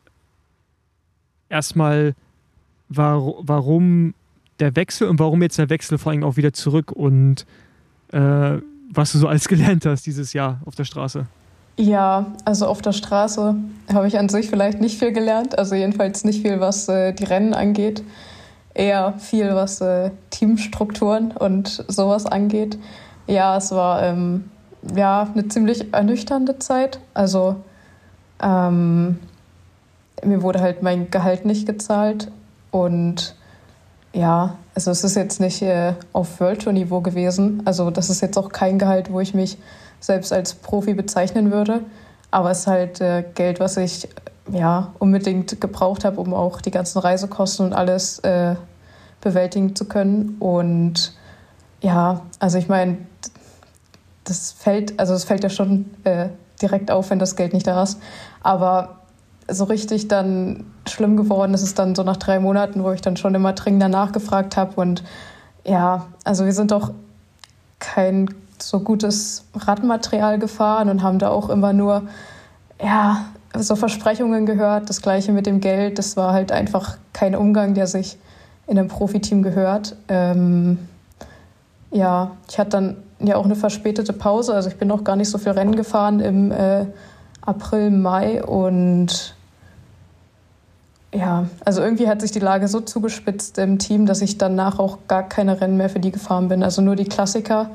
erstmal, 1.50 2.13
war, 2.89 3.34
warum 3.39 4.13
der 4.60 4.76
Wechsel 4.76 5.08
und 5.08 5.20
warum 5.20 5.41
jetzt 5.41 5.58
der 5.58 5.70
Wechsel 5.70 5.98
vor 5.98 6.12
allem 6.12 6.24
auch 6.24 6.38
wieder 6.38 6.54
zurück 6.54 6.91
und 6.91 7.46
äh, 8.12 8.58
was 8.94 9.13
du 9.13 9.17
so 9.17 9.28
alles 9.28 9.48
gelernt 9.48 9.86
hast 9.86 10.06
dieses 10.06 10.34
Jahr 10.34 10.62
auf 10.65 10.76
der 10.76 10.84
Straße? 10.86 11.26
Ja, 11.78 12.34
also 12.46 12.67
auf 12.67 12.82
der 12.82 12.91
Straße 12.91 13.56
habe 13.91 14.08
ich 14.08 14.20
an 14.20 14.30
sich 14.30 14.50
vielleicht 14.50 14.82
nicht 14.82 15.00
viel 15.00 15.13
gelernt. 15.13 15.58
Also 15.58 15.74
jedenfalls 15.74 16.24
nicht 16.26 16.41
viel, 16.41 16.60
was 16.60 16.88
äh, 16.89 17.13
die 17.13 17.24
Rennen 17.24 17.54
angeht. 17.54 18.04
Eher 18.74 19.15
viel, 19.17 19.56
was 19.56 19.82
äh, 19.82 20.12
Teamstrukturen 20.30 21.32
und 21.32 21.84
sowas 21.88 22.26
angeht. 22.26 22.78
Ja, 23.26 23.58
es 23.58 23.72
war 23.72 24.04
ähm, 24.04 24.51
ja, 24.96 25.28
eine 25.34 25.48
ziemlich 25.48 25.94
ernüchternde 25.94 26.60
Zeit. 26.60 27.00
Also 27.13 27.58
ähm, 28.41 29.20
mir 30.24 30.41
wurde 30.41 30.62
halt 30.62 30.84
mein 30.84 31.12
Gehalt 31.12 31.46
nicht 31.46 31.65
gezahlt. 31.65 32.32
Und 32.72 33.36
ja, 34.13 34.56
also 34.76 34.91
es 34.91 35.04
ist 35.04 35.15
jetzt 35.15 35.39
nicht 35.39 35.62
äh, 35.62 35.94
auf 36.13 36.39
World 36.39 36.63
Tour 36.63 36.74
Niveau 36.74 37.02
gewesen. 37.02 37.62
Also 37.65 37.91
das 37.91 38.10
ist 38.10 38.22
jetzt 38.22 38.38
auch 38.38 38.50
kein 38.50 38.80
Gehalt, 38.80 39.12
wo 39.12 39.20
ich 39.20 39.34
mich 39.34 39.58
selbst 40.00 40.34
als 40.34 40.54
Profi 40.54 40.94
bezeichnen 40.94 41.52
würde. 41.52 41.82
Aber 42.32 42.52
es 42.52 42.60
ist 42.60 42.67
halt 42.67 43.02
äh, 43.02 43.24
Geld, 43.36 43.60
was 43.60 43.78
ich 43.78 44.08
ja 44.52 44.94
unbedingt 45.00 45.62
gebraucht 45.62 46.04
habe, 46.06 46.20
um 46.20 46.34
auch 46.34 46.62
die 46.62 46.72
ganzen 46.72 47.00
Reisekosten 47.00 47.67
und 47.67 47.74
alles 47.74 48.20
äh, 48.20 48.56
bewältigen 49.22 49.76
zu 49.76 49.86
können. 49.86 50.38
Und 50.39 51.13
ja, 51.82 52.22
also 52.39 52.58
ich 52.58 52.67
meine, 52.67 52.98
das 54.24 54.52
fällt, 54.52 55.00
also 55.00 55.14
es 55.14 55.24
fällt 55.24 55.44
ja 55.44 55.50
schon 55.50 55.86
äh, 56.04 56.30
direkt 56.62 56.92
auf, 56.92 57.10
wenn 57.10 57.20
das 57.20 57.36
Geld 57.36 57.54
nicht 57.54 57.68
da 57.68 57.84
ist. 57.84 58.00
Aber 58.44 59.00
so 59.48 59.66
richtig 59.66 60.08
dann 60.08 60.66
schlimm 60.88 61.18
geworden 61.18 61.54
ist 61.54 61.64
es 61.64 61.74
dann 61.74 61.96
so 61.96 62.04
nach 62.04 62.18
drei 62.18 62.40
Monaten, 62.40 62.84
wo 62.84 62.92
ich 62.92 63.02
dann 63.02 63.18
schon 63.18 63.36
immer 63.36 63.54
dringender 63.54 63.90
nachgefragt 63.90 64.58
habe. 64.58 64.80
Und 64.80 65.04
ja, 65.66 66.08
also 66.24 66.46
wir 66.46 66.54
sind 66.54 66.72
doch 66.72 66.92
kein 67.80 68.34
so 68.60 68.80
gutes 68.80 69.46
Radmaterial 69.56 70.40
gefahren 70.40 70.90
und 70.90 71.02
haben 71.02 71.20
da 71.20 71.30
auch 71.30 71.50
immer 71.50 71.74
nur, 71.74 72.04
ja, 72.82 73.26
so 73.58 73.76
Versprechungen 73.76 74.46
gehört. 74.46 74.90
Das 74.90 75.02
gleiche 75.02 75.32
mit 75.32 75.46
dem 75.46 75.60
Geld. 75.60 75.98
Das 75.98 76.16
war 76.16 76.34
halt 76.34 76.52
einfach 76.52 76.98
kein 77.14 77.36
Umgang, 77.36 77.74
der 77.74 77.88
sich 77.88 78.18
in 78.68 78.78
einem 78.78 78.88
Profiteam 78.88 79.44
gehört. 79.44 79.96
Ähm, 80.08 80.80
ja, 81.92 82.32
ich 82.50 82.58
hatte 82.58 82.70
dann 82.70 82.98
ja 83.28 83.36
auch 83.36 83.46
eine 83.46 83.56
verspätete 83.56 84.14
Pause. 84.14 84.54
Also 84.54 84.70
ich 84.70 84.78
bin 84.78 84.88
noch 84.88 85.04
gar 85.04 85.16
nicht 85.16 85.30
so 85.30 85.38
viel 85.38 85.52
Rennen 85.52 85.76
gefahren 85.76 86.20
im 86.20 86.52
äh, 86.52 86.86
April, 87.42 87.90
Mai 87.92 88.44
und 88.44 89.36
ja, 91.14 91.46
also 91.66 91.82
irgendwie 91.82 92.08
hat 92.08 92.22
sich 92.22 92.32
die 92.32 92.40
Lage 92.40 92.68
so 92.68 92.80
zugespitzt 92.80 93.58
im 93.58 93.80
Team, 93.80 94.06
dass 94.06 94.22
ich 94.22 94.38
danach 94.38 94.80
auch 94.80 95.00
gar 95.08 95.24
keine 95.28 95.60
Rennen 95.60 95.76
mehr 95.76 95.90
für 95.90 96.00
die 96.00 96.12
gefahren 96.12 96.48
bin. 96.48 96.64
Also 96.64 96.82
nur 96.82 96.96
die 96.96 97.06
Klassiker 97.06 97.72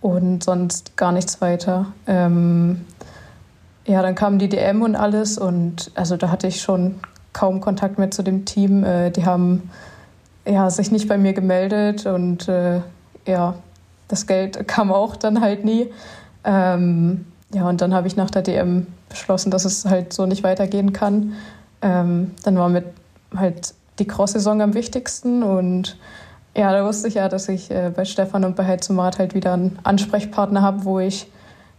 und 0.00 0.42
sonst 0.42 0.96
gar 0.96 1.12
nichts 1.12 1.40
weiter. 1.40 1.86
Ähm, 2.06 2.86
ja, 3.86 4.02
dann 4.02 4.14
kam 4.14 4.38
die 4.38 4.48
DM 4.48 4.82
und 4.82 4.96
alles 4.96 5.36
und 5.36 5.90
also 5.94 6.16
da 6.16 6.30
hatte 6.30 6.46
ich 6.46 6.62
schon 6.62 6.96
kaum 7.32 7.60
Kontakt 7.60 7.98
mehr 7.98 8.10
zu 8.10 8.22
dem 8.22 8.44
Team. 8.44 8.82
Äh, 8.84 9.10
die 9.10 9.26
haben 9.26 9.70
ja, 10.46 10.70
sich 10.70 10.90
nicht 10.90 11.08
bei 11.08 11.18
mir 11.18 11.32
gemeldet 11.32 12.06
und 12.06 12.48
äh, 12.48 12.80
ja, 13.26 13.54
das 14.10 14.26
Geld 14.26 14.66
kam 14.68 14.92
auch 14.92 15.16
dann 15.16 15.40
halt 15.40 15.64
nie. 15.64 15.90
Ähm, 16.44 17.26
ja, 17.52 17.68
und 17.68 17.80
dann 17.80 17.94
habe 17.94 18.06
ich 18.06 18.16
nach 18.16 18.30
der 18.30 18.42
DM 18.42 18.86
beschlossen, 19.08 19.50
dass 19.50 19.64
es 19.64 19.84
halt 19.84 20.12
so 20.12 20.26
nicht 20.26 20.42
weitergehen 20.42 20.92
kann. 20.92 21.34
Ähm, 21.82 22.32
dann 22.42 22.58
war 22.58 22.68
mit 22.68 22.86
halt 23.34 23.74
die 23.98 24.06
Cross-Saison 24.06 24.60
am 24.62 24.74
wichtigsten 24.74 25.42
und 25.42 25.96
ja, 26.56 26.72
da 26.72 26.84
wusste 26.84 27.08
ich 27.08 27.14
ja, 27.14 27.28
dass 27.28 27.48
ich 27.48 27.70
äh, 27.70 27.92
bei 27.94 28.04
Stefan 28.04 28.44
und 28.44 28.56
bei 28.56 28.66
Heizumat 28.66 29.18
halt 29.18 29.34
wieder 29.34 29.52
einen 29.52 29.78
Ansprechpartner 29.84 30.62
habe, 30.62 30.84
wo 30.84 30.98
ich 30.98 31.30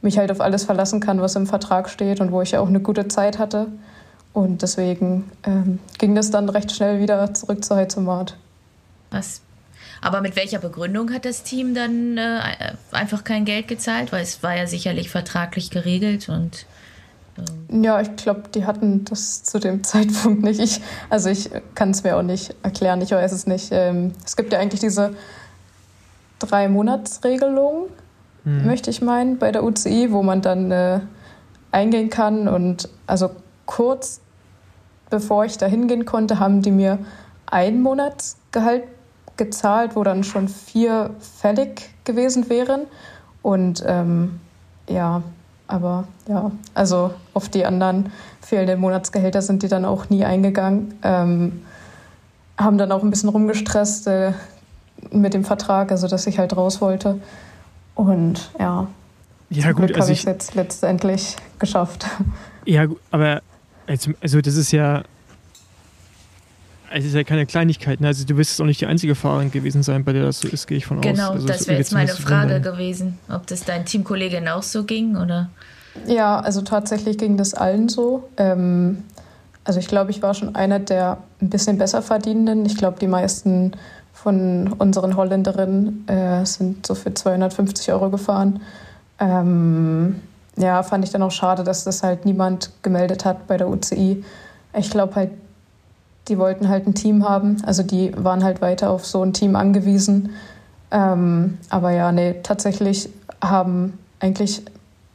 mich 0.01 0.17
halt 0.17 0.31
auf 0.31 0.39
alles 0.39 0.63
verlassen 0.63 0.99
kann, 0.99 1.21
was 1.21 1.35
im 1.35 1.45
Vertrag 1.45 1.89
steht 1.89 2.21
und 2.21 2.31
wo 2.31 2.41
ich 2.41 2.57
auch 2.57 2.67
eine 2.67 2.79
gute 2.79 3.07
Zeit 3.07 3.37
hatte. 3.37 3.67
Und 4.33 4.61
deswegen 4.61 5.29
ähm, 5.43 5.79
ging 5.97 6.15
das 6.15 6.31
dann 6.31 6.47
recht 6.47 6.71
schnell 6.71 7.01
wieder 7.01 7.33
zurück 7.33 7.65
zu 7.65 7.75
Heizumat. 7.75 8.37
Was? 9.11 9.41
Aber 10.01 10.21
mit 10.21 10.35
welcher 10.35 10.59
Begründung 10.59 11.13
hat 11.13 11.25
das 11.25 11.43
Team 11.43 11.75
dann 11.75 12.17
äh, 12.17 12.39
einfach 12.91 13.23
kein 13.23 13.45
Geld 13.45 13.67
gezahlt? 13.67 14.11
Weil 14.11 14.23
es 14.23 14.41
war 14.41 14.55
ja 14.55 14.67
sicherlich 14.67 15.09
vertraglich 15.09 15.69
geregelt 15.69 16.27
und 16.27 16.65
ähm, 17.37 17.83
ja, 17.83 18.01
ich 18.01 18.15
glaube, 18.15 18.43
die 18.53 18.65
hatten 18.65 19.05
das 19.05 19.43
zu 19.43 19.59
dem 19.59 19.83
Zeitpunkt 19.83 20.43
nicht. 20.43 20.59
Ich, 20.59 20.81
also 21.09 21.29
ich 21.29 21.49
kann 21.75 21.91
es 21.91 22.03
mir 22.03 22.17
auch 22.17 22.23
nicht 22.23 22.55
erklären, 22.63 23.01
ich 23.01 23.11
weiß 23.11 23.31
es 23.31 23.47
nicht. 23.47 23.69
Ähm, 23.71 24.13
es 24.25 24.35
gibt 24.35 24.51
ja 24.51 24.59
eigentlich 24.59 24.81
diese 24.81 25.13
Drei-Monats-Regelung, 26.39 27.87
hm. 28.43 28.65
möchte 28.65 28.89
ich 28.89 29.01
meinen, 29.01 29.37
bei 29.37 29.51
der 29.51 29.63
UCI, 29.63 30.11
wo 30.11 30.23
man 30.23 30.41
dann 30.41 30.71
äh, 30.71 30.99
eingehen 31.71 32.09
kann. 32.09 32.47
Und 32.47 32.89
also 33.05 33.29
kurz 33.65 34.21
bevor 35.11 35.45
ich 35.45 35.59
da 35.59 35.67
hingehen 35.67 36.05
konnte, 36.05 36.39
haben 36.39 36.63
die 36.63 36.71
mir 36.71 36.97
ein 37.45 37.83
Monatsgehalt 37.83 38.83
gezahlt, 39.37 39.95
wo 39.95 40.03
dann 40.03 40.23
schon 40.23 40.47
vier 40.47 41.11
fällig 41.19 41.89
gewesen 42.03 42.49
wären. 42.49 42.81
Und 43.41 43.83
ähm, 43.85 44.39
ja, 44.87 45.23
aber 45.67 46.05
ja, 46.27 46.51
also 46.73 47.11
auf 47.33 47.49
die 47.49 47.65
anderen 47.65 48.11
fehlenden 48.41 48.79
Monatsgehälter 48.79 49.41
sind 49.41 49.63
die 49.63 49.67
dann 49.67 49.85
auch 49.85 50.09
nie 50.09 50.25
eingegangen. 50.25 50.93
Ähm, 51.03 51.61
haben 52.57 52.77
dann 52.77 52.91
auch 52.91 53.03
ein 53.03 53.09
bisschen 53.09 53.29
rumgestresst 53.29 54.07
äh, 54.07 54.33
mit 55.11 55.33
dem 55.33 55.45
Vertrag, 55.45 55.91
also 55.91 56.07
dass 56.07 56.27
ich 56.27 56.37
halt 56.37 56.55
raus 56.55 56.81
wollte. 56.81 57.19
Und 57.95 58.51
ja, 58.59 58.87
ja 59.49 59.71
gut, 59.71 59.89
also 59.89 60.01
habe 60.01 60.11
ich 60.11 60.19
es 60.19 60.25
jetzt 60.25 60.55
letztendlich 60.55 61.35
geschafft. 61.59 62.05
Ja, 62.65 62.85
aber 63.09 63.41
also 63.87 64.41
das 64.41 64.55
ist 64.55 64.71
ja 64.71 65.03
es 66.93 67.05
ist 67.05 67.13
ja 67.13 67.23
keine 67.23 67.45
Kleinigkeit. 67.45 68.01
Ne? 68.01 68.07
Also 68.07 68.25
du 68.25 68.37
wirst 68.37 68.59
auch 68.61 68.65
nicht 68.65 68.81
die 68.81 68.85
einzige 68.85 69.15
Fahrerin 69.15 69.51
gewesen 69.51 69.83
sein, 69.83 70.03
bei 70.03 70.13
der 70.13 70.23
das 70.23 70.39
so 70.39 70.47
ist, 70.47 70.67
gehe 70.67 70.77
ich 70.77 70.85
von 70.85 71.01
genau, 71.01 71.11
aus. 71.11 71.17
Genau, 71.17 71.31
also 71.31 71.47
das 71.47 71.67
wäre 71.67 71.77
jetzt 71.77 71.93
meine 71.93 72.09
Frage 72.09 72.55
wundern. 72.55 72.73
gewesen, 72.73 73.19
ob 73.29 73.47
das 73.47 73.63
deinen 73.63 73.85
Teamkolleginnen 73.85 74.49
auch 74.49 74.63
so 74.63 74.83
ging 74.83 75.15
oder? 75.15 75.49
Ja, 76.07 76.39
also 76.39 76.61
tatsächlich 76.61 77.17
ging 77.17 77.37
das 77.37 77.53
allen 77.53 77.89
so. 77.89 78.29
Ähm, 78.37 79.03
also 79.63 79.79
ich 79.79 79.87
glaube, 79.87 80.11
ich 80.11 80.21
war 80.21 80.33
schon 80.33 80.55
einer 80.55 80.79
der 80.79 81.17
ein 81.41 81.49
bisschen 81.49 81.77
besser 81.77 82.01
verdienenden. 82.01 82.65
Ich 82.65 82.77
glaube, 82.77 82.97
die 82.99 83.07
meisten 83.07 83.73
von 84.13 84.73
unseren 84.77 85.15
Holländerinnen 85.15 86.07
äh, 86.07 86.45
sind 86.45 86.85
so 86.85 86.95
für 86.95 87.13
250 87.13 87.91
Euro 87.91 88.09
gefahren. 88.09 88.61
Ähm, 89.19 90.21
ja, 90.57 90.83
fand 90.83 91.03
ich 91.05 91.11
dann 91.11 91.23
auch 91.23 91.31
schade, 91.31 91.63
dass 91.63 91.83
das 91.83 92.03
halt 92.03 92.25
niemand 92.25 92.71
gemeldet 92.83 93.25
hat 93.25 93.47
bei 93.47 93.57
der 93.57 93.69
UCI. 93.69 94.23
Ich 94.77 94.89
glaube 94.89 95.15
halt, 95.15 95.31
die 96.27 96.37
wollten 96.37 96.69
halt 96.69 96.87
ein 96.87 96.93
Team 96.93 97.27
haben. 97.27 97.57
Also 97.65 97.83
die 97.83 98.11
waren 98.15 98.43
halt 98.43 98.61
weiter 98.61 98.89
auf 98.89 99.05
so 99.05 99.23
ein 99.23 99.33
Team 99.33 99.55
angewiesen. 99.55 100.31
Ähm, 100.91 101.57
aber 101.69 101.91
ja, 101.91 102.11
nee, 102.11 102.35
tatsächlich 102.43 103.09
haben 103.43 103.97
eigentlich, 104.19 104.61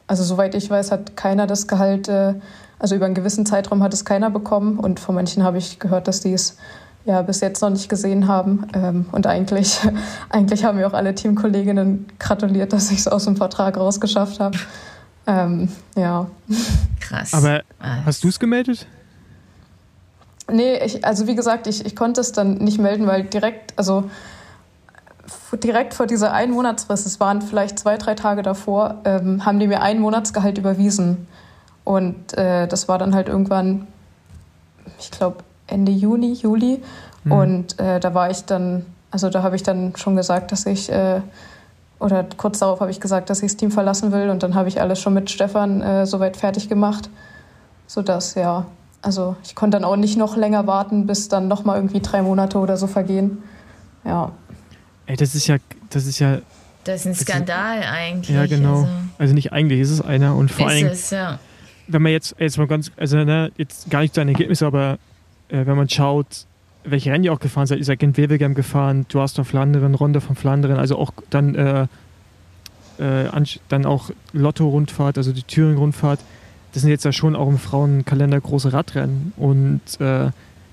also 0.06 0.24
soweit 0.24 0.54
ich 0.54 0.68
weiß, 0.68 0.90
hat 0.90 1.16
keiner 1.16 1.46
das 1.46 1.68
Gehalt, 1.68 2.08
äh, 2.08 2.34
also 2.78 2.94
über 2.94 3.06
einen 3.06 3.14
gewissen 3.14 3.46
Zeitraum 3.46 3.82
hat 3.82 3.94
es 3.94 4.04
keiner 4.04 4.30
bekommen. 4.30 4.78
Und 4.78 5.00
von 5.00 5.14
manchen 5.14 5.42
habe 5.42 5.58
ich 5.58 5.78
gehört, 5.78 6.08
dass 6.08 6.20
die 6.20 6.32
es 6.32 6.56
ja 7.04 7.22
bis 7.22 7.40
jetzt 7.40 7.62
noch 7.62 7.70
nicht 7.70 7.88
gesehen 7.88 8.26
haben. 8.26 8.66
Ähm, 8.74 9.06
und 9.12 9.26
eigentlich, 9.26 9.80
eigentlich 10.28 10.64
haben 10.64 10.76
mir 10.76 10.86
auch 10.88 10.94
alle 10.94 11.14
Teamkolleginnen 11.14 12.06
gratuliert, 12.18 12.72
dass 12.72 12.90
ich 12.90 12.98
es 12.98 13.08
aus 13.08 13.24
dem 13.24 13.36
Vertrag 13.36 13.76
rausgeschafft 13.76 14.40
habe. 14.40 14.58
Ähm, 15.28 15.68
ja. 15.96 16.26
Krass. 17.00 17.32
Aber 17.34 17.62
hast 17.80 18.24
du 18.24 18.28
es 18.28 18.38
gemeldet? 18.38 18.86
Nee, 20.50 20.78
ich, 20.84 21.04
also 21.04 21.26
wie 21.26 21.34
gesagt, 21.34 21.66
ich, 21.66 21.84
ich 21.84 21.96
konnte 21.96 22.20
es 22.20 22.32
dann 22.32 22.54
nicht 22.54 22.78
melden, 22.78 23.06
weil 23.06 23.24
direkt, 23.24 23.76
also 23.76 24.04
direkt 25.52 25.94
vor 25.94 26.06
dieser 26.06 26.32
Einmonatsfrist, 26.32 27.06
es 27.06 27.18
waren 27.18 27.42
vielleicht 27.42 27.78
zwei, 27.78 27.96
drei 27.96 28.14
Tage 28.14 28.42
davor, 28.42 28.96
ähm, 29.04 29.44
haben 29.44 29.58
die 29.58 29.66
mir 29.66 29.82
ein 29.82 30.00
Monatsgehalt 30.00 30.58
überwiesen. 30.58 31.26
Und 31.84 32.36
äh, 32.36 32.66
das 32.66 32.88
war 32.88 32.98
dann 32.98 33.14
halt 33.14 33.28
irgendwann, 33.28 33.86
ich 34.98 35.10
glaube, 35.10 35.38
Ende 35.66 35.92
Juni, 35.92 36.32
Juli. 36.32 36.82
Mhm. 37.24 37.32
Und 37.32 37.80
äh, 37.80 38.00
da 38.00 38.14
war 38.14 38.30
ich 38.30 38.44
dann, 38.44 38.86
also 39.10 39.30
da 39.30 39.42
habe 39.42 39.56
ich 39.56 39.62
dann 39.62 39.94
schon 39.96 40.16
gesagt, 40.16 40.52
dass 40.52 40.66
ich, 40.66 40.90
äh, 40.90 41.20
oder 41.98 42.24
kurz 42.36 42.58
darauf 42.58 42.80
habe 42.80 42.90
ich 42.90 43.00
gesagt, 43.00 43.30
dass 43.30 43.42
ich 43.42 43.50
das 43.50 43.56
Team 43.56 43.70
verlassen 43.70 44.12
will. 44.12 44.30
Und 44.30 44.42
dann 44.42 44.54
habe 44.54 44.68
ich 44.68 44.80
alles 44.80 45.00
schon 45.00 45.14
mit 45.14 45.30
Stefan 45.30 45.80
äh, 45.80 46.06
soweit 46.06 46.36
fertig 46.36 46.68
gemacht, 46.68 47.08
sodass, 47.86 48.34
ja, 48.34 48.66
also 49.06 49.36
ich 49.44 49.54
konnte 49.54 49.76
dann 49.76 49.84
auch 49.84 49.96
nicht 49.96 50.18
noch 50.18 50.36
länger 50.36 50.66
warten, 50.66 51.06
bis 51.06 51.28
dann 51.28 51.46
nochmal 51.46 51.76
irgendwie 51.76 52.00
drei 52.00 52.22
Monate 52.22 52.58
oder 52.58 52.76
so 52.76 52.88
vergehen. 52.88 53.38
Ja. 54.04 54.32
Ey, 55.06 55.16
das 55.16 55.36
ist 55.36 55.46
ja, 55.46 55.58
das 55.90 56.06
ist 56.06 56.18
ja. 56.18 56.38
Das 56.82 57.00
ist 57.00 57.06
ein 57.06 57.14
Skandal 57.14 57.78
ist, 57.78 57.86
eigentlich. 57.86 58.36
Ja, 58.36 58.46
genau. 58.46 58.80
Also, 58.80 58.88
also, 59.18 59.34
nicht 59.34 59.52
eigentlich, 59.52 59.80
ist 59.80 59.90
es 59.90 60.00
einer. 60.00 60.34
Und 60.34 60.50
vor 60.50 60.68
allem, 60.68 60.90
ja. 61.10 61.38
wenn 61.86 62.02
man 62.02 62.12
jetzt, 62.12 62.34
jetzt 62.38 62.58
mal 62.58 62.66
ganz, 62.66 62.90
also 62.96 63.16
ne, 63.18 63.52
jetzt 63.56 63.90
gar 63.90 64.00
nicht 64.00 64.16
deine 64.16 64.32
Ergebnisse, 64.32 64.66
aber 64.66 64.98
äh, 65.48 65.64
wenn 65.66 65.76
man 65.76 65.88
schaut, 65.88 66.46
welche 66.84 67.12
Rennen 67.12 67.24
ihr 67.24 67.32
auch 67.32 67.40
gefahren 67.40 67.66
seid, 67.66 67.78
ihr 67.78 67.84
seid 67.84 68.00
Gent 68.00 68.16
Wevelgem 68.16 68.54
gefahren, 68.54 69.06
du 69.08 69.20
hast 69.20 69.38
noch 69.38 69.46
Flanderen, 69.46 69.94
Ronde 69.94 70.20
von 70.20 70.34
Flanderen, 70.34 70.78
also 70.78 70.98
auch 70.98 71.12
dann, 71.30 71.54
äh, 71.54 71.86
äh, 72.98 73.30
dann 73.68 73.86
auch 73.86 74.10
Lotto-Rundfahrt, 74.32 75.16
also 75.16 75.32
die 75.32 75.44
Thüringen-Rundfahrt. 75.44 76.18
Das 76.76 76.82
sind 76.82 76.90
jetzt 76.90 77.06
ja 77.06 77.12
schon 77.12 77.34
auch 77.34 77.48
im 77.48 77.56
Frauenkalender 77.56 78.38
große 78.38 78.70
Radrennen 78.70 79.32
und 79.38 79.80
äh, 79.98 80.30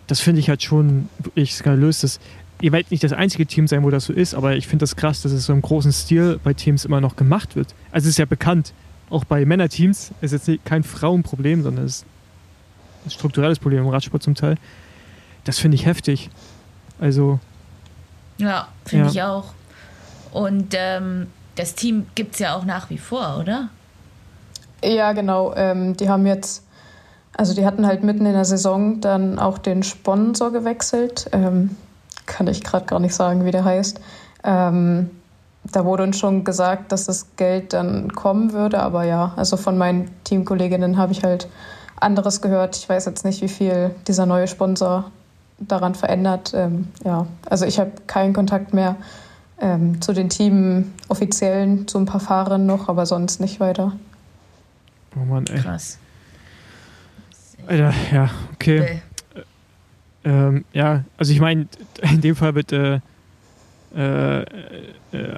das 0.07 0.19
finde 0.19 0.41
ich 0.41 0.49
halt 0.49 0.61
schon 0.61 1.07
wirklich 1.17 1.55
skandalös. 1.55 2.01
Das, 2.01 2.19
ihr 2.59 2.73
werdet 2.73 2.91
nicht 2.91 3.05
das 3.05 3.13
einzige 3.13 3.45
Team 3.45 3.69
sein, 3.69 3.83
wo 3.83 3.89
das 3.89 4.03
so 4.03 4.11
ist, 4.11 4.35
aber 4.35 4.57
ich 4.57 4.67
finde 4.67 4.83
das 4.83 4.97
krass, 4.97 5.21
dass 5.21 5.31
es 5.31 5.45
so 5.45 5.53
im 5.53 5.61
großen 5.61 5.93
Stil 5.93 6.41
bei 6.43 6.53
Teams 6.53 6.83
immer 6.83 6.99
noch 6.99 7.15
gemacht 7.15 7.55
wird. 7.55 7.73
Also 7.93 8.07
es 8.07 8.15
ist 8.15 8.17
ja 8.17 8.25
bekannt, 8.25 8.73
auch 9.09 9.23
bei 9.23 9.45
Männerteams 9.45 10.11
ist 10.19 10.33
jetzt 10.33 10.65
kein 10.65 10.83
Frauenproblem, 10.83 11.63
sondern 11.63 11.85
es 11.85 11.99
ist 11.99 12.05
ein 13.05 13.11
strukturelles 13.11 13.59
Problem 13.59 13.83
im 13.83 13.87
Radsport 13.87 14.23
zum 14.23 14.35
Teil. 14.35 14.57
Das 15.45 15.57
finde 15.57 15.75
ich 15.75 15.85
heftig. 15.85 16.29
Also. 16.99 17.39
Ja, 18.39 18.67
finde 18.83 19.05
ja. 19.05 19.11
ich 19.11 19.23
auch. 19.23 19.53
Und 20.33 20.73
ähm, 20.73 21.27
das 21.55 21.75
Team 21.75 22.07
gibt 22.13 22.33
es 22.33 22.39
ja 22.39 22.57
auch 22.57 22.65
nach 22.65 22.89
wie 22.89 22.97
vor, 22.97 23.37
oder? 23.39 23.69
Ja, 24.83 25.13
genau. 25.13 25.53
Ähm, 25.55 25.95
die 25.95 26.09
haben 26.09 26.25
jetzt, 26.25 26.63
also 27.35 27.53
die 27.53 27.65
hatten 27.65 27.87
halt 27.87 28.03
mitten 28.03 28.25
in 28.25 28.33
der 28.33 28.45
Saison 28.45 29.01
dann 29.01 29.39
auch 29.39 29.57
den 29.57 29.83
Sponsor 29.83 30.51
gewechselt. 30.51 31.29
Ähm, 31.31 31.75
kann 32.25 32.47
ich 32.47 32.63
gerade 32.63 32.85
gar 32.85 32.99
nicht 32.99 33.15
sagen, 33.15 33.45
wie 33.45 33.51
der 33.51 33.65
heißt. 33.65 33.99
Ähm, 34.43 35.09
da 35.71 35.85
wurde 35.85 36.03
uns 36.03 36.19
schon 36.19 36.43
gesagt, 36.43 36.91
dass 36.91 37.05
das 37.05 37.35
Geld 37.37 37.73
dann 37.73 38.11
kommen 38.13 38.51
würde, 38.51 38.81
aber 38.81 39.05
ja, 39.05 39.33
also 39.37 39.55
von 39.55 39.77
meinen 39.77 40.11
Teamkolleginnen 40.25 40.97
habe 40.97 41.13
ich 41.13 41.23
halt 41.23 41.47
anderes 41.99 42.41
gehört. 42.41 42.75
Ich 42.75 42.89
weiß 42.89 43.05
jetzt 43.05 43.23
nicht, 43.23 43.41
wie 43.41 43.47
viel 43.47 43.95
dieser 44.07 44.25
neue 44.25 44.47
Sponsor 44.47 45.05
daran 45.59 45.95
verändert. 45.95 46.53
Ähm, 46.53 46.89
ja, 47.05 47.27
also 47.49 47.65
ich 47.65 47.79
habe 47.79 47.91
keinen 48.07 48.33
Kontakt 48.33 48.73
mehr 48.73 48.97
ähm, 49.59 50.01
zu 50.01 50.11
den 50.11 50.27
Team-Offiziellen, 50.27 51.87
zu 51.87 51.97
ein 51.97 52.05
paar 52.05 52.19
Fahrern 52.19 52.65
noch, 52.65 52.89
aber 52.89 53.05
sonst 53.05 53.39
nicht 53.39 53.61
weiter. 53.61 53.93
Oh 55.15 55.25
Mann, 55.25 55.45
ey. 55.47 55.59
Krass. 55.59 55.99
Alter, 57.67 57.93
ja, 58.11 58.29
okay. 58.53 58.81
okay. 58.81 59.01
Ähm, 60.25 60.65
ja, 60.73 61.03
also 61.17 61.33
ich 61.33 61.39
meine, 61.39 61.67
in 62.01 62.21
dem 62.21 62.35
Fall 62.35 62.55
wird 62.55 62.71
äh, 62.71 62.99
äh, 63.95 64.41
äh, 64.41 64.45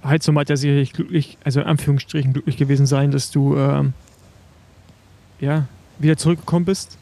Heizung 0.04 0.38
hat 0.40 0.50
ja 0.50 0.56
sicherlich 0.56 0.94
glücklich, 0.94 1.38
also 1.44 1.60
in 1.60 1.68
Anführungsstrichen 1.68 2.34
glücklich 2.34 2.58
gewesen 2.58 2.86
sein, 2.86 3.12
dass 3.12 3.32
du 3.32 3.58
ähm, 3.58 3.94
ja, 5.40 5.68
wieder 6.00 6.18
zurückgekommen 6.18 6.66
bist, 6.66 6.98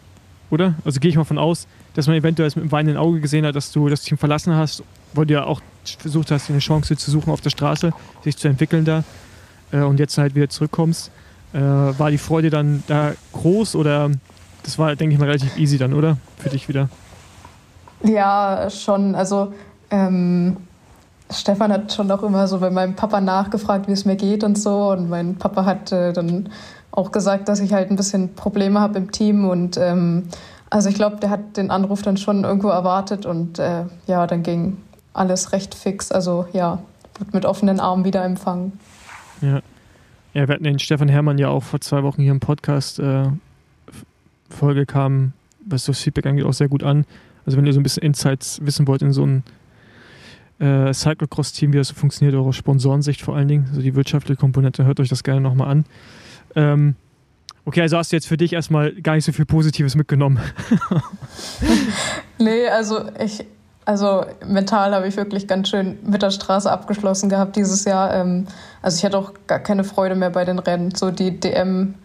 oder? 0.49 0.75
Also 0.85 0.99
gehe 0.99 1.09
ich 1.09 1.17
mal 1.17 1.25
von 1.25 1.37
aus, 1.37 1.67
dass 1.93 2.07
man 2.07 2.15
eventuell 2.15 2.47
mit 2.49 2.57
einem 2.57 2.71
weinenden 2.71 2.97
Auge 2.97 3.19
gesehen 3.19 3.45
hat, 3.45 3.55
dass 3.55 3.71
du 3.71 3.87
das 3.89 4.01
Team 4.01 4.17
verlassen 4.17 4.55
hast, 4.55 4.83
weil 5.13 5.25
du 5.25 5.35
ja 5.35 5.43
auch 5.43 5.61
versucht 5.99 6.31
hast, 6.31 6.49
eine 6.49 6.59
Chance 6.59 6.97
zu 6.97 7.11
suchen 7.11 7.31
auf 7.31 7.41
der 7.41 7.51
Straße, 7.51 7.91
sich 8.23 8.37
zu 8.37 8.47
entwickeln 8.47 8.85
da 8.85 9.03
äh, 9.71 9.81
und 9.81 9.99
jetzt 9.99 10.17
halt 10.17 10.35
wieder 10.35 10.49
zurückkommst. 10.49 11.11
Äh, 11.53 11.59
war 11.59 12.11
die 12.11 12.17
Freude 12.17 12.49
dann 12.49 12.83
da 12.87 13.13
groß 13.33 13.75
oder 13.75 14.09
das 14.63 14.79
war, 14.79 14.95
denke 14.95 15.13
ich 15.13 15.19
mal, 15.19 15.25
relativ 15.25 15.57
easy 15.57 15.77
dann, 15.77 15.93
oder? 15.93 16.17
Für 16.37 16.49
dich 16.49 16.67
wieder? 16.67 16.89
Ja, 18.03 18.69
schon. 18.69 19.15
Also 19.15 19.53
ähm, 19.91 20.57
Stefan 21.31 21.71
hat 21.71 21.93
schon 21.93 22.09
auch 22.11 22.23
immer 22.23 22.47
so 22.47 22.59
bei 22.59 22.69
meinem 22.69 22.95
Papa 22.95 23.21
nachgefragt, 23.21 23.87
wie 23.87 23.91
es 23.91 24.05
mir 24.05 24.15
geht 24.15 24.43
und 24.43 24.57
so. 24.57 24.91
Und 24.91 25.09
mein 25.09 25.35
Papa 25.35 25.65
hat 25.65 25.91
äh, 25.91 26.13
dann 26.13 26.49
auch 26.91 27.11
gesagt, 27.11 27.49
dass 27.49 27.59
ich 27.59 27.73
halt 27.73 27.89
ein 27.89 27.95
bisschen 27.95 28.35
Probleme 28.35 28.79
habe 28.79 28.97
im 28.97 29.11
Team 29.11 29.49
und 29.49 29.77
ähm, 29.77 30.29
also 30.69 30.89
ich 30.89 30.95
glaube, 30.95 31.17
der 31.17 31.29
hat 31.29 31.57
den 31.57 31.69
Anruf 31.69 32.01
dann 32.01 32.17
schon 32.17 32.43
irgendwo 32.43 32.69
erwartet 32.69 33.25
und 33.25 33.59
äh, 33.59 33.85
ja, 34.07 34.25
dann 34.25 34.41
ging 34.41 34.77
alles 35.13 35.51
recht 35.51 35.75
fix. 35.75 36.11
Also 36.11 36.47
ja, 36.51 36.79
wird 37.19 37.33
mit 37.33 37.45
offenen 37.45 37.79
Armen 37.79 38.05
wieder 38.05 38.23
empfangen. 38.23 38.79
Ja. 39.41 39.59
Ja, 40.33 40.47
wir 40.47 40.53
hatten 40.53 40.63
den 40.63 40.79
Stefan 40.79 41.09
Herrmann 41.09 41.37
ja 41.37 41.49
auch 41.49 41.63
vor 41.63 41.79
zwei 41.81 42.03
Wochen 42.03 42.21
hier 42.21 42.31
im 42.31 42.39
Podcast. 42.39 42.99
Äh, 42.99 43.25
Folge 44.49 44.85
kam, 44.85 45.33
was 45.65 45.85
das 45.85 45.99
Feedback 45.99 46.25
angeht, 46.25 46.45
auch 46.45 46.53
sehr 46.53 46.67
gut 46.67 46.83
an. 46.83 47.05
Also 47.45 47.57
wenn 47.57 47.65
ihr 47.65 47.73
so 47.73 47.79
ein 47.79 47.83
bisschen 47.83 48.03
Insights 48.03 48.59
wissen 48.63 48.87
wollt 48.87 49.01
in 49.01 49.11
so 49.11 49.25
ein 49.25 49.43
äh, 50.59 50.93
Cyclocross-Team, 50.93 51.73
wie 51.73 51.77
das 51.77 51.89
so 51.89 51.95
funktioniert, 51.95 52.35
eure 52.35 52.53
Sponsorensicht 52.53 53.21
vor 53.21 53.35
allen 53.35 53.47
Dingen, 53.47 53.65
also 53.69 53.81
die 53.81 53.95
wirtschaftliche 53.95 54.39
Komponente, 54.39 54.85
hört 54.85 54.99
euch 54.99 55.09
das 55.09 55.23
gerne 55.23 55.41
nochmal 55.41 55.69
an. 55.69 55.85
Ähm, 56.55 56.95
Okay, 57.65 57.81
also 57.81 57.97
hast 57.97 58.11
du 58.11 58.17
jetzt 58.17 58.27
für 58.27 58.35
dich 58.35 58.53
erstmal 58.53 58.91
gar 58.93 59.15
nicht 59.15 59.23
so 59.23 59.31
viel 59.31 59.45
Positives 59.45 59.95
mitgenommen. 59.95 60.39
nee, 62.37 62.67
also 62.67 63.05
ich, 63.17 63.45
also 63.85 64.25
mental 64.45 64.93
habe 64.93 65.07
ich 65.07 65.15
wirklich 65.15 65.47
ganz 65.47 65.69
schön 65.69 65.97
mit 66.05 66.21
der 66.21 66.31
Straße 66.31 66.69
abgeschlossen 66.69 67.29
gehabt 67.29 67.55
dieses 67.55 67.85
Jahr. 67.85 68.13
Ähm, 68.13 68.47
also 68.83 68.97
ich 68.97 69.03
hatte 69.03 69.17
auch 69.17 69.33
gar 69.47 69.57
keine 69.57 69.83
Freude 69.83 70.13
mehr 70.13 70.29
bei 70.29 70.45
den 70.45 70.59
Rennen. 70.59 70.93
So 70.93 71.09
die 71.09 71.39
DM, 71.39 71.95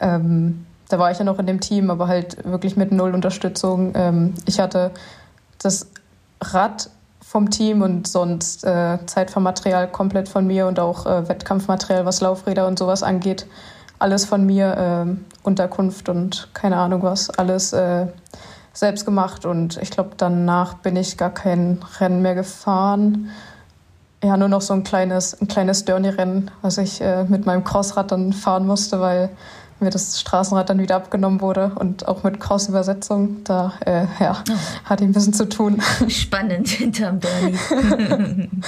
ähm, 0.00 0.64
da 0.88 0.98
war 0.98 1.10
ich 1.10 1.18
ja 1.18 1.24
noch 1.24 1.38
in 1.38 1.46
dem 1.46 1.60
Team, 1.60 1.90
aber 1.90 2.08
halt 2.08 2.42
wirklich 2.44 2.78
mit 2.78 2.92
null 2.92 3.14
Unterstützung. 3.14 3.92
Ähm, 3.94 4.34
ich 4.46 4.58
hatte 4.58 4.92
das 5.58 5.88
Rad 6.40 6.88
vom 7.20 7.50
Team 7.50 7.82
und 7.82 8.08
sonst 8.08 8.64
äh, 8.64 8.98
Zeitfahrmaterial 9.04 9.88
komplett 9.88 10.30
von 10.30 10.46
mir 10.46 10.66
und 10.66 10.80
auch 10.80 11.04
äh, 11.04 11.28
Wettkampfmaterial, 11.28 12.06
was 12.06 12.22
Laufräder 12.22 12.66
und 12.66 12.78
sowas 12.78 13.02
angeht 13.02 13.46
alles 14.00 14.24
von 14.24 14.44
mir, 14.44 15.06
äh, 15.06 15.46
Unterkunft 15.46 16.08
und 16.08 16.48
keine 16.54 16.76
Ahnung 16.76 17.02
was, 17.02 17.30
alles 17.30 17.72
äh, 17.72 18.06
selbst 18.72 19.04
gemacht. 19.04 19.44
Und 19.44 19.76
ich 19.76 19.90
glaube, 19.90 20.10
danach 20.16 20.74
bin 20.74 20.96
ich 20.96 21.16
gar 21.16 21.30
kein 21.30 21.78
Rennen 22.00 22.22
mehr 22.22 22.34
gefahren. 22.34 23.30
Ja, 24.22 24.36
nur 24.36 24.48
noch 24.48 24.60
so 24.60 24.74
ein 24.74 24.84
kleines, 24.84 25.40
ein 25.40 25.48
kleines 25.48 25.84
Dirty-Rennen, 25.86 26.50
was 26.60 26.76
ich 26.76 27.00
äh, 27.00 27.24
mit 27.24 27.46
meinem 27.46 27.64
Crossrad 27.64 28.12
dann 28.12 28.32
fahren 28.32 28.66
musste, 28.66 29.00
weil 29.00 29.30
mir 29.80 29.90
das 29.90 30.20
Straßenrad 30.20 30.68
dann 30.68 30.78
wieder 30.78 30.96
abgenommen 30.96 31.40
wurde 31.40 31.72
und 31.74 32.06
auch 32.06 32.22
mit 32.22 32.38
Cross-Übersetzung, 32.38 33.42
da 33.44 33.72
äh, 33.86 34.04
ja, 34.20 34.44
oh. 34.48 34.54
hatte 34.84 35.04
ich 35.04 35.10
ein 35.10 35.14
bisschen 35.14 35.32
zu 35.32 35.48
tun. 35.48 35.82
Spannend 36.08 36.68
hinterm 36.68 37.18
Bernie. 37.18 38.50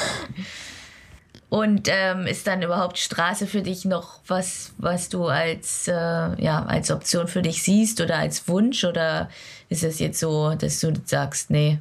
Und 1.50 1.86
ähm, 1.90 2.26
ist 2.26 2.46
dann 2.46 2.62
überhaupt 2.62 2.96
Straße 2.96 3.46
für 3.46 3.60
dich 3.60 3.84
noch 3.84 4.20
was, 4.26 4.72
was 4.78 5.10
du 5.10 5.26
als, 5.26 5.86
äh, 5.86 5.92
ja, 5.92 6.64
als 6.64 6.90
Option 6.90 7.28
für 7.28 7.42
dich 7.42 7.62
siehst 7.62 8.00
oder 8.00 8.16
als 8.16 8.48
Wunsch? 8.48 8.84
Oder 8.84 9.28
ist 9.68 9.84
es 9.84 9.98
jetzt 9.98 10.18
so, 10.18 10.54
dass 10.54 10.80
du 10.80 10.94
sagst, 11.04 11.50
nee, 11.50 11.78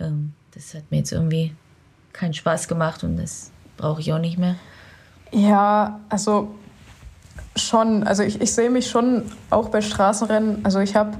ähm, 0.00 0.34
das 0.54 0.74
hat 0.74 0.90
mir 0.90 0.98
jetzt 0.98 1.12
irgendwie 1.12 1.54
keinen 2.12 2.34
Spaß 2.34 2.68
gemacht 2.68 3.04
und 3.04 3.16
das 3.16 3.50
brauche 3.76 4.00
ich 4.00 4.12
auch 4.12 4.18
nicht 4.18 4.38
mehr? 4.38 4.56
Ja, 5.32 6.00
also 6.08 6.54
schon. 7.56 8.04
Also 8.06 8.22
ich, 8.22 8.40
ich 8.40 8.52
sehe 8.52 8.70
mich 8.70 8.90
schon 8.90 9.30
auch 9.50 9.68
bei 9.68 9.80
Straßenrennen. 9.80 10.64
Also 10.64 10.80
ich 10.80 10.96
habe 10.96 11.16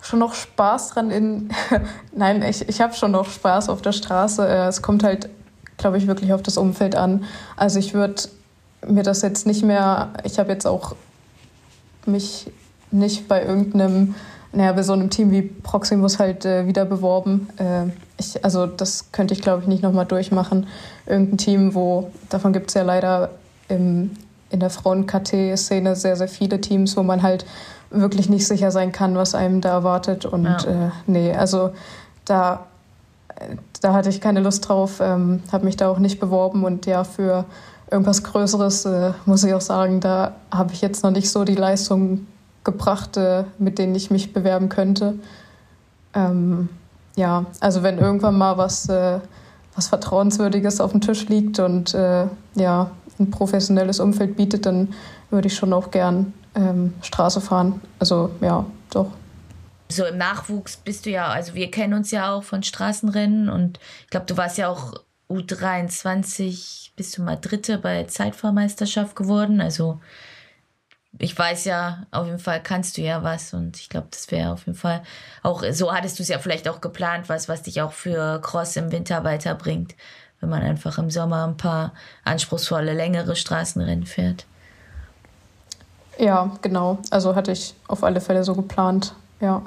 schon 0.00 0.18
noch 0.18 0.34
Spaß 0.34 0.90
dran 0.90 1.10
in. 1.10 1.50
Nein, 2.14 2.42
ich, 2.42 2.68
ich 2.68 2.80
habe 2.80 2.94
schon 2.94 3.12
noch 3.12 3.28
Spaß 3.30 3.68
auf 3.68 3.82
der 3.82 3.92
Straße. 3.92 4.46
Äh, 4.46 4.66
es 4.66 4.82
kommt 4.82 5.02
halt 5.02 5.30
glaube 5.82 5.98
ich, 5.98 6.06
wirklich 6.06 6.32
auf 6.32 6.42
das 6.42 6.56
Umfeld 6.56 6.94
an. 6.94 7.24
Also 7.56 7.78
ich 7.78 7.92
würde 7.92 8.22
mir 8.86 9.02
das 9.02 9.22
jetzt 9.22 9.46
nicht 9.46 9.62
mehr, 9.62 10.12
ich 10.24 10.38
habe 10.38 10.50
jetzt 10.50 10.66
auch 10.66 10.94
mich 12.06 12.50
nicht 12.90 13.28
bei 13.28 13.44
irgendeinem, 13.44 14.14
naja, 14.52 14.72
bei 14.72 14.82
so 14.82 14.92
einem 14.92 15.10
Team 15.10 15.30
wie 15.30 15.42
Proximus 15.42 16.18
halt 16.18 16.44
äh, 16.44 16.66
wieder 16.66 16.84
beworben. 16.84 17.48
Äh, 17.56 17.90
ich, 18.18 18.44
also 18.44 18.66
das 18.66 19.10
könnte 19.12 19.34
ich, 19.34 19.40
glaube 19.40 19.62
ich, 19.62 19.68
nicht 19.68 19.82
nochmal 19.82 20.06
durchmachen. 20.06 20.66
Irgendein 21.06 21.38
Team, 21.38 21.74
wo, 21.74 22.10
davon 22.28 22.52
gibt 22.52 22.68
es 22.68 22.74
ja 22.74 22.82
leider 22.82 23.30
im, 23.68 24.10
in 24.50 24.60
der 24.60 24.70
Frauen-KT-Szene 24.70 25.96
sehr, 25.96 26.16
sehr 26.16 26.28
viele 26.28 26.60
Teams, 26.60 26.96
wo 26.96 27.02
man 27.02 27.22
halt 27.22 27.46
wirklich 27.90 28.28
nicht 28.28 28.46
sicher 28.46 28.70
sein 28.70 28.92
kann, 28.92 29.14
was 29.16 29.34
einem 29.34 29.60
da 29.60 29.70
erwartet. 29.70 30.26
Und 30.26 30.44
ja. 30.44 30.86
äh, 30.86 30.90
nee, 31.06 31.34
also 31.34 31.72
da 32.24 32.66
da 33.80 33.92
hatte 33.92 34.08
ich 34.08 34.20
keine 34.20 34.40
Lust 34.40 34.68
drauf, 34.68 35.00
ähm, 35.00 35.42
habe 35.50 35.64
mich 35.64 35.76
da 35.76 35.88
auch 35.88 35.98
nicht 35.98 36.20
beworben 36.20 36.64
und 36.64 36.86
ja, 36.86 37.04
für 37.04 37.44
irgendwas 37.90 38.22
Größeres 38.22 38.84
äh, 38.86 39.12
muss 39.26 39.44
ich 39.44 39.52
auch 39.54 39.60
sagen, 39.60 40.00
da 40.00 40.32
habe 40.50 40.72
ich 40.72 40.80
jetzt 40.80 41.02
noch 41.02 41.10
nicht 41.10 41.30
so 41.30 41.44
die 41.44 41.54
Leistung 41.54 42.26
gebracht, 42.64 43.16
äh, 43.16 43.44
mit 43.58 43.78
denen 43.78 43.94
ich 43.94 44.10
mich 44.10 44.32
bewerben 44.32 44.68
könnte. 44.68 45.14
Ähm, 46.14 46.68
ja, 47.16 47.46
also 47.60 47.82
wenn 47.82 47.98
irgendwann 47.98 48.36
mal 48.36 48.56
was, 48.58 48.88
äh, 48.88 49.20
was 49.74 49.88
Vertrauenswürdiges 49.88 50.80
auf 50.80 50.92
dem 50.92 51.00
Tisch 51.00 51.28
liegt 51.28 51.58
und 51.58 51.94
äh, 51.94 52.26
ja, 52.54 52.90
ein 53.18 53.30
professionelles 53.30 54.00
Umfeld 54.00 54.36
bietet, 54.36 54.66
dann 54.66 54.94
würde 55.30 55.48
ich 55.48 55.54
schon 55.54 55.72
auch 55.72 55.90
gern 55.90 56.32
ähm, 56.54 56.94
Straße 57.02 57.40
fahren. 57.40 57.80
Also 57.98 58.30
ja, 58.40 58.64
doch. 58.90 59.10
so 59.88 60.04
im 60.04 60.18
Nachwuchs 60.18 60.76
bist 60.76 61.06
du 61.06 61.10
ja, 61.10 61.28
also 61.28 61.54
wir 61.54 61.70
kennen 61.70 61.94
uns 61.94 62.10
ja 62.10 62.32
auch 62.32 62.42
von 62.42 62.62
Straßenrennen 62.62 63.48
und 63.48 63.78
ich 64.04 64.10
glaube, 64.10 64.26
du 64.26 64.36
warst 64.36 64.58
ja 64.58 64.68
auch 64.68 64.94
U23, 65.30 66.90
bist 66.96 67.16
du 67.16 67.22
mal 67.22 67.36
Dritte 67.36 67.78
bei 67.78 68.04
Zeitfahrmeisterschaft 68.04 69.16
geworden. 69.16 69.60
Also 69.60 70.00
ich 71.18 71.38
weiß 71.38 71.64
ja, 71.66 72.06
auf 72.10 72.26
jeden 72.26 72.38
Fall 72.38 72.62
kannst 72.62 72.96
du 72.96 73.02
ja 73.02 73.22
was 73.22 73.52
und 73.54 73.76
ich 73.76 73.88
glaube, 73.88 74.08
das 74.10 74.30
wäre 74.30 74.52
auf 74.52 74.66
jeden 74.66 74.78
Fall 74.78 75.02
auch, 75.42 75.62
so 75.72 75.92
hattest 75.92 76.18
du 76.18 76.22
es 76.22 76.28
ja 76.28 76.38
vielleicht 76.38 76.68
auch 76.68 76.80
geplant, 76.80 77.28
was, 77.28 77.48
was 77.48 77.62
dich 77.62 77.82
auch 77.82 77.92
für 77.92 78.40
Cross 78.40 78.76
im 78.76 78.90
Winter 78.92 79.22
weiterbringt, 79.22 79.94
wenn 80.40 80.48
man 80.48 80.62
einfach 80.62 80.98
im 80.98 81.10
Sommer 81.10 81.46
ein 81.46 81.56
paar 81.56 81.92
anspruchsvolle, 82.24 82.94
längere 82.94 83.36
Straßenrennen 83.36 84.06
fährt. 84.06 84.46
Ja, 86.18 86.50
genau. 86.62 86.98
Also 87.10 87.34
hatte 87.34 87.52
ich 87.52 87.74
auf 87.88 88.04
alle 88.04 88.20
Fälle 88.20 88.44
so 88.44 88.54
geplant. 88.54 89.14
Ja. 89.40 89.62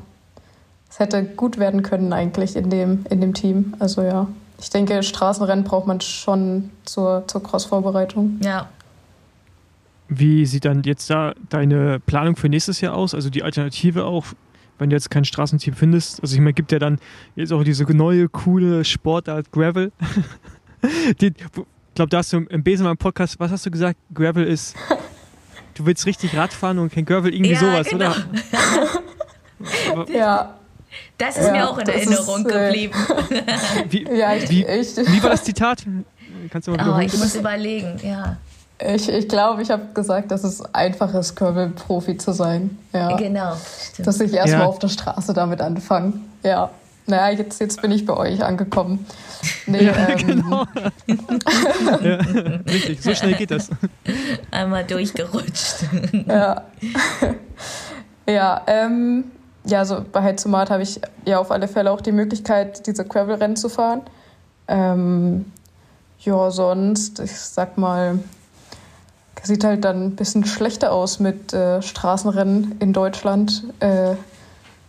Es 0.89 0.99
hätte 0.99 1.23
gut 1.23 1.57
werden 1.57 1.83
können 1.83 2.13
eigentlich 2.13 2.55
in 2.55 2.69
dem, 2.69 3.05
in 3.09 3.21
dem 3.21 3.33
Team. 3.33 3.75
Also 3.79 4.01
ja. 4.01 4.27
Ich 4.59 4.69
denke, 4.69 5.03
Straßenrennen 5.03 5.65
braucht 5.65 5.87
man 5.87 5.99
schon 6.01 6.71
zur, 6.85 7.27
zur 7.27 7.43
Cross-Vorbereitung. 7.43 8.39
Ja. 8.41 8.69
Wie 10.07 10.45
sieht 10.45 10.65
dann 10.65 10.83
jetzt 10.83 11.09
da 11.09 11.33
deine 11.49 11.99
Planung 11.99 12.35
für 12.35 12.49
nächstes 12.49 12.81
Jahr 12.81 12.95
aus? 12.95 13.13
Also 13.13 13.29
die 13.29 13.43
Alternative 13.43 14.05
auch, 14.05 14.25
wenn 14.77 14.89
du 14.89 14.95
jetzt 14.95 15.09
kein 15.09 15.25
Straßenteam 15.25 15.73
findest. 15.73 16.21
Also 16.21 16.35
ich 16.35 16.41
meine, 16.41 16.53
gibt 16.53 16.71
ja 16.71 16.79
dann 16.79 16.99
jetzt 17.35 17.51
auch 17.51 17.63
diese 17.63 17.83
neue, 17.85 18.29
coole 18.29 18.85
Sportart 18.85 19.51
Gravel. 19.51 19.91
die, 21.21 21.27
ich 21.27 21.95
glaube, 21.95 22.09
da 22.09 22.17
hast 22.17 22.33
du 22.33 22.37
im 22.37 22.63
Besenmann-Podcast, 22.63 23.39
was 23.39 23.51
hast 23.51 23.65
du 23.65 23.71
gesagt? 23.71 23.97
Gravel 24.13 24.45
ist 24.45 24.75
du 25.75 25.85
willst 25.85 26.05
richtig 26.05 26.35
Radfahren 26.35 26.79
und 26.79 26.91
kein 26.91 27.05
Gravel, 27.05 27.33
irgendwie 27.33 27.53
ja, 27.53 27.59
sowas, 27.59 27.87
genau. 27.87 28.11
oder? 29.89 30.09
ja. 30.13 30.55
Das 31.17 31.37
ist 31.37 31.47
ja, 31.47 31.51
mir 31.51 31.69
auch 31.69 31.77
in 31.77 31.87
Erinnerung 31.87 32.45
ist, 32.45 32.51
äh, 32.51 32.67
geblieben. 32.67 32.93
wie, 33.89 34.03
ja, 34.17 34.35
ich, 34.35 34.49
wie, 34.49 34.65
ich, 34.65 34.97
wie, 34.97 35.21
war 35.21 35.31
das 35.31 35.43
Zitat? 35.43 35.85
Kannst 36.49 36.67
du 36.67 36.71
mal 36.71 36.97
oh, 36.97 36.99
ich 36.99 37.17
muss 37.17 37.35
überlegen, 37.35 37.99
ja. 38.01 38.37
Ich 38.77 39.05
glaube, 39.05 39.19
ich, 39.19 39.27
glaub, 39.27 39.59
ich 39.59 39.71
habe 39.71 39.93
gesagt, 39.93 40.31
dass 40.31 40.43
es 40.43 40.61
einfach 40.73 41.13
ist, 41.13 41.35
Gravel-Profi 41.35 42.17
zu 42.17 42.33
sein. 42.33 42.77
Ja. 42.91 43.15
Genau. 43.15 43.55
Stimmt. 43.93 44.07
Dass 44.07 44.19
ich 44.19 44.33
erstmal 44.33 44.61
ja. 44.61 44.67
auf 44.67 44.79
der 44.79 44.89
Straße 44.89 45.33
damit 45.33 45.61
anfange. 45.61 46.13
Ja. 46.43 46.71
Naja, 47.07 47.37
jetzt, 47.37 47.61
jetzt 47.61 47.81
bin 47.81 47.91
ich 47.91 48.05
bei 48.05 48.17
euch 48.17 48.43
angekommen. 48.43 49.05
Nee, 49.67 49.85
ja, 49.85 49.93
ähm, 50.09 50.17
genau. 50.17 50.65
ja, 52.01 52.15
richtig, 52.67 53.01
so 53.01 53.13
schnell 53.13 53.35
geht 53.35 53.51
das. 53.51 53.69
Einmal 54.51 54.83
durchgerutscht. 54.83 55.85
ja. 56.27 56.63
Ja, 58.27 58.63
ähm, 58.65 59.25
ja, 59.65 59.79
also 59.79 60.03
bei 60.11 60.23
Heizomat 60.23 60.69
habe 60.69 60.83
ich 60.83 60.99
ja 61.25 61.39
auf 61.39 61.51
alle 61.51 61.67
Fälle 61.67 61.91
auch 61.91 62.01
die 62.01 62.11
Möglichkeit, 62.11 62.87
diese 62.87 63.05
Gravel-Rennen 63.05 63.55
zu 63.55 63.69
fahren. 63.69 64.01
Ähm, 64.67 65.51
ja, 66.19 66.49
sonst, 66.49 67.19
ich 67.19 67.31
sag 67.31 67.77
mal, 67.77 68.19
sieht 69.45 69.63
halt 69.63 69.85
dann 69.85 70.07
ein 70.07 70.15
bisschen 70.15 70.45
schlechter 70.45 70.91
aus 70.91 71.19
mit 71.19 71.53
äh, 71.53 71.81
Straßenrennen 71.81 72.75
in 72.79 72.93
Deutschland. 72.93 73.63
Äh, 73.79 74.15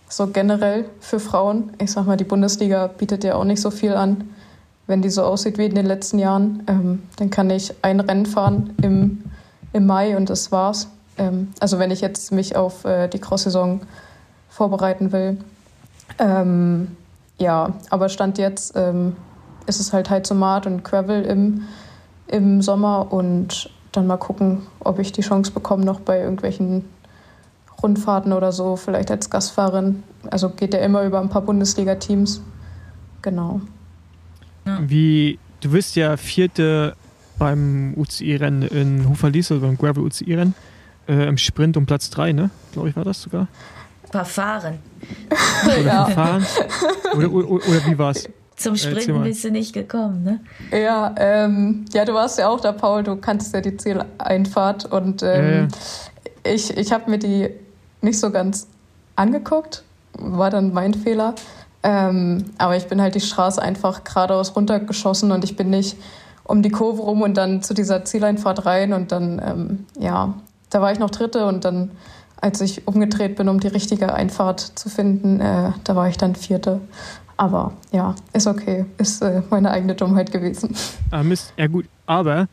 so 0.08 0.28
generell 0.28 0.86
für 1.00 1.20
Frauen. 1.20 1.72
Ich 1.78 1.92
sag 1.92 2.06
mal, 2.06 2.16
die 2.16 2.24
Bundesliga 2.24 2.86
bietet 2.86 3.24
ja 3.24 3.34
auch 3.34 3.44
nicht 3.44 3.60
so 3.60 3.70
viel 3.70 3.94
an. 3.94 4.30
Wenn 4.86 5.02
die 5.02 5.10
so 5.10 5.24
aussieht 5.24 5.58
wie 5.58 5.66
in 5.66 5.74
den 5.74 5.86
letzten 5.86 6.18
Jahren, 6.18 6.62
ähm, 6.68 7.02
dann 7.16 7.30
kann 7.30 7.50
ich 7.50 7.74
ein 7.82 7.98
Rennen 8.00 8.24
fahren 8.24 8.74
im, 8.82 9.24
im 9.72 9.86
Mai 9.86 10.16
und 10.16 10.30
das 10.30 10.52
war's. 10.52 10.88
Ähm, 11.18 11.52
also 11.58 11.78
wenn 11.78 11.90
ich 11.90 12.00
jetzt 12.00 12.30
mich 12.30 12.56
auf 12.56 12.84
äh, 12.84 13.08
die 13.08 13.18
Cross-Saison 13.18 13.80
vorbereiten 14.48 15.12
will. 15.12 15.38
Ähm, 16.18 16.96
ja, 17.38 17.74
aber 17.90 18.08
Stand 18.08 18.38
jetzt 18.38 18.74
ähm, 18.76 19.16
ist 19.66 19.80
es 19.80 19.92
halt 19.92 20.08
Heizomat 20.08 20.66
und 20.66 20.84
Gravel 20.84 21.24
im, 21.24 21.64
im 22.28 22.62
Sommer 22.62 23.12
und 23.12 23.70
dann 23.92 24.06
mal 24.06 24.16
gucken, 24.16 24.62
ob 24.80 24.98
ich 24.98 25.12
die 25.12 25.22
Chance 25.22 25.52
bekomme, 25.52 25.84
noch 25.84 26.00
bei 26.00 26.20
irgendwelchen 26.20 26.84
Rundfahrten 27.82 28.32
oder 28.32 28.52
so, 28.52 28.76
vielleicht 28.76 29.10
als 29.10 29.30
Gastfahrerin. 29.30 30.02
Also 30.30 30.50
geht 30.50 30.74
ja 30.74 30.80
immer 30.80 31.04
über 31.04 31.20
ein 31.20 31.28
paar 31.28 31.42
Bundesliga-Teams. 31.42 32.42
Genau. 33.22 33.60
Wie, 34.80 35.38
du 35.60 35.70
bist 35.70 35.96
ja 35.96 36.16
Vierte 36.16 36.96
beim 37.38 37.94
UCI-Rennen 37.96 38.62
in 38.62 39.08
Hufalise, 39.08 39.54
also 39.54 39.66
beim 39.66 39.76
Gravel-UCI-Rennen, 39.76 40.54
äh, 41.08 41.28
im 41.28 41.38
Sprint 41.38 41.76
um 41.76 41.86
Platz 41.86 42.10
3, 42.10 42.32
ne? 42.32 42.50
Glaube 42.72 42.88
ich, 42.88 42.96
war 42.96 43.04
das 43.04 43.22
sogar. 43.22 43.46
Verfahren. 44.10 44.78
Oder 45.66 45.80
ja. 45.84 46.04
Verfahren? 46.06 46.46
Oder, 47.14 47.30
oder, 47.30 47.48
oder 47.48 47.86
wie 47.86 47.98
war's? 47.98 48.28
Zum 48.56 48.74
Sprinten 48.76 49.22
bist 49.22 49.44
du 49.44 49.50
nicht 49.50 49.74
gekommen, 49.74 50.24
ne? 50.24 50.40
Ja, 50.72 51.14
ähm, 51.18 51.84
ja, 51.92 52.06
du 52.06 52.14
warst 52.14 52.38
ja 52.38 52.48
auch 52.48 52.60
da, 52.60 52.72
Paul. 52.72 53.02
Du 53.02 53.16
kannst 53.16 53.52
ja 53.54 53.60
die 53.60 53.76
Zieleinfahrt 53.76 54.86
und 54.86 55.22
ähm, 55.22 55.28
ja, 55.44 55.60
ja. 55.60 56.54
ich, 56.54 56.74
ich 56.74 56.90
habe 56.90 57.10
mir 57.10 57.18
die 57.18 57.50
nicht 58.00 58.18
so 58.18 58.30
ganz 58.30 58.66
angeguckt. 59.14 59.84
War 60.18 60.48
dann 60.48 60.72
mein 60.72 60.94
Fehler. 60.94 61.34
Ähm, 61.82 62.46
aber 62.56 62.76
ich 62.76 62.86
bin 62.86 63.00
halt 63.00 63.14
die 63.14 63.20
Straße 63.20 63.60
einfach 63.60 64.04
geradeaus 64.04 64.56
runtergeschossen 64.56 65.32
und 65.32 65.44
ich 65.44 65.54
bin 65.54 65.68
nicht 65.68 65.96
um 66.42 66.62
die 66.62 66.70
Kurve 66.70 67.02
rum 67.02 67.22
und 67.22 67.36
dann 67.36 67.62
zu 67.62 67.74
dieser 67.74 68.04
Zieleinfahrt 68.04 68.64
rein. 68.64 68.94
Und 68.94 69.12
dann, 69.12 69.40
ähm, 69.44 69.86
ja, 69.98 70.34
da 70.70 70.80
war 70.80 70.92
ich 70.92 70.98
noch 70.98 71.10
Dritte 71.10 71.46
und 71.46 71.64
dann, 71.66 71.90
als 72.40 72.62
ich 72.62 72.88
umgedreht 72.88 73.36
bin, 73.36 73.48
um 73.50 73.60
die 73.60 73.68
richtige 73.68 74.14
Einfahrt 74.14 74.60
zu 74.60 74.88
finden, 74.88 75.40
äh, 75.40 75.72
da 75.84 75.94
war 75.94 76.08
ich 76.08 76.16
dann 76.16 76.34
Vierte. 76.34 76.80
Aber 77.36 77.72
ja, 77.92 78.14
ist 78.32 78.46
okay. 78.46 78.86
Ist 78.98 79.22
äh, 79.22 79.42
meine 79.50 79.70
eigene 79.70 79.94
Dummheit 79.94 80.32
gewesen. 80.32 80.74
Ah, 81.10 81.22
Mist. 81.22 81.52
Ja, 81.56 81.68
gut. 81.68 81.86
Aber 82.06 82.48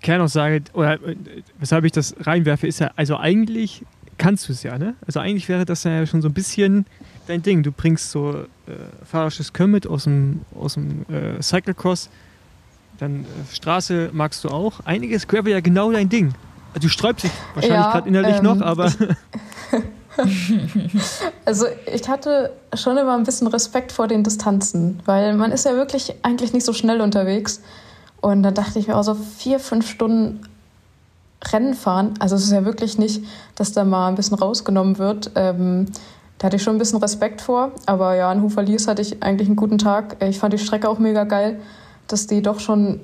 Kernaussage, 0.00 0.62
oder 0.72 0.94
äh, 0.94 1.16
weshalb 1.58 1.84
ich 1.84 1.92
das 1.92 2.14
reinwerfe, 2.20 2.66
ist 2.66 2.78
ja, 2.78 2.90
also 2.96 3.18
eigentlich 3.18 3.84
kannst 4.16 4.48
du 4.48 4.52
es 4.52 4.62
ja, 4.62 4.78
ne? 4.78 4.94
Also 5.06 5.20
eigentlich 5.20 5.48
wäre 5.48 5.64
das 5.64 5.84
ja 5.84 6.06
schon 6.06 6.22
so 6.22 6.28
ein 6.28 6.34
bisschen 6.34 6.86
dein 7.26 7.42
Ding. 7.42 7.62
Du 7.62 7.70
bringst 7.70 8.10
so 8.10 8.32
äh, 8.32 8.44
fahrerisches 9.04 9.52
Können 9.52 9.72
mit 9.72 9.86
aus 9.86 10.04
dem, 10.04 10.40
aus 10.58 10.74
dem 10.74 11.04
äh, 11.08 11.42
Cyclocross, 11.42 12.08
dann 12.98 13.20
äh, 13.20 13.54
Straße 13.54 14.10
magst 14.12 14.42
du 14.44 14.48
auch. 14.48 14.80
Einiges 14.84 15.28
Gravel 15.28 15.52
ja 15.52 15.60
genau 15.60 15.92
dein 15.92 16.08
Ding. 16.08 16.32
Also 16.74 16.86
du 16.86 16.88
sträubst 16.88 17.24
dich 17.24 17.32
wahrscheinlich 17.54 17.78
ja, 17.78 17.92
gerade 17.92 18.08
innerlich 18.08 18.36
ähm, 18.36 18.44
noch, 18.44 18.60
aber... 18.60 18.92
also 21.44 21.66
ich 21.92 22.08
hatte 22.08 22.52
schon 22.74 22.96
immer 22.96 23.16
ein 23.16 23.24
bisschen 23.24 23.46
Respekt 23.46 23.92
vor 23.92 24.08
den 24.08 24.24
Distanzen, 24.24 25.00
weil 25.04 25.34
man 25.34 25.52
ist 25.52 25.64
ja 25.64 25.74
wirklich 25.74 26.14
eigentlich 26.22 26.52
nicht 26.52 26.64
so 26.64 26.72
schnell 26.72 27.00
unterwegs. 27.00 27.60
Und 28.20 28.42
dann 28.42 28.54
dachte 28.54 28.78
ich 28.78 28.88
mir 28.88 28.96
auch 28.96 29.04
so 29.04 29.14
vier, 29.14 29.60
fünf 29.60 29.88
Stunden 29.88 30.40
Rennen 31.52 31.74
fahren. 31.74 32.14
Also 32.18 32.36
es 32.36 32.44
ist 32.44 32.52
ja 32.52 32.64
wirklich 32.64 32.98
nicht, 32.98 33.24
dass 33.54 33.72
da 33.72 33.84
mal 33.84 34.08
ein 34.08 34.16
bisschen 34.16 34.36
rausgenommen 34.36 34.98
wird. 34.98 35.30
Ähm, 35.36 35.86
da 36.38 36.46
hatte 36.46 36.56
ich 36.56 36.62
schon 36.62 36.76
ein 36.76 36.78
bisschen 36.78 36.98
Respekt 36.98 37.40
vor. 37.40 37.72
Aber 37.86 38.14
ja, 38.14 38.32
in 38.32 38.42
Hufaliers 38.42 38.88
hatte 38.88 39.02
ich 39.02 39.22
eigentlich 39.22 39.48
einen 39.48 39.56
guten 39.56 39.78
Tag. 39.78 40.16
Ich 40.22 40.38
fand 40.38 40.52
die 40.52 40.58
Strecke 40.58 40.88
auch 40.88 40.98
mega 40.98 41.24
geil, 41.24 41.60
dass 42.08 42.26
die 42.26 42.42
doch 42.42 42.58
schon, 42.58 43.00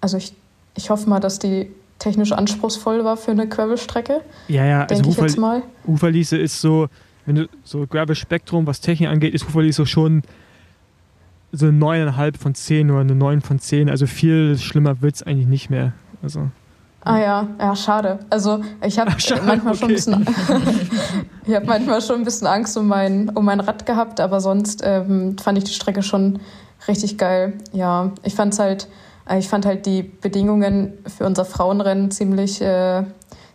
also 0.00 0.16
ich, 0.16 0.34
ich 0.76 0.90
hoffe 0.90 1.08
mal, 1.08 1.20
dass 1.20 1.38
die 1.38 1.70
technisch 2.04 2.32
anspruchsvoll 2.32 3.02
war 3.02 3.16
für 3.16 3.30
eine 3.30 3.48
Gravel-Strecke. 3.48 4.20
Ja, 4.48 4.64
ja, 4.66 4.84
also 4.84 5.10
ich 5.10 5.16
jetzt 5.16 5.38
mal. 5.38 5.62
Uferliese 5.86 6.36
ist 6.36 6.60
so, 6.60 6.88
wenn 7.24 7.34
du 7.34 7.48
so 7.64 7.86
Gravel-Spektrum, 7.86 8.66
was 8.66 8.82
Technik 8.82 9.08
angeht, 9.08 9.34
ist 9.34 9.44
Uferliese 9.48 9.86
schon 9.86 10.22
so 11.50 11.66
eine 11.66 11.78
9,5 11.78 12.38
von 12.38 12.54
10 12.54 12.90
oder 12.90 13.00
eine 13.00 13.14
9 13.14 13.40
von 13.40 13.58
10. 13.58 13.88
Also 13.88 14.06
viel 14.06 14.58
schlimmer 14.58 15.00
wird 15.00 15.14
es 15.14 15.22
eigentlich 15.22 15.46
nicht 15.46 15.70
mehr. 15.70 15.92
Also. 16.22 16.50
Ah 17.00 17.18
ja, 17.18 17.48
ja, 17.58 17.74
schade. 17.74 18.18
Also 18.28 18.60
ich 18.86 18.98
habe 18.98 19.10
manchmal 19.46 19.74
okay. 19.74 19.98
schon 19.98 20.14
ein 20.14 20.24
bisschen, 20.24 20.26
ich 21.46 21.54
habe 21.54 21.64
manchmal 21.64 22.02
schon 22.02 22.16
ein 22.16 22.24
bisschen 22.24 22.46
Angst 22.46 22.76
um 22.76 22.86
mein, 22.86 23.30
um 23.30 23.46
mein 23.46 23.60
Rad 23.60 23.86
gehabt, 23.86 24.20
aber 24.20 24.42
sonst 24.42 24.82
ähm, 24.84 25.38
fand 25.38 25.56
ich 25.56 25.64
die 25.64 25.72
Strecke 25.72 26.02
schon 26.02 26.38
richtig 26.86 27.16
geil. 27.16 27.54
Ja, 27.72 28.12
ich 28.24 28.34
fand's 28.34 28.58
halt, 28.58 28.84
äh, 28.84 28.88
ich 29.32 29.48
fand 29.48 29.64
halt 29.64 29.86
die 29.86 30.02
Bedingungen 30.02 30.92
für 31.06 31.24
unser 31.24 31.44
Frauenrennen 31.44 32.10
ziemlich, 32.10 32.60
äh, 32.60 33.04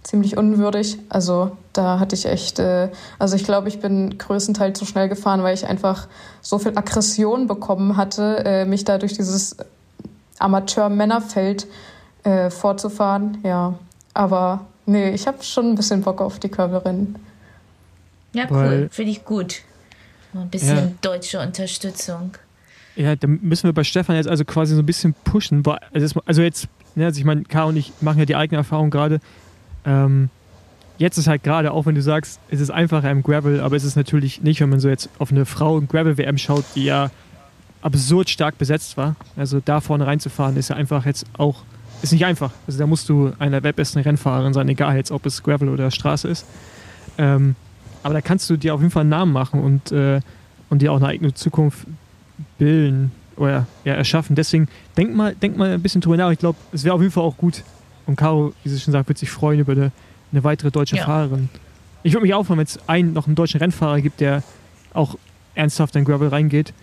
ziemlich 0.03 0.35
unwürdig. 0.37 0.97
Also 1.09 1.51
da 1.73 1.99
hatte 1.99 2.15
ich 2.15 2.25
echt, 2.25 2.59
äh, 2.59 2.89
also 3.19 3.35
ich 3.35 3.43
glaube, 3.43 3.67
ich 3.67 3.79
bin 3.79 4.17
größtenteils 4.17 4.79
zu 4.79 4.85
schnell 4.85 5.09
gefahren, 5.09 5.43
weil 5.43 5.53
ich 5.53 5.67
einfach 5.67 6.07
so 6.41 6.57
viel 6.57 6.75
Aggression 6.77 7.47
bekommen 7.47 7.97
hatte, 7.97 8.43
äh, 8.45 8.65
mich 8.65 8.83
da 8.83 8.97
durch 8.97 9.13
dieses 9.13 9.57
Amateur-Männerfeld 10.39 11.67
äh, 12.23 12.49
vorzufahren. 12.49 13.37
Ja, 13.43 13.75
aber 14.13 14.65
nee, 14.85 15.11
ich 15.11 15.27
habe 15.27 15.43
schon 15.43 15.71
ein 15.71 15.75
bisschen 15.75 16.01
Bock 16.01 16.21
auf 16.21 16.39
die 16.39 16.49
Körperin. 16.49 17.15
Ja, 18.33 18.47
cool. 18.49 18.89
Finde 18.91 19.11
ich 19.11 19.23
gut. 19.23 19.61
ein 20.33 20.49
bisschen 20.49 20.77
ja. 20.77 20.91
deutsche 21.01 21.39
Unterstützung. 21.39 22.31
Ja, 22.99 23.15
da 23.15 23.27
müssen 23.27 23.63
wir 23.63 23.71
bei 23.71 23.85
Stefan 23.85 24.17
jetzt 24.17 24.27
also 24.27 24.43
quasi 24.43 24.75
so 24.75 24.81
ein 24.81 24.85
bisschen 24.85 25.15
pushen. 25.23 25.63
Also 25.93 26.41
jetzt, 26.41 26.67
ne, 26.95 27.05
also 27.05 27.17
ich 27.17 27.23
meine, 27.23 27.43
K 27.43 27.63
und 27.63 27.77
ich 27.77 27.93
machen 28.01 28.19
ja 28.19 28.25
die 28.25 28.35
eigene 28.35 28.57
Erfahrung 28.57 28.89
gerade. 28.89 29.21
Ähm, 29.85 30.29
jetzt 30.97 31.17
ist 31.17 31.27
halt 31.27 31.41
gerade, 31.41 31.71
auch 31.71 31.85
wenn 31.85 31.95
du 31.95 32.01
sagst, 32.01 32.41
es 32.49 32.59
ist 32.59 32.71
einfacher 32.71 33.09
im 33.09 33.23
Gravel, 33.23 33.61
aber 33.61 33.77
es 33.77 33.85
ist 33.85 33.95
natürlich 33.95 34.41
nicht, 34.41 34.59
wenn 34.59 34.67
man 34.67 34.81
so 34.81 34.89
jetzt 34.89 35.09
auf 35.17 35.31
eine 35.31 35.45
Frau 35.45 35.77
im 35.77 35.87
Gravel-WM 35.87 36.37
schaut, 36.37 36.65
die 36.75 36.83
ja 36.83 37.09
absurd 37.81 38.29
stark 38.29 38.57
besetzt 38.57 38.97
war. 38.97 39.15
Also 39.37 39.61
da 39.63 39.79
vorne 39.79 40.05
reinzufahren 40.05 40.57
ist 40.57 40.67
ja 40.67 40.75
einfach 40.75 41.05
jetzt 41.05 41.25
auch, 41.37 41.63
ist 42.01 42.11
nicht 42.11 42.25
einfach. 42.25 42.51
Also 42.67 42.79
da 42.79 42.85
musst 42.85 43.07
du 43.07 43.31
einer 43.39 43.63
weltbesten 43.63 44.01
Rennfahrerin 44.01 44.53
sein, 44.53 44.67
egal 44.67 44.97
jetzt, 44.97 45.11
ob 45.11 45.25
es 45.25 45.41
Gravel 45.41 45.69
oder 45.69 45.89
Straße 45.89 46.27
ist. 46.27 46.45
Ähm, 47.17 47.55
aber 48.03 48.13
da 48.13 48.19
kannst 48.19 48.49
du 48.49 48.57
dir 48.57 48.73
auf 48.73 48.81
jeden 48.81 48.91
Fall 48.91 49.03
einen 49.03 49.09
Namen 49.09 49.31
machen 49.31 49.61
und, 49.61 49.93
äh, 49.93 50.19
und 50.69 50.81
dir 50.81 50.91
auch 50.91 50.97
eine 50.97 51.07
eigene 51.07 51.33
Zukunft 51.33 51.87
bilden 52.59 53.11
oder 53.35 53.65
ja, 53.83 53.95
erschaffen. 53.95 54.35
Deswegen 54.35 54.67
denk 54.95 55.15
mal, 55.15 55.33
denk 55.33 55.57
mal 55.57 55.71
ein 55.71 55.81
bisschen 55.81 56.01
drüber 56.01 56.17
nach. 56.17 56.29
Ich 56.29 56.39
glaube, 56.39 56.59
es 56.71 56.83
wäre 56.83 56.93
auf 56.93 57.01
jeden 57.01 57.11
Fall 57.11 57.23
auch 57.23 57.37
gut. 57.37 57.63
Und 58.05 58.15
Caro, 58.15 58.53
wie 58.63 58.69
sie 58.69 58.79
schon 58.79 58.91
sagt, 58.91 59.07
wird 59.07 59.17
sich 59.17 59.31
freuen 59.31 59.59
über 59.59 59.71
eine, 59.71 59.91
eine 60.31 60.43
weitere 60.43 60.69
deutsche 60.69 60.97
ja. 60.97 61.05
Fahrerin. 61.05 61.49
Ich 62.03 62.13
würde 62.13 62.23
mich 62.23 62.33
auch 62.33 62.43
freuen, 62.43 62.59
wenn 62.59 62.65
es 62.65 62.79
einen, 62.87 63.13
noch 63.13 63.25
einen 63.25 63.35
deutschen 63.35 63.59
Rennfahrer 63.59 64.01
gibt, 64.01 64.19
der 64.19 64.43
auch 64.93 65.15
ernsthaft 65.55 65.95
in 65.95 66.05
Gravel 66.05 66.29
reingeht, 66.29 66.73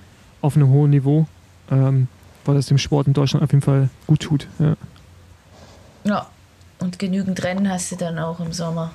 auf 0.40 0.56
einem 0.56 0.68
hohen 0.68 0.90
Niveau, 0.90 1.26
ähm, 1.70 2.08
weil 2.44 2.54
das 2.54 2.66
dem 2.66 2.78
Sport 2.78 3.06
in 3.06 3.12
Deutschland 3.12 3.42
auf 3.42 3.50
jeden 3.50 3.62
Fall 3.62 3.88
gut 4.06 4.20
tut. 4.20 4.48
Ja, 4.58 4.76
ja. 6.04 6.26
und 6.80 6.98
genügend 6.98 7.42
Rennen 7.42 7.68
hast 7.68 7.92
du 7.92 7.96
dann 7.96 8.18
auch 8.18 8.40
im 8.40 8.52
Sommer. 8.52 8.92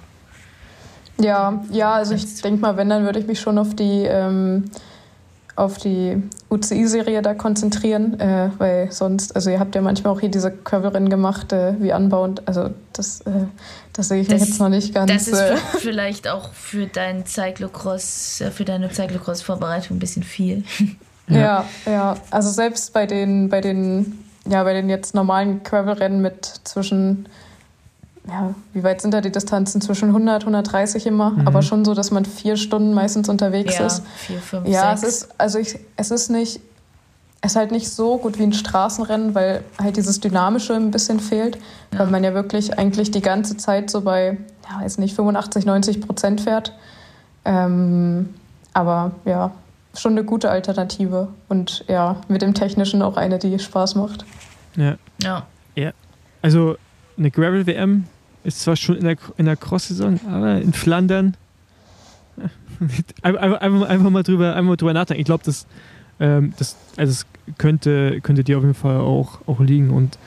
Ja, 1.20 1.64
ja, 1.72 1.94
also 1.94 2.16
ich 2.16 2.42
denke 2.42 2.62
mal, 2.62 2.78
wenn, 2.78 2.90
dann 2.90 3.04
würde 3.04 3.20
ich 3.20 3.28
mich 3.28 3.40
schon 3.40 3.58
auf 3.58 3.76
die 3.76 4.06
ähm, 4.06 4.66
auf 5.62 5.78
die 5.78 6.22
UCI-Serie 6.49 7.22
da 7.22 7.36
konzentrieren, 7.36 8.20
äh, 8.20 8.49
weil 8.57 8.91
sonst, 8.91 9.36
also 9.36 9.51
ihr 9.51 9.59
habt 9.59 9.76
ja 9.76 9.82
manchmal 9.82 10.14
auch 10.14 10.20
hier 10.20 10.32
diese 10.32 10.51
Curvelrennen 10.51 11.09
gemacht, 11.09 11.53
äh, 11.53 11.76
wie 11.80 11.93
anbauend, 11.93 12.47
also 12.47 12.72
das, 12.93 13.22
äh, 13.22 13.45
das 13.93 14.07
sehe 14.07 14.22
ich 14.22 14.28
das, 14.28 14.41
jetzt 14.41 14.59
noch 14.59 14.70
nicht 14.70 14.93
ganz. 14.93 15.12
Das 15.12 15.28
ist 15.28 15.39
äh, 15.39 15.55
vielleicht 15.78 16.28
auch 16.28 16.51
für 16.53 16.88
dein 16.88 17.28
Cyclocross, 17.28 18.41
äh, 18.41 18.49
für 18.49 18.66
deine 18.66 18.91
Cyclocross-Vorbereitung 18.91 19.97
ein 19.97 19.99
bisschen 19.99 20.24
viel. 20.24 20.64
Ja. 21.28 21.38
ja, 21.38 21.66
ja, 21.86 22.18
also 22.32 22.49
selbst 22.49 22.91
bei 22.91 23.05
den, 23.05 23.49
bei 23.49 23.62
den, 23.62 24.26
ja, 24.49 24.64
bei 24.64 24.74
den 24.74 24.89
jetzt 24.89 25.14
normalen 25.14 25.64
Curvelrennen 25.64 26.22
mit 26.22 26.43
zwischen 26.64 27.28
ja, 28.28 28.53
wie 28.74 28.84
weit 28.84 29.01
sind 29.01 29.13
da 29.13 29.22
die 29.22 29.32
Distanzen? 29.32 29.82
Zwischen 29.82 30.09
100, 30.09 30.43
130 30.43 31.07
immer, 31.07 31.32
mhm. 31.32 31.47
aber 31.47 31.61
schon 31.61 31.84
so, 31.86 31.93
dass 31.93 32.11
man 32.11 32.26
vier 32.26 32.55
Stunden 32.55 32.93
meistens 32.93 33.30
unterwegs 33.30 33.78
ja, 33.78 33.88
ist. 33.88 34.03
Vier, 34.15 34.39
fünf, 34.39 34.67
ja, 34.67 34.95
sechs. 34.95 35.13
es 35.13 35.24
ist, 35.24 35.39
also 35.39 35.59
ich, 35.59 35.80
es 35.95 36.11
ist 36.11 36.30
nicht, 36.30 36.61
es 37.41 37.51
ist 37.51 37.55
halt 37.55 37.72
nicht 37.72 37.89
so 37.89 38.17
gut 38.17 38.38
wie 38.38 38.43
ein 38.43 38.53
Straßenrennen, 38.53 39.34
weil 39.34 39.63
halt 39.82 39.97
dieses 39.97 40.19
Dynamische 40.19 40.76
ein 40.76 40.91
bisschen 40.91 41.19
fehlt, 41.19 41.57
ja. 41.91 41.99
weil 41.99 42.07
man 42.07 42.24
ja 42.24 42.34
wirklich 42.36 42.78
eigentlich 42.78 43.09
die 43.09 43.22
ganze 43.22 43.57
Zeit 43.57 43.89
so 43.89 44.01
bei, 44.01 44.38
ja, 44.69 44.84
weiß 44.84 44.99
nicht, 44.99 45.15
85, 45.15 45.65
90 45.65 46.01
Prozent 46.01 46.41
fährt. 46.41 46.74
Ähm, 47.43 48.30
aber 48.74 49.11
ja, 49.26 49.51
schon 49.95 50.11
eine 50.11 50.24
gute 50.24 50.51
Alternative 50.51 51.30
und 51.49 51.84
ja, 51.88 52.17
mit 52.28 52.43
dem 52.43 52.53
Technischen 52.53 53.01
auch 53.01 53.17
eine, 53.17 53.39
die 53.39 53.57
Spaß 53.57 53.95
macht. 53.95 54.26
Ja. 54.76 54.95
Ja. 55.22 55.47
ja. 55.76 55.91
Also 56.43 56.78
eine 57.18 57.32
Gravel-WM 57.32 58.05
ist 58.43 58.62
zwar 58.62 58.76
schon 58.76 58.97
in 58.97 59.03
der, 59.03 59.18
in 59.38 59.45
der 59.45 59.55
Cross-Saison, 59.55 60.20
aber 60.28 60.62
in 60.62 60.74
Flandern 60.74 61.38
einfach, 63.22 63.41
einfach, 63.62 63.89
einfach, 63.89 64.09
mal 64.09 64.24
drüber, 64.24 64.55
einfach 64.55 64.70
mal 64.70 64.78
drüber 64.78 64.93
nachdenken. 64.93 65.22
Ich 65.22 65.26
glaube, 65.26 65.43
das, 65.45 65.68
ähm, 66.20 66.53
das, 66.57 66.76
also 66.97 67.12
es 67.12 67.26
könnte, 67.57 68.22
könnte 68.22 68.43
dir 68.43 68.57
auf 68.57 68.64
jeden 68.64 68.76
Fall 68.76 68.97
auch, 68.97 69.39
auch 69.47 69.59
liegen 69.59 69.89
und 69.89 70.18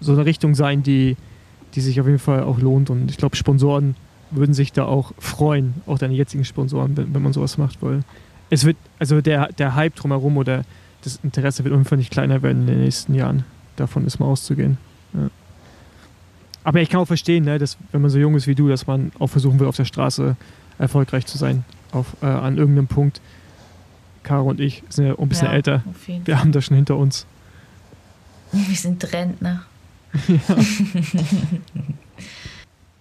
so 0.00 0.12
eine 0.12 0.24
Richtung 0.24 0.54
sein, 0.54 0.82
die, 0.82 1.16
die 1.74 1.80
sich 1.80 2.00
auf 2.00 2.06
jeden 2.06 2.18
Fall 2.18 2.42
auch 2.42 2.58
lohnt. 2.58 2.90
Und 2.90 3.10
ich 3.10 3.16
glaube, 3.16 3.36
Sponsoren 3.36 3.96
würden 4.30 4.54
sich 4.54 4.72
da 4.72 4.84
auch 4.84 5.12
freuen, 5.18 5.74
auch 5.86 5.98
deine 5.98 6.14
jetzigen 6.14 6.44
Sponsoren, 6.44 6.96
wenn, 6.96 7.14
wenn 7.14 7.22
man 7.22 7.32
sowas 7.32 7.58
macht, 7.58 7.82
weil 7.82 8.02
es 8.50 8.64
wird, 8.64 8.76
also 8.98 9.20
der, 9.20 9.52
der 9.52 9.74
Hype 9.74 9.94
drumherum 9.94 10.36
oder 10.36 10.64
das 11.04 11.18
Interesse 11.22 11.64
wird 11.64 11.72
auf 11.72 11.78
jeden 11.78 11.88
Fall 11.88 11.98
nicht 11.98 12.10
kleiner 12.10 12.42
werden 12.42 12.62
in 12.62 12.66
den 12.66 12.80
nächsten 12.80 13.14
Jahren. 13.14 13.44
Davon 13.76 14.06
ist 14.06 14.18
mal 14.18 14.26
auszugehen. 14.26 14.78
Ja. 15.14 15.30
Aber 16.64 16.80
ich 16.80 16.88
kann 16.88 17.00
auch 17.00 17.06
verstehen, 17.06 17.44
ne, 17.44 17.58
dass 17.58 17.76
wenn 17.90 18.02
man 18.02 18.10
so 18.10 18.18
jung 18.18 18.34
ist 18.36 18.46
wie 18.46 18.54
du, 18.54 18.68
dass 18.68 18.86
man 18.86 19.12
auch 19.18 19.28
versuchen 19.28 19.58
will, 19.58 19.66
auf 19.66 19.76
der 19.76 19.84
Straße 19.84 20.36
erfolgreich 20.78 21.26
zu 21.26 21.38
sein. 21.38 21.64
Auf, 21.92 22.16
äh, 22.22 22.26
an 22.26 22.56
irgendeinem 22.56 22.86
Punkt. 22.86 23.20
Caro 24.22 24.48
und 24.48 24.60
ich 24.60 24.82
sind 24.88 25.06
ja 25.06 25.18
ein 25.18 25.28
bisschen 25.28 25.48
ja, 25.48 25.54
älter. 25.54 25.82
Wir 26.24 26.38
haben 26.38 26.52
das 26.52 26.64
schon 26.64 26.76
hinter 26.76 26.96
uns. 26.96 27.26
Wir 28.52 28.76
sind 28.76 29.12
Rentner. 29.12 29.64
Ja. 30.28 30.56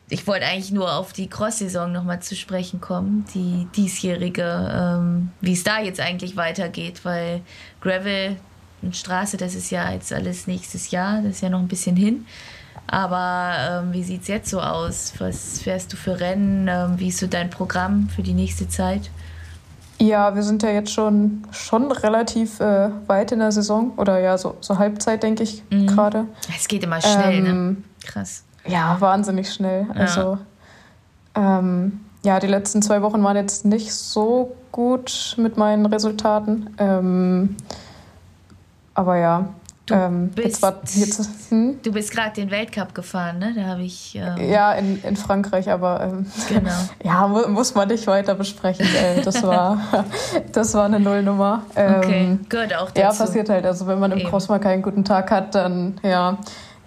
ich 0.09 0.25
wollte 0.27 0.45
eigentlich 0.45 0.71
nur 0.71 0.93
auf 0.93 1.13
die 1.13 1.27
Cross-Saison 1.27 1.91
nochmal 1.91 2.21
zu 2.21 2.35
sprechen 2.35 2.81
kommen, 2.81 3.25
die 3.33 3.67
diesjährige, 3.75 4.71
ähm, 4.73 5.29
wie 5.41 5.53
es 5.53 5.63
da 5.63 5.79
jetzt 5.79 5.99
eigentlich 5.99 6.35
weitergeht, 6.35 7.03
weil 7.03 7.41
Gravel 7.81 8.37
und 8.81 8.95
Straße, 8.95 9.37
das 9.37 9.55
ist 9.55 9.71
ja 9.71 9.91
jetzt 9.91 10.11
alles 10.11 10.47
nächstes 10.47 10.91
Jahr, 10.91 11.21
das 11.21 11.35
ist 11.35 11.41
ja 11.41 11.49
noch 11.49 11.59
ein 11.59 11.67
bisschen 11.67 11.95
hin. 11.95 12.25
Aber 12.87 13.53
ähm, 13.59 13.93
wie 13.93 14.03
sieht 14.03 14.23
es 14.23 14.27
jetzt 14.27 14.49
so 14.49 14.59
aus? 14.59 15.13
Was 15.19 15.61
fährst 15.61 15.93
du 15.93 15.97
für 15.97 16.19
Rennen? 16.19 16.67
Ähm, 16.67 16.99
wie 16.99 17.07
ist 17.07 17.19
so 17.19 17.27
dein 17.27 17.49
Programm 17.49 18.09
für 18.09 18.21
die 18.21 18.33
nächste 18.33 18.67
Zeit? 18.67 19.09
Ja, 19.97 20.33
wir 20.33 20.41
sind 20.41 20.63
ja 20.63 20.69
jetzt 20.69 20.91
schon, 20.91 21.43
schon 21.51 21.91
relativ 21.91 22.59
äh, 22.59 22.89
weit 23.05 23.31
in 23.31 23.39
der 23.39 23.51
Saison 23.51 23.91
oder 23.97 24.19
ja, 24.19 24.35
so, 24.37 24.57
so 24.59 24.79
Halbzeit, 24.79 25.21
denke 25.21 25.43
ich 25.43 25.63
mhm. 25.69 25.87
gerade. 25.87 26.25
Es 26.57 26.67
geht 26.67 26.83
immer 26.83 26.99
schnell, 26.99 27.41
ne? 27.41 27.49
ähm, 27.49 27.67
ne? 27.67 27.77
Krass. 28.03 28.43
Ja, 28.65 28.97
wahnsinnig 28.99 29.53
schnell. 29.53 29.85
Ja. 29.93 30.01
Also, 30.01 30.37
ähm, 31.35 32.01
ja, 32.23 32.39
die 32.39 32.47
letzten 32.47 32.81
zwei 32.81 33.01
Wochen 33.03 33.23
waren 33.23 33.35
jetzt 33.35 33.63
nicht 33.63 33.93
so 33.93 34.55
gut 34.71 35.35
mit 35.37 35.57
meinen 35.57 35.85
Resultaten. 35.85 36.71
Ähm, 36.77 37.55
aber 38.93 39.17
ja, 39.17 39.49
Du 39.91 39.97
ähm, 39.97 40.29
bist, 40.29 40.65
hm? 41.49 41.79
bist 41.81 42.11
gerade 42.11 42.33
den 42.33 42.49
Weltcup 42.49 42.95
gefahren, 42.95 43.39
ne? 43.39 43.53
Da 43.53 43.63
habe 43.65 43.81
ich. 43.81 44.15
Ähm, 44.15 44.49
ja, 44.49 44.71
in, 44.73 45.03
in 45.03 45.17
Frankreich, 45.17 45.69
aber 45.69 46.01
ähm, 46.01 46.25
genau. 46.47 46.71
ja, 47.03 47.27
muss 47.27 47.75
man 47.75 47.89
nicht 47.89 48.07
weiter 48.07 48.35
besprechen. 48.35 48.85
Äh, 48.85 49.21
das 49.21 49.43
war, 49.43 50.05
das 50.53 50.73
war 50.73 50.85
eine 50.85 50.99
Nullnummer. 50.99 51.63
Ähm, 51.75 51.95
okay, 51.97 52.37
gehört 52.47 52.73
auch 52.75 52.91
dazu. 52.91 53.01
Ja, 53.01 53.09
passiert 53.09 53.49
halt. 53.49 53.65
Also 53.65 53.85
wenn 53.87 53.99
man 53.99 54.13
im 54.13 54.19
Eben. 54.19 54.29
Cross 54.29 54.47
mal 54.47 54.59
keinen 54.59 54.81
guten 54.81 55.03
Tag 55.03 55.29
hat, 55.29 55.55
dann 55.55 55.99
ja, 56.03 56.37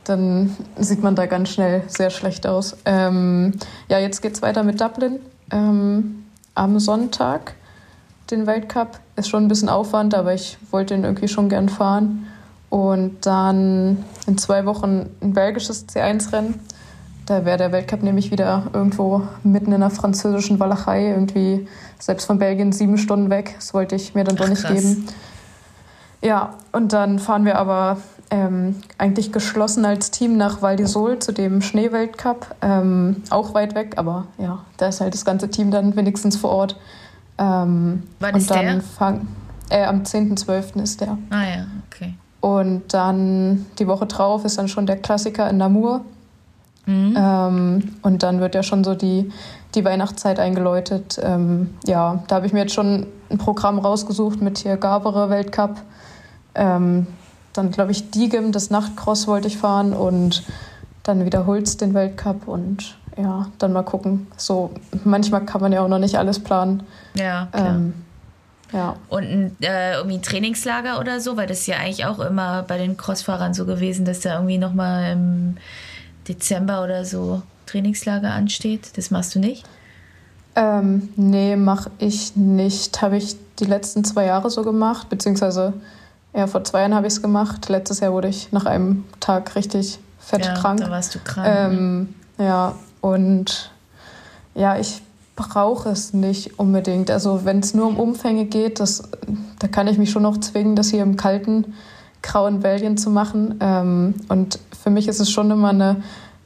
dann 0.04 0.56
sieht 0.78 1.02
man 1.02 1.14
da 1.14 1.26
ganz 1.26 1.50
schnell 1.50 1.82
sehr 1.88 2.08
schlecht 2.08 2.46
aus. 2.46 2.76
Ähm, 2.86 3.52
ja, 3.88 3.98
jetzt 3.98 4.22
geht 4.22 4.34
es 4.34 4.40
weiter 4.40 4.62
mit 4.62 4.80
Dublin 4.80 5.20
ähm, 5.50 6.24
am 6.54 6.78
Sonntag. 6.78 7.54
Den 8.30 8.46
Weltcup 8.46 8.98
ist 9.16 9.28
schon 9.28 9.44
ein 9.44 9.48
bisschen 9.48 9.68
Aufwand, 9.68 10.14
aber 10.14 10.32
ich 10.32 10.56
wollte 10.70 10.94
ihn 10.94 11.04
irgendwie 11.04 11.28
schon 11.28 11.50
gern 11.50 11.68
fahren. 11.68 12.26
Und 12.74 13.24
dann 13.24 14.04
in 14.26 14.36
zwei 14.36 14.66
Wochen 14.66 15.08
ein 15.22 15.32
belgisches 15.32 15.86
C1-Rennen. 15.86 16.58
Da 17.24 17.44
wäre 17.44 17.56
der 17.56 17.70
Weltcup 17.70 18.02
nämlich 18.02 18.32
wieder 18.32 18.64
irgendwo 18.72 19.22
mitten 19.44 19.70
in 19.70 19.78
der 19.78 19.90
französischen 19.90 20.58
Walachei, 20.58 21.10
irgendwie 21.10 21.68
selbst 22.00 22.24
von 22.24 22.40
Belgien 22.40 22.72
sieben 22.72 22.98
Stunden 22.98 23.30
weg. 23.30 23.54
Das 23.54 23.74
wollte 23.74 23.94
ich 23.94 24.16
mir 24.16 24.24
dann 24.24 24.34
doch 24.34 24.48
nicht 24.48 24.66
geben. 24.66 25.06
Ja, 26.20 26.54
und 26.72 26.92
dann 26.92 27.20
fahren 27.20 27.44
wir 27.44 27.58
aber 27.60 27.98
ähm, 28.30 28.74
eigentlich 28.98 29.30
geschlossen 29.30 29.84
als 29.84 30.10
Team 30.10 30.36
nach 30.36 30.60
Val 30.60 30.74
d'Isole 30.74 31.20
zu 31.20 31.30
dem 31.30 31.62
Schneeweltcup. 31.62 32.56
Ähm, 32.60 33.22
auch 33.30 33.54
weit 33.54 33.76
weg, 33.76 33.98
aber 33.98 34.26
ja, 34.36 34.64
da 34.78 34.88
ist 34.88 35.00
halt 35.00 35.14
das 35.14 35.24
ganze 35.24 35.48
Team 35.48 35.70
dann 35.70 35.94
wenigstens 35.94 36.36
vor 36.36 36.50
Ort. 36.50 36.76
Ähm, 37.38 38.02
Wann 38.18 38.34
ist 38.34 38.50
der? 38.50 38.80
Fang, 38.80 39.28
äh, 39.70 39.84
am 39.84 40.02
10.12. 40.02 40.82
ist 40.82 41.00
der. 41.00 41.16
Ah 41.30 41.44
ja, 41.44 41.66
okay. 41.86 42.14
Und 42.44 42.92
dann 42.92 43.64
die 43.78 43.86
Woche 43.86 44.04
drauf 44.04 44.44
ist 44.44 44.58
dann 44.58 44.68
schon 44.68 44.84
der 44.84 44.98
Klassiker 44.98 45.48
in 45.48 45.56
Namur. 45.56 46.02
Mhm. 46.84 47.16
Ähm, 47.16 47.96
und 48.02 48.22
dann 48.22 48.40
wird 48.40 48.54
ja 48.54 48.62
schon 48.62 48.84
so 48.84 48.94
die, 48.94 49.32
die 49.74 49.82
Weihnachtszeit 49.82 50.38
eingeläutet. 50.38 51.18
Ähm, 51.22 51.72
ja, 51.86 52.22
da 52.28 52.34
habe 52.34 52.44
ich 52.44 52.52
mir 52.52 52.58
jetzt 52.58 52.74
schon 52.74 53.06
ein 53.30 53.38
Programm 53.38 53.78
rausgesucht 53.78 54.42
mit 54.42 54.58
hier 54.58 54.76
Gabere 54.76 55.30
Weltcup. 55.30 55.80
Ähm, 56.54 57.06
dann 57.54 57.70
glaube 57.70 57.92
ich 57.92 58.10
Diegem, 58.10 58.52
das 58.52 58.68
Nachtcross 58.68 59.26
wollte 59.26 59.48
ich 59.48 59.56
fahren 59.56 59.94
und 59.94 60.42
dann 61.02 61.24
wieder 61.24 61.46
Hulz 61.46 61.78
den 61.78 61.94
Weltcup 61.94 62.46
und 62.46 62.98
ja, 63.16 63.46
dann 63.56 63.72
mal 63.72 63.84
gucken. 63.84 64.26
So, 64.36 64.70
manchmal 65.04 65.46
kann 65.46 65.62
man 65.62 65.72
ja 65.72 65.80
auch 65.80 65.88
noch 65.88 65.98
nicht 65.98 66.18
alles 66.18 66.40
planen. 66.40 66.82
Ja, 67.14 67.48
klar. 67.52 67.76
Ähm, 67.76 67.94
ja. 68.74 68.96
Und 69.08 69.22
ein, 69.22 69.56
äh, 69.62 69.94
irgendwie 69.94 70.16
ein 70.16 70.22
Trainingslager 70.22 70.98
oder 70.98 71.20
so, 71.20 71.36
weil 71.36 71.46
das 71.46 71.60
ist 71.60 71.68
ja 71.68 71.76
eigentlich 71.76 72.04
auch 72.04 72.18
immer 72.18 72.64
bei 72.64 72.76
den 72.76 72.96
Crossfahrern 72.96 73.54
so 73.54 73.66
gewesen, 73.66 74.04
dass 74.04 74.20
da 74.20 74.34
irgendwie 74.34 74.58
nochmal 74.58 75.12
im 75.12 75.56
Dezember 76.26 76.82
oder 76.82 77.04
so 77.04 77.42
Trainingslager 77.66 78.32
ansteht. 78.32 78.96
Das 78.96 79.12
machst 79.12 79.34
du 79.36 79.38
nicht? 79.38 79.64
Ähm, 80.56 81.08
nee, 81.14 81.54
mache 81.54 81.90
ich 81.98 82.34
nicht. 82.34 83.00
Habe 83.00 83.16
ich 83.16 83.36
die 83.60 83.64
letzten 83.64 84.04
zwei 84.04 84.26
Jahre 84.26 84.50
so 84.50 84.62
gemacht, 84.62 85.08
beziehungsweise 85.08 85.74
ja, 86.34 86.48
vor 86.48 86.64
zwei 86.64 86.80
Jahren 86.80 86.94
habe 86.94 87.06
ich 87.06 87.12
es 87.12 87.22
gemacht. 87.22 87.68
Letztes 87.68 88.00
Jahr 88.00 88.12
wurde 88.12 88.28
ich 88.28 88.50
nach 88.50 88.66
einem 88.66 89.04
Tag 89.20 89.54
richtig 89.54 90.00
fett 90.18 90.44
ja, 90.44 90.54
krank. 90.54 90.80
Da 90.80 90.90
warst 90.90 91.14
du 91.14 91.20
krank. 91.20 91.46
Ähm, 91.48 92.14
ja, 92.38 92.74
und 93.00 93.70
ja, 94.56 94.76
ich 94.76 95.00
brauche 95.36 95.88
es 95.88 96.12
nicht 96.12 96.58
unbedingt. 96.58 97.10
Also 97.10 97.44
wenn 97.44 97.58
es 97.58 97.74
nur 97.74 97.86
um 97.86 97.98
Umfänge 97.98 98.44
geht, 98.44 98.80
das, 98.80 99.02
da 99.58 99.68
kann 99.68 99.88
ich 99.88 99.98
mich 99.98 100.10
schon 100.10 100.22
noch 100.22 100.38
zwingen, 100.38 100.76
das 100.76 100.90
hier 100.90 101.02
im 101.02 101.16
kalten, 101.16 101.74
grauen 102.22 102.60
Belgien 102.60 102.96
zu 102.96 103.10
machen. 103.10 103.56
Ähm, 103.60 104.14
und 104.28 104.58
für 104.82 104.90
mich 104.90 105.08
ist 105.08 105.20
es 105.20 105.30
schon 105.30 105.50
immer 105.50 105.70
eine, 105.70 106.02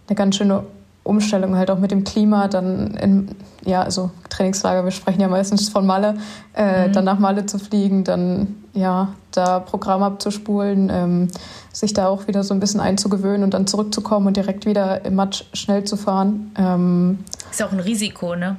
eine 0.09 0.16
ganz 0.16 0.36
schöne 0.36 0.64
Umstellung, 1.05 1.57
halt 1.57 1.70
auch 1.70 1.78
mit 1.78 1.91
dem 1.91 2.05
Klima, 2.05 2.49
dann 2.49 2.95
in, 2.97 3.28
ja, 3.64 3.82
also 3.82 4.11
Trainingslager, 4.28 4.84
wir 4.84 4.91
sprechen 4.91 5.20
ja 5.20 5.28
meistens 5.28 5.68
von 5.70 5.86
Malle, 5.86 6.18
äh, 6.55 6.89
mhm. 6.89 6.93
dann 6.93 7.05
nach 7.05 7.18
Malle 7.18 7.47
zu 7.47 7.59
fliegen, 7.59 8.05
dann 8.05 8.57
ja, 8.74 9.14
da 9.32 9.59
Programm 9.61 10.03
abzuspulen, 10.03 10.91
ähm, 10.93 11.28
sich 11.72 11.95
da 11.95 12.09
auch 12.09 12.28
wieder 12.28 12.45
so 12.45 12.53
ein 12.53 12.61
bisschen 12.61 12.80
einzugewöhnen 12.80 13.43
und 13.43 13.55
dann 13.55 13.66
zurückzukommen 13.66 14.26
und 14.26 14.36
direkt 14.36 14.66
wieder 14.66 15.05
im 15.07 15.14
Matsch 15.14 15.45
schnell 15.55 15.84
zu 15.84 15.97
fahren. 15.97 16.53
Ähm, 16.59 17.18
ist 17.51 17.62
auch 17.62 17.72
ein 17.72 17.80
Risiko, 17.80 18.36
ne? 18.36 18.57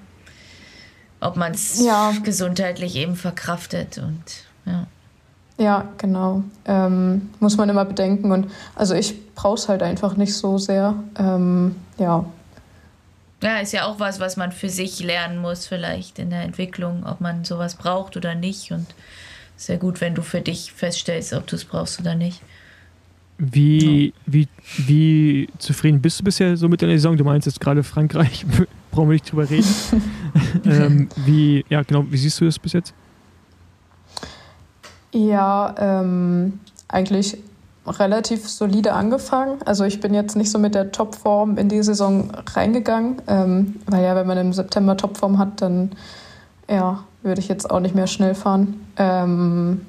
Ob 1.19 1.35
man 1.35 1.53
es 1.53 1.83
ja. 1.83 2.13
gesundheitlich 2.23 2.95
eben 2.95 3.15
verkraftet 3.15 3.97
und 3.97 4.23
ja. 4.65 4.87
Ja, 5.59 5.89
genau. 5.97 6.43
Ähm, 6.65 7.29
muss 7.41 7.57
man 7.57 7.67
immer 7.67 7.83
bedenken. 7.83 8.31
Und 8.31 8.49
also 8.75 8.95
ich 8.95 9.13
brauche 9.35 9.55
es 9.55 9.67
halt 9.67 9.83
einfach 9.83 10.15
nicht 10.15 10.33
so 10.33 10.57
sehr. 10.57 10.95
Ähm, 11.17 11.75
ja. 11.97 12.25
Ja, 13.43 13.57
ist 13.57 13.73
ja 13.73 13.85
auch 13.85 13.99
was, 13.99 14.21
was 14.21 14.37
man 14.37 14.53
für 14.53 14.69
sich 14.69 15.01
lernen 15.01 15.37
muss, 15.37 15.67
vielleicht 15.67 16.17
in 16.17 16.29
der 16.29 16.43
Entwicklung, 16.43 17.05
ob 17.05 17.19
man 17.19 17.43
sowas 17.43 17.75
braucht 17.75 18.15
oder 18.15 18.35
nicht. 18.35 18.71
Und 18.71 18.87
sehr 19.57 19.77
gut, 19.77 19.99
wenn 19.99 20.15
du 20.15 20.21
für 20.21 20.39
dich 20.39 20.71
feststellst, 20.71 21.33
ob 21.33 21.45
du 21.47 21.57
es 21.57 21.65
brauchst 21.65 21.99
oder 21.99 22.15
nicht. 22.15 22.41
Wie, 23.37 24.07
ja. 24.07 24.13
wie, 24.25 24.47
wie 24.77 25.49
zufrieden 25.57 26.01
bist 26.01 26.21
du 26.21 26.23
bisher 26.23 26.55
so 26.55 26.69
mit 26.69 26.81
deiner 26.81 26.93
Saison? 26.93 27.17
Du 27.17 27.25
meinst 27.25 27.47
jetzt 27.47 27.59
gerade 27.59 27.83
Frankreich 27.83 28.45
brauchen 28.91 29.09
wir 29.09 29.13
nicht 29.13 29.31
drüber 29.31 29.49
reden. 29.49 29.67
ähm, 30.65 31.09
wie, 31.25 31.65
ja, 31.69 31.83
genau, 31.83 32.05
wie 32.09 32.17
siehst 32.17 32.39
du 32.41 32.45
das 32.45 32.59
bis 32.59 32.73
jetzt? 32.73 32.93
Ja, 35.11 35.73
ähm, 35.77 36.59
eigentlich 36.87 37.37
relativ 37.87 38.47
solide 38.47 38.93
angefangen. 38.93 39.61
Also 39.65 39.83
ich 39.83 39.99
bin 39.99 40.13
jetzt 40.13 40.35
nicht 40.35 40.51
so 40.51 40.59
mit 40.59 40.75
der 40.75 40.91
Topform 40.91 41.57
in 41.57 41.69
die 41.69 41.81
Saison 41.81 42.29
reingegangen, 42.53 43.21
ähm, 43.27 43.75
weil 43.87 44.03
ja, 44.03 44.15
wenn 44.15 44.27
man 44.27 44.37
im 44.37 44.53
September 44.53 44.95
Topform 44.95 45.39
hat, 45.39 45.61
dann 45.61 45.91
ja, 46.69 47.03
würde 47.23 47.41
ich 47.41 47.47
jetzt 47.47 47.69
auch 47.69 47.79
nicht 47.79 47.95
mehr 47.95 48.07
schnell 48.07 48.35
fahren. 48.35 48.85
Ähm, 48.97 49.81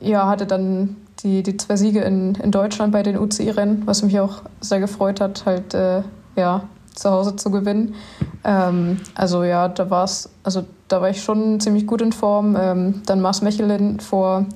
ja, 0.00 0.28
hatte 0.28 0.46
dann 0.46 0.96
die, 1.20 1.42
die 1.42 1.56
zwei 1.56 1.76
Siege 1.76 2.00
in, 2.00 2.34
in 2.36 2.50
Deutschland 2.50 2.92
bei 2.92 3.02
den 3.02 3.18
UCI-Rennen, 3.18 3.82
was 3.86 4.02
mich 4.02 4.18
auch 4.20 4.42
sehr 4.60 4.80
gefreut 4.80 5.20
hat, 5.20 5.44
halt 5.46 5.74
äh, 5.74 6.02
ja, 6.36 6.64
zu 6.94 7.10
Hause 7.10 7.36
zu 7.36 7.50
gewinnen. 7.50 7.94
Ähm, 8.44 8.98
also 9.14 9.44
ja, 9.44 9.68
da 9.68 9.90
war 9.90 10.04
es, 10.04 10.28
also 10.42 10.64
da 10.88 11.00
war 11.00 11.10
ich 11.10 11.22
schon 11.22 11.60
ziemlich 11.60 11.86
gut 11.86 12.02
in 12.02 12.12
Form. 12.12 12.56
Ähm, 12.58 13.02
dann 13.06 13.20
Mars 13.20 13.42
Mechelin 13.42 14.00
vor, 14.00 14.46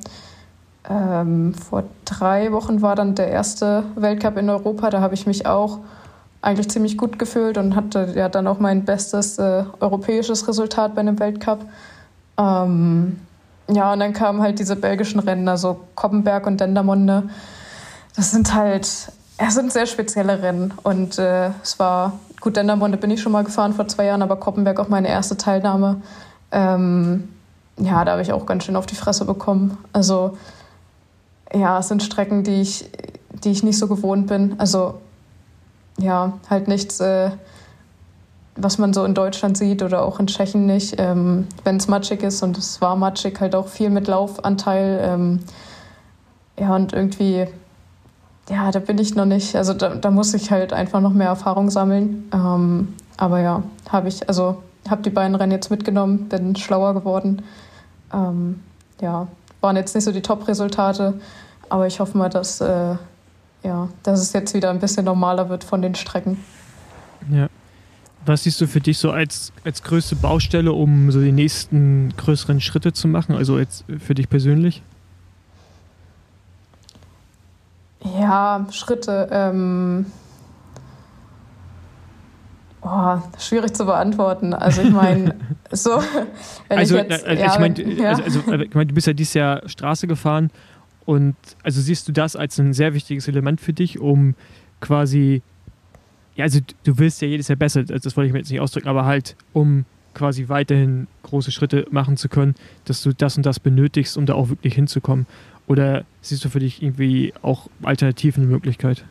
ähm, 0.89 1.55
vor 1.55 1.85
drei 2.05 2.53
Wochen 2.53 2.83
war 2.83 2.95
dann 2.95 3.15
der 3.15 3.29
erste 3.29 3.85
Weltcup 3.95 4.37
in 4.37 4.51
Europa. 4.51 4.91
Da 4.91 5.01
habe 5.01 5.15
ich 5.15 5.27
mich 5.27 5.47
auch 5.47 5.79
eigentlich 6.43 6.69
ziemlich 6.69 6.97
gut 6.97 7.19
gefühlt 7.19 7.59
und 7.59 7.75
hatte 7.75 8.13
ja 8.15 8.29
dann 8.29 8.47
auch 8.47 8.61
mein 8.61 8.85
bestes 8.85 9.39
äh, 9.39 9.65
europäisches 9.81 10.47
Resultat 10.47 10.95
bei 10.95 11.01
einem 11.01 11.19
Weltcup. 11.19 11.65
Ähm, 12.39 13.19
ja, 13.69 13.93
und 13.93 14.01
dann 14.01 14.13
kamen 14.13 14.43
halt 14.43 14.59
diese 14.59 14.77
belgischen 14.77 15.19
Rennen, 15.19 15.49
also 15.49 15.81
Koppenberg 15.95 16.47
und 16.47 16.61
Dendermonde. 16.61 17.25
Das 18.15 18.31
sind 18.31 18.55
halt, 18.55 18.85
es 18.85 19.55
sind 19.55 19.73
sehr 19.73 19.87
spezielle 19.87 20.41
Rennen 20.41 20.73
und 20.83 21.19
äh, 21.19 21.51
es 21.63 21.79
war 21.79 22.13
Gut, 22.47 22.57
Dendermonde 22.57 22.97
bin 22.97 23.11
ich 23.11 23.21
schon 23.21 23.33
mal 23.33 23.43
gefahren 23.43 23.73
vor 23.73 23.89
zwei 23.89 24.05
Jahren, 24.05 24.23
aber 24.23 24.37
Koppenberg 24.37 24.79
auch 24.79 24.87
meine 24.87 25.09
erste 25.09 25.37
Teilnahme. 25.37 26.01
Ähm, 26.53 27.29
ja, 27.77 28.05
da 28.05 28.13
habe 28.13 28.23
ich 28.23 28.33
auch 28.33 28.47
ganz 28.47 28.63
schön 28.63 28.77
auf 28.77 28.87
die 28.87 28.95
Fresse 28.95 29.25
bekommen. 29.25 29.77
Also 29.93 30.39
ja, 31.53 31.81
es 31.81 31.89
sind 31.89 32.05
Strecken, 32.05 32.45
die 32.45 32.61
ich, 32.61 32.89
die 33.43 33.51
ich 33.51 33.65
nicht 33.65 33.77
so 33.77 33.89
gewohnt 33.89 34.29
bin. 34.29 34.55
Also 34.59 35.01
ja, 35.99 36.35
halt 36.49 36.69
nichts, 36.69 37.01
äh, 37.01 37.33
was 38.55 38.79
man 38.79 38.95
so 38.95 39.05
in 39.05 39.15
Deutschland 39.15 39.59
sieht 39.59 39.83
oder 39.83 40.03
auch 40.05 40.21
in 40.21 40.29
Tschechien 40.29 40.67
nicht. 40.67 41.01
Ähm, 41.01 41.49
Wenn 41.65 41.79
es 41.79 41.89
matschig 41.89 42.23
ist 42.23 42.45
und 42.45 42.57
es 42.57 42.81
war 42.81 42.95
matschig, 42.95 43.41
halt 43.41 43.57
auch 43.57 43.67
viel 43.67 43.91
mit 43.91 44.07
Laufanteil. 44.07 45.01
Ähm, 45.03 45.41
ja, 46.57 46.77
und 46.77 46.93
irgendwie 46.93 47.49
ja, 48.49 48.71
da 48.71 48.79
bin 48.79 48.99
ich 48.99 49.15
noch 49.15 49.25
nicht. 49.25 49.57
Also 49.57 49.75
da, 49.75 49.95
da 49.95 50.11
muss 50.11 50.33
ich 50.35 50.51
halt 50.51 50.73
einfach 50.73 51.01
noch 51.01 51.13
mehr 51.13 51.29
Erfahrung 51.29 51.71
sammeln. 51.71 52.29
Ähm, 52.33 52.95
aber 53.17 53.41
ja, 53.41 53.63
habe 53.89 54.09
ich, 54.09 54.29
also 54.29 54.63
habe 54.89 55.03
die 55.03 55.11
beiden 55.11 55.35
Rennen 55.35 55.53
jetzt 55.53 55.71
mitgenommen, 55.71 56.29
bin 56.29 56.55
schlauer 56.57 56.95
geworden. 56.95 57.43
Ähm, 58.13 58.61
ja, 59.01 59.27
waren 59.61 59.77
jetzt 59.77 59.95
nicht 59.95 60.05
so 60.05 60.13
die 60.13 60.23
Top-Resultate, 60.23 61.15
aber 61.69 61.87
ich 61.87 61.99
hoffe 61.99 62.17
mal, 62.17 62.29
dass, 62.29 62.61
äh, 62.61 62.95
ja, 63.65 63.89
dass 64.03 64.21
es 64.21 64.33
jetzt 64.33 64.55
wieder 64.55 64.71
ein 64.71 64.79
bisschen 64.79 65.05
normaler 65.05 65.49
wird 65.49 65.65
von 65.65 65.83
den 65.83 65.95
Strecken. 65.95 66.39
Ja. 67.31 67.49
Was 68.25 68.43
siehst 68.43 68.61
du 68.61 68.67
für 68.67 68.81
dich 68.81 68.99
so 68.99 69.11
als, 69.11 69.53
als 69.65 69.83
größte 69.83 70.17
Baustelle, 70.17 70.73
um 70.73 71.11
so 71.13 71.21
die 71.21 71.33
nächsten 71.33 72.13
größeren 72.17 72.61
Schritte 72.61 72.93
zu 72.93 73.07
machen? 73.07 73.37
Also 73.37 73.59
jetzt 73.59 73.85
für 73.99 74.15
dich 74.15 74.29
persönlich? 74.29 74.83
Ja, 78.03 78.67
Schritte. 78.71 79.29
Ähm 79.31 80.07
Oh, 82.89 83.19
schwierig 83.39 83.75
zu 83.75 83.85
beantworten. 83.85 84.55
Also 84.55 84.83
ich 84.83 84.91
meine, 84.91 85.35
so, 85.73 85.91
wenn 86.69 86.79
also, 86.79 86.97
ich 86.97 87.03
jetzt, 87.03 87.27
also, 87.27 87.43
ja, 87.43 87.53
ich 87.53 87.59
meine, 87.59 87.83
ja. 87.95 88.09
also, 88.11 88.23
also, 88.23 88.63
ich 88.63 88.75
mein, 88.75 88.87
du 88.87 88.95
bist 88.95 89.09
ja 89.09 89.13
dieses 89.13 89.35
Jahr 89.35 89.69
Straße 89.69 90.07
gefahren 90.07 90.51
und 91.05 91.35
also 91.65 91.81
siehst 91.81 92.07
du 92.07 92.13
das 92.13 92.37
als 92.37 92.61
ein 92.61 92.73
sehr 92.73 92.95
wichtiges 92.95 93.27
Element 93.27 93.61
für 93.61 93.73
dich, 93.73 93.99
um 93.99 94.37
quasi, 94.81 95.43
ja, 96.37 96.45
also 96.45 96.61
du 96.85 96.99
willst 96.99 97.23
ja 97.23 97.29
jedes 97.29 97.49
Jahr 97.49 97.57
besser, 97.57 97.83
das 97.83 98.17
wollte 98.17 98.29
ich 98.29 98.33
mir 98.33 98.39
jetzt 98.39 98.53
nicht 98.53 98.61
ausdrücken, 98.61 98.89
aber 98.89 99.05
halt, 99.05 99.35
um 99.53 99.85
quasi 100.15 100.49
weiterhin 100.49 101.09
große 101.25 101.51
Schritte 101.51 101.87
machen 101.91 102.17
zu 102.17 102.29
können, 102.29 102.55
dass 102.85 103.03
du 103.03 103.13
das 103.13 103.37
und 103.37 103.45
das 103.45 103.59
benötigst, 103.59 104.17
um 104.17 104.27
da 104.27 104.35
auch 104.35 104.49
wirklich 104.49 104.75
hinzukommen. 104.75 105.27
Oder 105.67 106.05
siehst 106.21 106.45
du 106.45 106.49
für 106.49 106.61
dich 106.61 106.83
irgendwie 106.83 107.35
auch 107.43 107.69
alternativ 107.83 108.37
eine 108.37 108.47
Möglichkeit? 108.47 109.05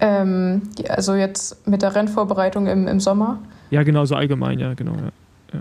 Ähm, 0.00 0.62
also 0.88 1.14
jetzt 1.14 1.66
mit 1.66 1.82
der 1.82 1.94
Rennvorbereitung 1.94 2.66
im, 2.66 2.86
im 2.86 3.00
Sommer? 3.00 3.38
Ja, 3.70 3.82
genau, 3.82 4.04
so 4.04 4.14
allgemein, 4.14 4.58
ja, 4.58 4.74
genau. 4.74 4.92
Ja, 4.92 5.58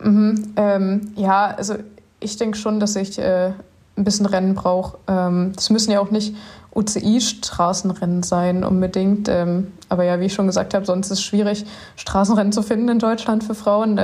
ja. 0.00 0.10
Mhm, 0.10 0.52
ähm, 0.56 1.12
ja 1.16 1.46
also 1.46 1.76
ich 2.20 2.36
denke 2.36 2.58
schon, 2.58 2.78
dass 2.78 2.96
ich 2.96 3.18
äh, 3.18 3.52
ein 3.96 4.04
bisschen 4.04 4.26
Rennen 4.26 4.54
brauche. 4.54 4.98
Ähm, 5.08 5.52
das 5.54 5.70
müssen 5.70 5.90
ja 5.90 6.00
auch 6.00 6.10
nicht 6.10 6.34
UCI-Straßenrennen 6.74 8.22
sein 8.22 8.64
unbedingt. 8.64 9.28
Ähm, 9.28 9.72
aber 9.88 10.04
ja, 10.04 10.20
wie 10.20 10.26
ich 10.26 10.34
schon 10.34 10.46
gesagt 10.46 10.74
habe, 10.74 10.86
sonst 10.86 11.06
ist 11.06 11.18
es 11.18 11.22
schwierig, 11.22 11.64
Straßenrennen 11.96 12.52
zu 12.52 12.62
finden 12.62 12.88
in 12.88 12.98
Deutschland 12.98 13.44
für 13.44 13.54
Frauen. 13.54 13.98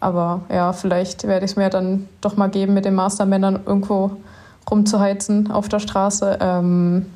Aber 0.00 0.40
ja, 0.50 0.72
vielleicht 0.72 1.24
werde 1.24 1.44
ich 1.44 1.52
es 1.52 1.56
mir 1.56 1.68
dann 1.68 2.08
doch 2.20 2.36
mal 2.36 2.48
geben, 2.48 2.74
mit 2.74 2.86
den 2.86 2.94
Mastermännern 2.94 3.60
irgendwo 3.66 4.12
rumzuheizen 4.70 5.50
auf 5.50 5.68
der 5.68 5.78
Straße. 5.78 6.38
Ähm, 6.40 7.06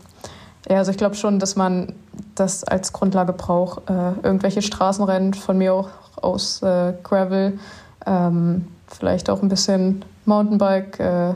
ja, 0.69 0.79
also 0.79 0.91
ich 0.91 0.99
glaube 0.99 1.15
schon, 1.15 1.39
dass 1.39 1.57
man 1.57 1.95
das 2.35 2.65
als 2.65 2.93
Grundlage 2.93 3.33
braucht. 3.33 3.89
Äh, 3.89 4.13
irgendwelche 4.23 4.63
Straßenrennen 4.63 5.35
von 5.35 5.59
mir 5.59 5.75
auch 5.75 5.89
aus 6.17 6.63
äh, 6.63 6.95
Gravel, 7.03 7.59
ähm, 8.07 8.69
vielleicht 8.87 9.31
auch 9.31 9.43
ein 9.43 9.49
bisschen 9.49 10.05
Mountainbike. 10.25 11.01
Äh, 11.01 11.35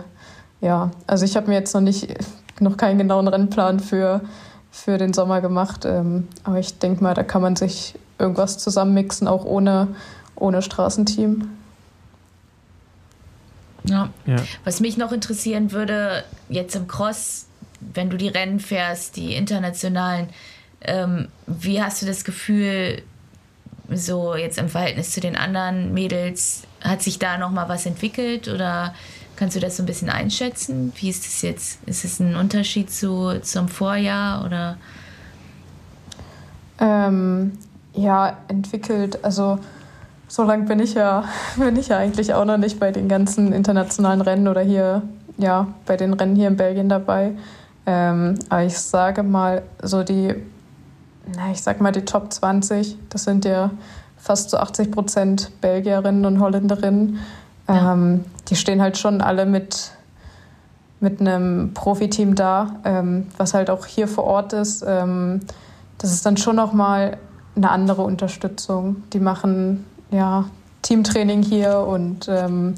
ja, 0.60 0.90
also 1.06 1.24
ich 1.24 1.36
habe 1.36 1.48
mir 1.48 1.54
jetzt 1.54 1.74
noch 1.74 1.80
nicht 1.80 2.08
noch 2.60 2.76
keinen 2.76 2.98
genauen 2.98 3.28
Rennplan 3.28 3.80
für, 3.80 4.20
für 4.70 4.98
den 4.98 5.12
Sommer 5.12 5.40
gemacht. 5.40 5.84
Ähm, 5.84 6.28
aber 6.44 6.58
ich 6.58 6.78
denke 6.78 7.02
mal, 7.02 7.14
da 7.14 7.22
kann 7.22 7.42
man 7.42 7.56
sich 7.56 7.94
irgendwas 8.18 8.58
zusammenmixen, 8.58 9.28
auch 9.28 9.44
ohne 9.44 9.88
ohne 10.38 10.62
Straßenteam. 10.62 11.48
Ja. 13.84 14.10
ja. 14.26 14.36
Was 14.64 14.80
mich 14.80 14.96
noch 14.96 15.12
interessieren 15.12 15.72
würde, 15.72 16.24
jetzt 16.48 16.76
im 16.76 16.88
Cross, 16.88 17.46
wenn 17.80 18.10
du 18.10 18.16
die 18.16 18.28
Rennen 18.28 18.60
fährst, 18.60 19.16
die 19.16 19.34
internationalen, 19.34 20.28
ähm, 20.82 21.28
wie 21.46 21.82
hast 21.82 22.02
du 22.02 22.06
das 22.06 22.24
Gefühl, 22.24 23.02
so 23.90 24.34
jetzt 24.34 24.58
im 24.58 24.68
Verhältnis 24.68 25.12
zu 25.12 25.20
den 25.20 25.36
anderen 25.36 25.94
Mädels, 25.94 26.64
hat 26.82 27.02
sich 27.02 27.18
da 27.18 27.38
noch 27.38 27.50
mal 27.50 27.68
was 27.68 27.86
entwickelt 27.86 28.48
oder 28.48 28.94
kannst 29.36 29.56
du 29.56 29.60
das 29.60 29.76
so 29.76 29.82
ein 29.82 29.86
bisschen 29.86 30.10
einschätzen? 30.10 30.92
Wie 30.96 31.08
ist 31.08 31.24
das 31.24 31.42
jetzt? 31.42 31.78
Ist 31.86 32.04
es 32.04 32.20
ein 32.20 32.36
Unterschied 32.36 32.90
zu, 32.90 33.40
zum 33.40 33.68
Vorjahr 33.68 34.44
oder? 34.44 34.76
Ähm, 36.80 37.58
ja, 37.94 38.36
entwickelt. 38.48 39.24
Also 39.24 39.58
so 40.28 40.44
lange 40.44 40.64
bin 40.64 40.78
ich 40.78 40.94
ja, 40.94 41.24
bin 41.56 41.76
ich 41.76 41.88
ja 41.88 41.98
eigentlich 41.98 42.34
auch 42.34 42.44
noch 42.44 42.58
nicht 42.58 42.78
bei 42.78 42.92
den 42.92 43.08
ganzen 43.08 43.52
internationalen 43.52 44.20
Rennen 44.20 44.46
oder 44.46 44.60
hier, 44.60 45.02
ja, 45.38 45.66
bei 45.86 45.96
den 45.96 46.12
Rennen 46.12 46.36
hier 46.36 46.48
in 46.48 46.56
Belgien 46.56 46.88
dabei. 46.88 47.32
Ähm, 47.86 48.38
aber 48.50 48.64
ich 48.64 48.78
sage 48.78 49.22
mal, 49.22 49.62
so 49.82 50.02
die, 50.04 50.34
na, 51.34 51.50
ich 51.50 51.62
sag 51.62 51.80
mal, 51.80 51.92
die 51.92 52.04
Top 52.04 52.32
20. 52.32 52.98
Das 53.08 53.24
sind 53.24 53.46
ja 53.46 53.70
fast 54.18 54.50
zu 54.50 54.60
80 54.60 54.90
Prozent 54.90 55.50
Belgierinnen 55.60 56.26
und 56.26 56.40
Holländerinnen. 56.40 57.18
Ja. 57.66 57.94
Ähm, 57.94 58.24
die 58.48 58.56
stehen 58.56 58.82
halt 58.82 58.98
schon 58.98 59.22
alle 59.22 59.46
mit, 59.46 59.92
mit 61.00 61.20
einem 61.20 61.72
Profiteam 61.72 62.34
da, 62.34 62.76
ähm, 62.84 63.26
was 63.38 63.54
halt 63.54 63.70
auch 63.70 63.86
hier 63.86 64.08
vor 64.08 64.24
Ort 64.24 64.52
ist. 64.52 64.84
Ähm, 64.86 65.40
das 65.96 66.12
ist 66.12 66.26
dann 66.26 66.36
schon 66.36 66.56
nochmal 66.56 67.16
eine 67.56 67.70
andere 67.70 68.02
Unterstützung. 68.02 69.02
Die 69.12 69.20
machen 69.20 69.84
ja 70.10 70.44
Teamtraining 70.82 71.42
hier 71.42 71.80
und 71.80 72.28
ähm, 72.28 72.74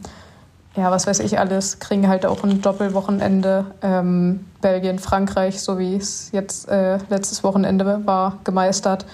ja, 0.76 0.90
was 0.90 1.06
weiß 1.06 1.20
ich 1.20 1.38
alles, 1.38 1.78
kriegen 1.78 2.08
halt 2.08 2.24
auch 2.24 2.44
ein 2.44 2.62
Doppelwochenende. 2.62 3.66
Ähm, 3.82 4.46
Belgien, 4.60 4.98
Frankreich, 4.98 5.60
so 5.60 5.78
wie 5.78 5.96
es 5.96 6.30
jetzt 6.32 6.68
äh, 6.68 6.98
letztes 7.08 7.42
Wochenende 7.42 8.06
war, 8.06 8.38
gemeistert. 8.44 9.06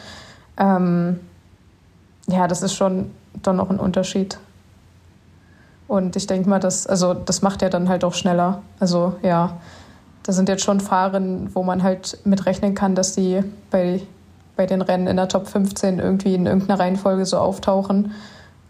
Ähm, 0.59 1.21
ja, 2.27 2.47
das 2.49 2.63
ist 2.63 2.75
schon 2.75 3.11
dann 3.43 3.57
noch 3.57 3.71
ein 3.71 3.79
Unterschied. 3.79 4.39
Und 5.89 6.17
ich 6.17 6.27
denke 6.27 6.49
mal, 6.49 6.59
das, 6.59 6.87
also, 6.87 7.15
das 7.15 7.43
macht 7.43 7.63
ja 7.63 7.69
dann 7.69 7.89
halt 7.89 8.05
auch 8.05 8.15
schneller. 8.15 8.63
Also 8.81 9.15
ja, 9.23 9.59
da 10.25 10.33
sind 10.33 10.49
jetzt 10.49 10.65
schon 10.65 10.81
Fahrerinnen, 10.81 11.55
wo 11.55 11.63
man 11.63 11.83
halt 11.83 12.19
mitrechnen 12.25 12.75
kann, 12.75 12.95
dass 12.95 13.15
die 13.15 13.45
bei, 13.71 14.03
bei 14.57 14.67
den 14.67 14.83
Rennen 14.83 15.07
in 15.07 15.17
der 15.17 15.29
Top 15.29 15.47
15 15.47 15.99
irgendwie 15.99 16.35
in 16.35 16.47
irgendeiner 16.47 16.81
Reihenfolge 16.81 17.27
so 17.27 17.39
auftauchen. 17.39 18.13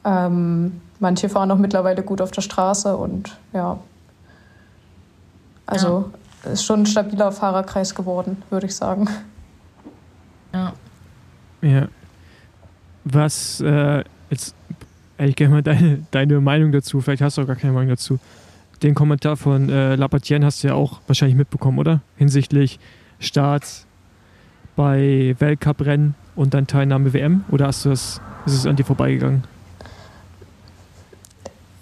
Ähm, 0.04 0.80
manche 0.98 1.28
fahren 1.28 1.50
auch 1.50 1.58
mittlerweile 1.58 2.02
gut 2.02 2.20
auf 2.20 2.32
der 2.32 2.42
Straße 2.42 2.96
und 2.96 3.36
ja. 3.52 3.78
Also 5.66 6.10
ja. 6.44 6.50
ist 6.50 6.64
schon 6.64 6.82
ein 6.82 6.86
stabiler 6.86 7.32
Fahrerkreis 7.32 7.94
geworden, 7.94 8.42
würde 8.50 8.66
ich 8.66 8.74
sagen. 8.74 9.08
Ja. 10.52 10.72
Ja. 11.62 11.88
Was, 13.04 13.60
äh, 13.60 14.04
jetzt, 14.30 14.54
ich 15.18 15.36
gerne 15.36 15.54
mal 15.54 15.62
deine, 15.62 16.06
deine 16.10 16.40
Meinung 16.40 16.72
dazu, 16.72 17.00
vielleicht 17.00 17.22
hast 17.22 17.38
du 17.38 17.42
auch 17.42 17.46
gar 17.46 17.56
keine 17.56 17.72
Meinung 17.72 17.90
dazu. 17.90 18.18
Den 18.82 18.94
Kommentar 18.94 19.36
von 19.36 19.70
äh, 19.70 19.94
Lapatien 19.94 20.44
hast 20.44 20.62
du 20.62 20.68
ja 20.68 20.74
auch 20.74 21.00
wahrscheinlich 21.06 21.36
mitbekommen, 21.36 21.78
oder? 21.78 22.00
Hinsichtlich 22.16 22.78
Starts 23.18 23.85
bei 24.76 25.34
Weltcuprennen 25.38 26.14
und 26.36 26.54
dann 26.54 26.66
Teilnahme 26.66 27.12
WM? 27.12 27.44
Oder 27.50 27.66
hast 27.66 27.84
du 27.84 27.88
das, 27.88 28.20
ist 28.44 28.54
es 28.54 28.66
an 28.66 28.76
dir 28.76 28.84
vorbeigegangen? 28.84 29.42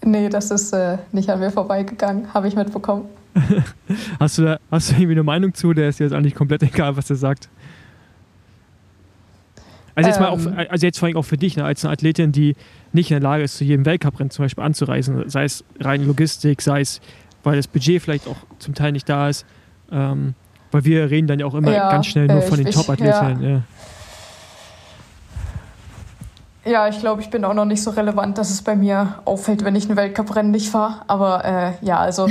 Nee, 0.02 0.28
das 0.28 0.50
ist 0.50 0.72
äh, 0.72 0.98
nicht 1.12 1.28
an 1.30 1.40
mir 1.40 1.50
vorbeigegangen, 1.50 2.32
habe 2.32 2.48
ich 2.48 2.56
mitbekommen. 2.56 3.06
hast, 4.20 4.38
du 4.38 4.44
da, 4.44 4.58
hast 4.70 4.90
du 4.90 4.94
irgendwie 4.94 5.12
eine 5.12 5.22
Meinung 5.22 5.54
zu? 5.54 5.72
Der 5.72 5.88
ist 5.88 5.98
jetzt 5.98 6.12
eigentlich 6.12 6.34
komplett 6.34 6.62
egal, 6.62 6.96
was 6.96 7.10
er 7.10 7.16
sagt. 7.16 7.48
Also 9.96 10.08
jetzt, 10.08 10.20
mal 10.20 10.28
auch, 10.28 10.38
ähm. 10.38 10.66
also 10.70 10.86
jetzt 10.86 10.98
vor 10.98 11.06
allem 11.06 11.16
auch 11.16 11.24
für 11.24 11.36
dich, 11.36 11.56
ne, 11.56 11.64
als 11.64 11.84
eine 11.84 11.92
Athletin, 11.92 12.32
die 12.32 12.56
nicht 12.92 13.10
in 13.10 13.14
der 13.14 13.22
Lage 13.22 13.44
ist, 13.44 13.56
zu 13.56 13.64
jedem 13.64 13.86
Weltcuprennen 13.86 14.30
zum 14.30 14.44
Beispiel 14.44 14.64
anzureisen, 14.64 15.28
sei 15.28 15.44
es 15.44 15.64
rein 15.80 16.04
Logistik, 16.06 16.62
sei 16.62 16.80
es, 16.80 17.00
weil 17.42 17.56
das 17.56 17.68
Budget 17.68 18.02
vielleicht 18.02 18.26
auch 18.26 18.36
zum 18.58 18.74
Teil 18.74 18.92
nicht 18.92 19.08
da 19.08 19.28
ist. 19.28 19.46
Ähm, 19.90 20.34
weil 20.74 20.84
wir 20.84 21.08
reden 21.08 21.28
dann 21.28 21.38
ja 21.38 21.46
auch 21.46 21.54
immer 21.54 21.70
ja, 21.70 21.88
ganz 21.88 22.06
schnell 22.06 22.26
nur 22.26 22.38
äh, 22.38 22.42
von 22.42 22.58
den 22.58 22.68
Top-Athletinnen. 22.72 23.64
Ja. 26.64 26.72
Ja, 26.72 26.88
ich 26.88 26.98
glaube, 26.98 27.22
ich 27.22 27.30
bin 27.30 27.44
auch 27.44 27.54
noch 27.54 27.64
nicht 27.64 27.80
so 27.80 27.90
relevant, 27.90 28.38
dass 28.38 28.50
es 28.50 28.60
bei 28.60 28.74
mir 28.74 29.20
auffällt, 29.24 29.64
wenn 29.64 29.76
ich 29.76 29.88
ein 29.88 29.94
Weltcuprennen 29.94 30.50
nicht 30.50 30.70
fahre. 30.70 31.02
Aber 31.06 31.44
äh, 31.44 31.72
ja, 31.82 31.98
also 31.98 32.26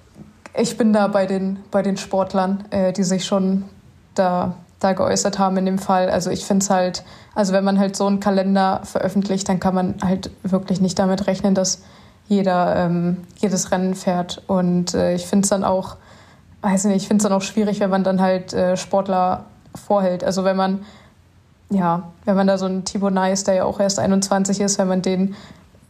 ich 0.56 0.78
bin 0.78 0.94
da 0.94 1.06
bei 1.08 1.26
den, 1.26 1.58
bei 1.70 1.82
den 1.82 1.98
Sportlern, 1.98 2.64
äh, 2.70 2.94
die 2.94 3.02
sich 3.02 3.26
schon 3.26 3.64
da, 4.14 4.54
da 4.80 4.94
geäußert 4.94 5.38
haben 5.38 5.58
in 5.58 5.66
dem 5.66 5.78
Fall. 5.78 6.08
Also 6.08 6.30
ich 6.30 6.46
finde 6.46 6.62
es 6.62 6.70
halt, 6.70 7.04
also 7.34 7.52
wenn 7.52 7.64
man 7.64 7.78
halt 7.78 7.94
so 7.94 8.06
einen 8.06 8.20
Kalender 8.20 8.80
veröffentlicht, 8.84 9.50
dann 9.50 9.60
kann 9.60 9.74
man 9.74 9.96
halt 10.02 10.30
wirklich 10.44 10.80
nicht 10.80 10.98
damit 10.98 11.26
rechnen, 11.26 11.54
dass 11.54 11.82
jeder 12.26 12.74
ähm, 12.74 13.18
jedes 13.36 13.70
Rennen 13.70 13.94
fährt. 13.94 14.40
Und 14.46 14.94
äh, 14.94 15.14
ich 15.14 15.26
finde 15.26 15.42
es 15.42 15.50
dann 15.50 15.62
auch, 15.62 15.96
weiß 16.62 16.84
nicht, 16.84 16.96
ich 16.96 17.08
finde 17.08 17.22
es 17.22 17.28
dann 17.28 17.36
auch 17.36 17.42
schwierig, 17.42 17.80
wenn 17.80 17.90
man 17.90 18.04
dann 18.04 18.20
halt 18.20 18.52
äh, 18.54 18.76
Sportler 18.76 19.44
vorhält. 19.74 20.24
Also 20.24 20.44
wenn 20.44 20.56
man 20.56 20.84
ja, 21.72 22.12
wenn 22.24 22.36
man 22.36 22.46
da 22.46 22.58
so 22.58 22.66
einen 22.66 22.84
Thibaut 22.84 23.12
Nice, 23.12 23.44
der 23.44 23.54
ja 23.54 23.64
auch 23.64 23.80
erst 23.80 23.98
21 23.98 24.60
ist, 24.60 24.78
wenn 24.78 24.88
man 24.88 25.02
den 25.02 25.34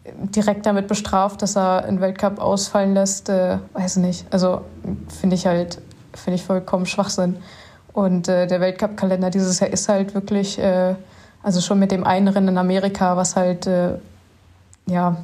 direkt 0.04 0.66
damit 0.66 0.88
bestraft, 0.88 1.42
dass 1.42 1.56
er 1.56 1.84
einen 1.84 2.00
Weltcup 2.00 2.40
ausfallen 2.40 2.94
lässt, 2.94 3.28
äh, 3.28 3.58
weiß 3.72 3.96
nicht. 3.96 4.26
Also 4.30 4.62
finde 5.20 5.36
ich 5.36 5.46
halt, 5.46 5.80
finde 6.14 6.36
ich 6.36 6.44
vollkommen 6.44 6.86
Schwachsinn. 6.86 7.36
Und 7.92 8.28
äh, 8.28 8.46
der 8.46 8.60
Weltcup-Kalender 8.60 9.30
dieses 9.30 9.60
Jahr 9.60 9.70
ist 9.70 9.88
halt 9.88 10.14
wirklich, 10.14 10.58
äh, 10.58 10.94
also 11.42 11.60
schon 11.60 11.78
mit 11.78 11.92
dem 11.92 12.04
einen 12.04 12.28
Rennen 12.28 12.48
in 12.48 12.58
Amerika, 12.58 13.16
was 13.16 13.36
halt, 13.36 13.66
äh, 13.66 13.98
ja, 14.86 15.16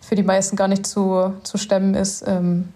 für 0.00 0.16
die 0.16 0.22
meisten 0.22 0.56
gar 0.56 0.68
nicht 0.68 0.86
zu, 0.86 1.34
zu 1.44 1.58
stemmen 1.58 1.94
ist. 1.94 2.26
Ähm, 2.26 2.70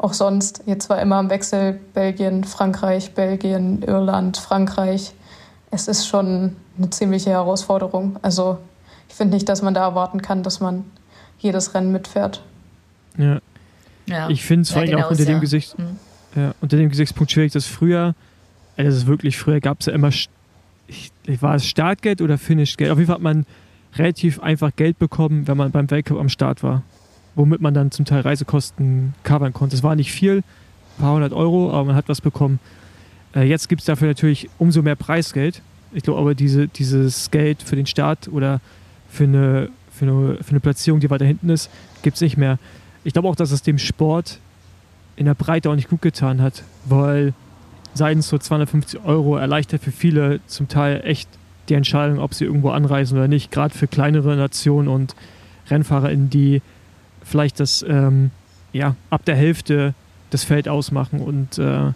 auch 0.00 0.14
sonst, 0.14 0.62
jetzt 0.64 0.88
war 0.88 1.00
immer 1.02 1.20
im 1.20 1.28
Wechsel 1.28 1.78
Belgien, 1.92 2.44
Frankreich, 2.44 3.12
Belgien, 3.12 3.82
Irland, 3.82 4.38
Frankreich. 4.38 5.12
Es 5.70 5.88
ist 5.88 6.08
schon 6.08 6.56
eine 6.78 6.88
ziemliche 6.88 7.30
Herausforderung. 7.30 8.18
Also 8.22 8.58
ich 9.10 9.14
finde 9.14 9.34
nicht, 9.34 9.48
dass 9.48 9.60
man 9.60 9.74
da 9.74 9.82
erwarten 9.82 10.22
kann, 10.22 10.42
dass 10.42 10.58
man 10.60 10.84
jedes 11.38 11.74
Rennen 11.74 11.92
mitfährt. 11.92 12.42
Ja. 13.18 13.40
ja. 14.06 14.30
Ich 14.30 14.42
finde 14.42 14.62
es 14.62 14.70
vor 14.70 14.80
allem 14.80 14.90
genau 14.90 15.06
auch 15.06 15.10
unter 15.10 15.26
dem, 15.26 15.40
Gesicht, 15.40 15.76
hm. 15.76 15.98
ja, 16.34 16.54
unter 16.62 16.78
dem 16.78 16.88
Gesichtspunkt 16.88 17.30
schwierig, 17.30 17.52
dass 17.52 17.66
früher, 17.66 18.14
äh, 18.76 18.84
das 18.84 18.94
ist 18.94 19.06
wirklich, 19.06 19.36
früher 19.36 19.60
gab 19.60 19.80
es 19.80 19.86
ja 19.86 19.92
immer, 19.92 20.08
ich, 20.08 21.12
war 21.40 21.56
es 21.56 21.66
Startgeld 21.66 22.22
oder 22.22 22.38
Finishgeld? 22.38 22.90
Auf 22.90 22.96
jeden 22.96 23.08
Fall 23.08 23.16
hat 23.16 23.22
man 23.22 23.44
relativ 23.96 24.40
einfach 24.40 24.74
Geld 24.74 24.98
bekommen, 24.98 25.46
wenn 25.46 25.58
man 25.58 25.70
beim 25.72 25.90
Weltcup 25.90 26.18
am 26.18 26.30
Start 26.30 26.62
war. 26.62 26.82
Womit 27.34 27.60
man 27.60 27.74
dann 27.74 27.90
zum 27.90 28.04
Teil 28.04 28.20
Reisekosten 28.20 29.14
covern 29.22 29.52
konnte. 29.52 29.76
Es 29.76 29.82
war 29.82 29.94
nicht 29.94 30.12
viel, 30.12 30.38
ein 30.38 30.44
paar 31.00 31.14
hundert 31.14 31.32
Euro, 31.32 31.70
aber 31.70 31.84
man 31.84 31.96
hat 31.96 32.08
was 32.08 32.20
bekommen. 32.20 32.58
Äh, 33.34 33.44
jetzt 33.44 33.68
gibt 33.68 33.82
es 33.82 33.86
dafür 33.86 34.08
natürlich 34.08 34.50
umso 34.58 34.82
mehr 34.82 34.96
Preisgeld. 34.96 35.62
Ich 35.92 36.02
glaube 36.02 36.20
aber, 36.20 36.34
diese, 36.34 36.68
dieses 36.68 37.30
Geld 37.30 37.62
für 37.62 37.76
den 37.76 37.86
Start 37.86 38.28
oder 38.28 38.60
für 39.08 39.24
eine, 39.24 39.70
für 39.92 40.04
eine, 40.06 40.38
für 40.42 40.50
eine 40.50 40.60
Platzierung, 40.60 41.00
die 41.00 41.10
weiter 41.10 41.24
hinten 41.24 41.48
ist, 41.48 41.70
gibt 42.02 42.16
es 42.16 42.20
nicht 42.20 42.36
mehr. 42.36 42.58
Ich 43.04 43.12
glaube 43.12 43.28
auch, 43.28 43.36
dass 43.36 43.50
es 43.50 43.62
dem 43.62 43.78
Sport 43.78 44.38
in 45.16 45.26
der 45.26 45.34
Breite 45.34 45.70
auch 45.70 45.74
nicht 45.74 45.88
gut 45.88 46.02
getan 46.02 46.40
hat, 46.40 46.62
weil 46.84 47.34
seitens 47.94 48.28
so 48.28 48.38
250 48.38 49.00
Euro 49.04 49.36
erleichtert 49.36 49.82
für 49.82 49.92
viele 49.92 50.40
zum 50.46 50.68
Teil 50.68 51.02
echt 51.04 51.28
die 51.68 51.74
Entscheidung, 51.74 52.18
ob 52.18 52.34
sie 52.34 52.44
irgendwo 52.44 52.70
anreisen 52.70 53.18
oder 53.18 53.28
nicht. 53.28 53.50
Gerade 53.50 53.76
für 53.76 53.86
kleinere 53.86 54.36
Nationen 54.36 54.88
und 54.88 55.14
RennfahrerInnen, 55.68 56.30
die 56.30 56.62
vielleicht 57.30 57.60
das 57.60 57.84
ähm, 57.88 58.30
ja, 58.72 58.96
ab 59.08 59.24
der 59.24 59.36
Hälfte 59.36 59.94
das 60.30 60.44
Feld 60.44 60.68
ausmachen 60.68 61.20
und 61.20 61.58
äh, 61.58 61.92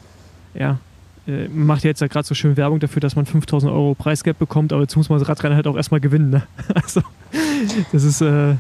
ja, 0.55 0.78
äh, 1.26 1.49
macht 1.49 1.85
jetzt 1.85 2.01
ja 2.01 2.07
gerade 2.07 2.26
so 2.26 2.35
schön 2.35 2.57
Werbung 2.57 2.80
dafür, 2.80 3.01
dass 3.01 3.16
man 3.16 3.26
5000 3.26 3.70
Euro 3.72 3.95
Preisgeld 3.95 4.39
bekommt, 4.39 4.72
aber 4.72 4.82
jetzt 4.82 4.97
muss 4.97 5.09
man 5.09 5.18
das 5.18 5.28
Radrennen 5.28 5.57
halt 5.57 5.66
auch 5.66 5.76
erstmal 5.76 6.01
gewinnen. 6.01 6.30
Ne? 6.30 6.43
Also, 6.74 7.03
das 7.93 8.05
ist, 8.05 8.20
äh, 8.20 8.55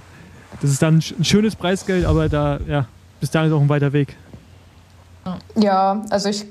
das 0.60 0.70
ist 0.70 0.82
dann 0.82 0.96
ein 0.98 1.24
schönes 1.24 1.56
Preisgeld, 1.56 2.04
aber 2.04 2.28
da, 2.28 2.60
ja, 2.66 2.86
bis 3.20 3.30
dahin 3.30 3.50
ist 3.50 3.54
auch 3.54 3.60
ein 3.60 3.68
weiter 3.68 3.92
Weg. 3.92 4.16
Ja, 5.56 6.02
also 6.10 6.28
ich 6.28 6.46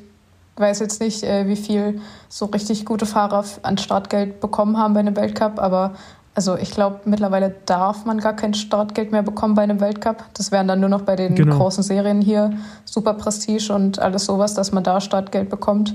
weiß 0.57 0.80
jetzt 0.80 1.01
nicht, 1.01 1.24
äh, 1.24 1.47
wie 1.47 1.55
viel 1.55 2.01
so 2.30 2.45
richtig 2.45 2.86
gute 2.86 3.05
Fahrer 3.05 3.43
an 3.63 3.78
Startgeld 3.78 4.39
bekommen 4.39 4.78
haben 4.78 4.93
bei 4.93 4.99
einem 4.99 5.15
Weltcup, 5.15 5.59
aber 5.59 5.95
also 6.36 6.57
ich 6.57 6.71
glaube, 6.71 7.01
mittlerweile 7.05 7.53
darf 7.65 8.05
man 8.05 8.19
gar 8.19 8.36
kein 8.36 8.53
Startgeld 8.53 9.11
mehr 9.11 9.21
bekommen 9.21 9.53
bei 9.53 9.61
einem 9.61 9.79
Weltcup. 9.79 10.23
Das 10.34 10.51
wären 10.51 10.67
dann 10.67 10.79
nur 10.79 10.89
noch 10.89 11.01
bei 11.01 11.15
den 11.15 11.36
genau. 11.36 11.57
großen 11.57 11.84
Serien 11.84 12.21
hier 12.21 12.53
Super 12.86 13.13
Prestige 13.13 13.71
und 13.73 13.99
alles 13.99 14.25
sowas, 14.25 14.55
dass 14.55 14.71
man 14.71 14.84
da 14.84 14.99
Startgeld 14.99 15.49
bekommt. 15.49 15.93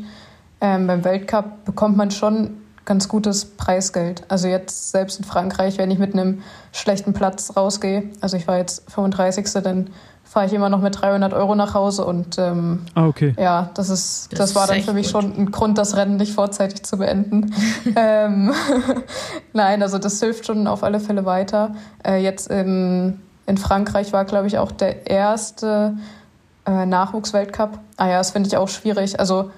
Ähm, 0.61 0.87
beim 0.87 1.05
Weltcup 1.05 1.65
bekommt 1.65 1.97
man 1.97 2.11
schon 2.11 2.59
ganz 2.85 3.09
gutes 3.09 3.45
Preisgeld. 3.45 4.23
Also 4.29 4.49
jetzt 4.49 4.93
selbst 4.93 5.19
in 5.19 5.25
Frankreich, 5.25 5.77
wenn 5.77 5.91
ich 5.91 5.99
mit 5.99 6.15
einem 6.15 6.43
schlechten 6.73 7.13
Platz 7.13 7.57
rausgehe, 7.57 8.05
also 8.21 8.37
ich 8.37 8.49
war 8.49 8.59
jetzt 8.59 8.91
35. 8.91 9.53
dann 9.63 9.91
fahre 10.29 10.45
ich 10.45 10.53
immer 10.53 10.69
noch 10.69 10.83
mit 10.83 11.01
300 11.01 11.33
Euro 11.33 11.55
nach 11.55 11.73
Hause 11.73 12.05
und 12.05 12.37
ähm, 12.39 12.81
ah, 12.95 13.07
okay. 13.07 13.35
ja, 13.39 13.71
das 13.75 13.89
ist, 13.89 14.29
das, 14.33 14.39
das 14.39 14.55
war 14.55 14.67
dann 14.67 14.83
für 14.83 14.93
mich 14.93 15.13
gut. 15.13 15.23
schon 15.23 15.37
ein 15.37 15.51
Grund, 15.51 15.79
das 15.79 15.97
Rennen 15.97 16.17
nicht 16.17 16.35
vorzeitig 16.35 16.83
zu 16.83 16.99
beenden. 16.99 17.55
ähm, 17.97 18.53
Nein, 19.55 19.83
also 19.83 19.99
das 19.99 20.21
hilft 20.21 20.45
schon 20.45 20.67
auf 20.67 20.85
alle 20.85 21.01
Fälle 21.01 21.25
weiter. 21.25 21.75
Äh, 22.07 22.23
jetzt 22.23 22.51
in, 22.51 23.21
in 23.47 23.57
Frankreich 23.57 24.13
war, 24.13 24.27
glaube 24.27 24.47
ich, 24.47 24.59
auch 24.59 24.71
der 24.71 25.11
erste 25.11 25.97
äh, 26.67 26.85
Nachwuchsweltcup. 26.85 27.79
Ah 27.97 28.09
ja, 28.09 28.19
das 28.19 28.33
finde 28.33 28.49
ich 28.49 28.57
auch 28.59 28.69
schwierig. 28.69 29.19
Also 29.19 29.51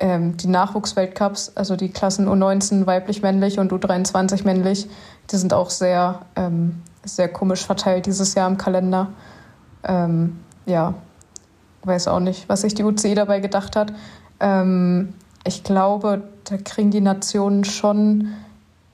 ähm, 0.00 0.38
die 0.38 0.48
Nachwuchsweltcups, 0.48 1.52
also 1.56 1.76
die 1.76 1.90
Klassen 1.90 2.26
U19 2.26 2.86
weiblich-männlich 2.86 3.58
und 3.58 3.70
U23 3.70 4.44
männlich, 4.44 4.88
die 5.30 5.36
sind 5.36 5.52
auch 5.52 5.68
sehr, 5.68 6.20
ähm, 6.36 6.82
sehr 7.04 7.28
komisch 7.28 7.66
verteilt 7.66 8.06
dieses 8.06 8.34
Jahr 8.34 8.48
im 8.48 8.56
Kalender. 8.56 9.08
Ähm, 9.86 10.38
ja, 10.66 10.94
weiß 11.84 12.08
auch 12.08 12.20
nicht, 12.20 12.48
was 12.48 12.62
sich 12.62 12.74
die 12.74 12.82
UCI 12.82 13.14
dabei 13.14 13.40
gedacht 13.40 13.76
hat. 13.76 13.92
Ähm, 14.40 15.14
ich 15.44 15.62
glaube, 15.62 16.22
da 16.44 16.56
kriegen 16.56 16.90
die 16.90 17.00
Nationen 17.00 17.64
schon 17.64 18.32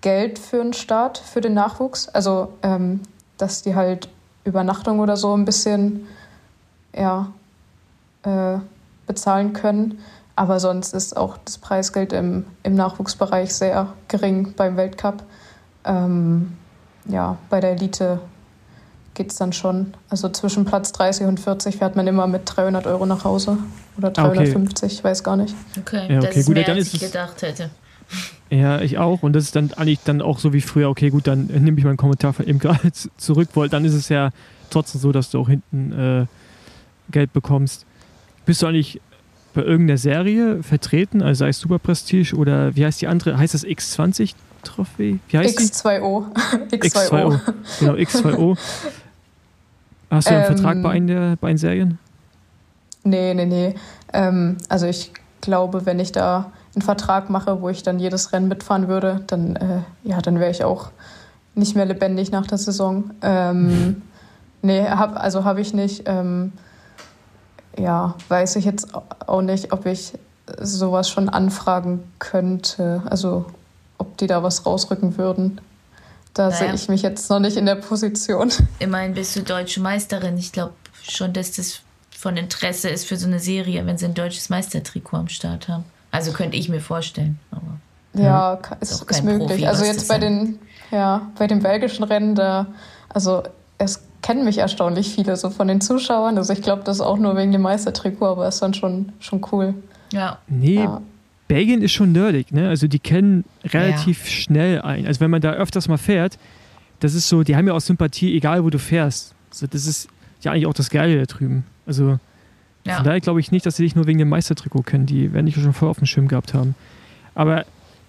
Geld 0.02 0.38
für 0.38 0.58
den 0.58 0.72
Start, 0.72 1.18
für 1.18 1.40
den 1.40 1.54
Nachwuchs. 1.54 2.08
Also, 2.08 2.52
ähm, 2.62 3.00
dass 3.38 3.62
die 3.62 3.74
halt 3.74 4.08
Übernachtung 4.44 5.00
oder 5.00 5.16
so 5.16 5.34
ein 5.34 5.44
bisschen 5.44 6.06
ja, 6.94 7.32
äh, 8.24 8.58
bezahlen 9.06 9.52
können. 9.52 9.98
Aber 10.36 10.60
sonst 10.60 10.94
ist 10.94 11.16
auch 11.16 11.36
das 11.44 11.58
Preisgeld 11.58 12.12
im, 12.12 12.46
im 12.62 12.74
Nachwuchsbereich 12.74 13.54
sehr 13.54 13.92
gering 14.08 14.54
beim 14.56 14.76
Weltcup. 14.76 15.22
Ähm, 15.84 16.56
ja, 17.06 17.36
bei 17.50 17.60
der 17.60 17.72
Elite 17.72 18.20
geht 19.14 19.30
es 19.30 19.36
dann 19.36 19.52
schon. 19.52 19.94
Also 20.08 20.28
zwischen 20.28 20.64
Platz 20.64 20.92
30 20.92 21.26
und 21.26 21.40
40 21.40 21.76
fährt 21.76 21.96
man 21.96 22.06
immer 22.06 22.26
mit 22.26 22.42
300 22.44 22.86
Euro 22.86 23.06
nach 23.06 23.24
Hause. 23.24 23.58
Oder 23.98 24.10
350, 24.10 24.84
okay. 24.84 24.94
ich 24.94 25.04
weiß 25.04 25.22
gar 25.22 25.36
nicht. 25.36 25.54
Okay, 25.78 26.06
ja, 26.08 26.18
okay 26.18 26.26
das 26.28 26.36
ist 26.36 26.46
gut, 26.46 26.54
mehr, 26.54 26.64
dann 26.64 26.76
als 26.78 26.94
ich 26.94 27.00
gedacht 27.00 27.42
hätte. 27.42 27.70
Ja, 28.50 28.80
ich 28.80 28.98
auch. 28.98 29.22
Und 29.22 29.34
das 29.34 29.44
ist 29.44 29.56
dann 29.56 29.72
eigentlich 29.74 30.00
dann 30.04 30.20
auch 30.22 30.38
so 30.38 30.52
wie 30.52 30.60
früher, 30.60 30.88
okay, 30.88 31.10
gut, 31.10 31.26
dann 31.26 31.46
nehme 31.46 31.78
ich 31.78 31.84
meinen 31.84 31.96
Kommentar 31.96 32.32
von 32.32 32.46
eben 32.46 32.58
gerade 32.58 32.90
zurück, 33.16 33.48
weil 33.54 33.68
dann 33.68 33.84
ist 33.84 33.94
es 33.94 34.08
ja 34.08 34.30
trotzdem 34.70 35.00
so, 35.00 35.12
dass 35.12 35.30
du 35.30 35.40
auch 35.40 35.48
hinten 35.48 35.92
äh, 35.92 36.26
Geld 37.10 37.32
bekommst. 37.32 37.86
Bist 38.44 38.62
du 38.62 38.66
eigentlich 38.66 39.00
bei 39.54 39.62
irgendeiner 39.62 39.98
Serie 39.98 40.62
vertreten, 40.62 41.22
also 41.22 41.40
sei 41.40 41.48
es 41.48 41.60
Super 41.60 41.78
Prestige 41.78 42.34
oder 42.34 42.74
wie 42.74 42.84
heißt 42.84 43.00
die 43.02 43.06
andere? 43.06 43.36
Heißt 43.36 43.54
das 43.54 43.66
X20 43.66 44.34
Trophäe? 44.62 45.18
Wie 45.28 45.38
heißt 45.38 45.58
X2O. 45.58 46.26
X2O. 46.70 46.70
X2O. 46.72 47.40
Genau, 47.80 47.94
X2O. 47.94 48.58
Hast 50.12 50.28
du 50.28 50.34
einen 50.34 50.44
ähm, 50.44 50.56
Vertrag 50.56 50.82
bei 50.82 50.90
einen, 50.90 51.06
der, 51.06 51.36
bei 51.40 51.48
einen 51.48 51.58
Serien? 51.58 51.98
Nee, 53.02 53.32
nee, 53.32 53.46
nee. 53.46 53.74
Ähm, 54.12 54.58
also 54.68 54.86
ich 54.86 55.10
glaube, 55.40 55.86
wenn 55.86 55.98
ich 55.98 56.12
da 56.12 56.52
einen 56.74 56.82
Vertrag 56.82 57.30
mache, 57.30 57.62
wo 57.62 57.70
ich 57.70 57.82
dann 57.82 57.98
jedes 57.98 58.32
Rennen 58.32 58.48
mitfahren 58.48 58.88
würde, 58.88 59.22
dann, 59.26 59.56
äh, 59.56 59.78
ja, 60.04 60.20
dann 60.20 60.38
wäre 60.38 60.50
ich 60.50 60.64
auch 60.64 60.90
nicht 61.54 61.74
mehr 61.74 61.86
lebendig 61.86 62.30
nach 62.30 62.46
der 62.46 62.58
Saison. 62.58 63.10
Ähm, 63.22 64.02
nee, 64.62 64.86
hab, 64.86 65.16
also 65.16 65.44
habe 65.44 65.62
ich 65.62 65.72
nicht. 65.72 66.02
Ähm, 66.06 66.52
ja, 67.78 68.14
weiß 68.28 68.56
ich 68.56 68.66
jetzt 68.66 68.88
auch 69.26 69.40
nicht, 69.40 69.72
ob 69.72 69.86
ich 69.86 70.12
sowas 70.60 71.08
schon 71.08 71.30
anfragen 71.30 72.00
könnte. 72.18 73.02
Also 73.08 73.46
ob 73.96 74.18
die 74.18 74.26
da 74.26 74.42
was 74.42 74.66
rausrücken 74.66 75.16
würden. 75.16 75.58
Da 76.34 76.48
naja. 76.48 76.56
sehe 76.56 76.74
ich 76.74 76.88
mich 76.88 77.02
jetzt 77.02 77.28
noch 77.30 77.40
nicht 77.40 77.56
in 77.56 77.66
der 77.66 77.74
Position. 77.76 78.50
Immerhin 78.78 79.14
bist 79.14 79.36
du 79.36 79.42
deutsche 79.42 79.80
Meisterin. 79.80 80.38
Ich 80.38 80.52
glaube 80.52 80.74
schon, 81.02 81.32
dass 81.32 81.52
das 81.52 81.80
von 82.16 82.36
Interesse 82.36 82.88
ist 82.88 83.06
für 83.06 83.16
so 83.16 83.26
eine 83.26 83.40
Serie, 83.40 83.84
wenn 83.86 83.98
sie 83.98 84.06
ein 84.06 84.14
deutsches 84.14 84.48
Meistertrikot 84.48 85.16
am 85.16 85.28
Start 85.28 85.68
haben. 85.68 85.84
Also 86.10 86.32
könnte 86.32 86.56
ich 86.56 86.68
mir 86.68 86.80
vorstellen. 86.80 87.38
ja, 88.14 88.54
ist, 88.80 88.92
ist, 88.92 89.10
ist 89.10 89.24
möglich. 89.24 89.48
Profi, 89.48 89.66
also 89.66 89.84
jetzt 89.84 90.08
bei 90.08 90.18
den, 90.18 90.58
ja, 90.90 91.30
bei 91.38 91.46
den 91.46 91.60
belgischen 91.60 92.04
Rennen, 92.04 92.34
da, 92.34 92.66
also 93.08 93.42
es 93.78 94.02
kennen 94.22 94.44
mich 94.44 94.58
erstaunlich 94.58 95.12
viele 95.14 95.36
so 95.36 95.50
von 95.50 95.68
den 95.68 95.80
Zuschauern. 95.80 96.38
Also 96.38 96.52
ich 96.52 96.62
glaube, 96.62 96.82
das 96.84 96.98
ist 96.98 97.02
auch 97.02 97.18
nur 97.18 97.36
wegen 97.36 97.52
dem 97.52 97.62
Meistertrikot, 97.62 98.26
aber 98.26 98.48
ist 98.48 98.62
dann 98.62 98.74
schon, 98.74 99.12
schon 99.18 99.44
cool. 99.50 99.74
Ja. 100.12 100.38
Nee, 100.46 100.84
ja. 100.84 101.00
Belgien 101.52 101.82
ist 101.82 101.92
schon 101.92 102.12
nerdig, 102.12 102.50
ne? 102.50 102.68
Also 102.70 102.88
die 102.88 102.98
kennen 102.98 103.44
relativ 103.64 104.24
ja. 104.24 104.30
schnell 104.30 104.80
ein. 104.80 105.06
Also 105.06 105.20
wenn 105.20 105.30
man 105.30 105.42
da 105.42 105.52
öfters 105.52 105.86
mal 105.86 105.98
fährt, 105.98 106.38
das 107.00 107.12
ist 107.12 107.28
so, 107.28 107.42
die 107.42 107.56
haben 107.56 107.66
ja 107.66 107.74
auch 107.74 107.80
Sympathie, 107.80 108.34
egal 108.34 108.64
wo 108.64 108.70
du 108.70 108.78
fährst. 108.78 109.34
Also 109.50 109.66
das 109.66 109.86
ist 109.86 110.08
ja 110.40 110.52
eigentlich 110.52 110.66
auch 110.66 110.72
das 110.72 110.88
Geile 110.88 111.18
da 111.18 111.26
drüben. 111.26 111.64
Also 111.84 112.18
ja. 112.86 112.96
von 112.96 113.04
daher 113.04 113.20
glaube 113.20 113.40
ich 113.40 113.52
nicht, 113.52 113.66
dass 113.66 113.76
sie 113.76 113.82
dich 113.82 113.94
nur 113.94 114.06
wegen 114.06 114.18
dem 114.18 114.30
Meistertrikot 114.30 114.82
kennen. 114.82 115.04
Die 115.04 115.34
werden 115.34 115.44
dich 115.44 115.56
schon 115.56 115.74
voll 115.74 115.90
auf 115.90 115.98
dem 115.98 116.06
Schirm 116.06 116.26
gehabt 116.26 116.54
haben. 116.54 116.74
Aber 117.34 117.66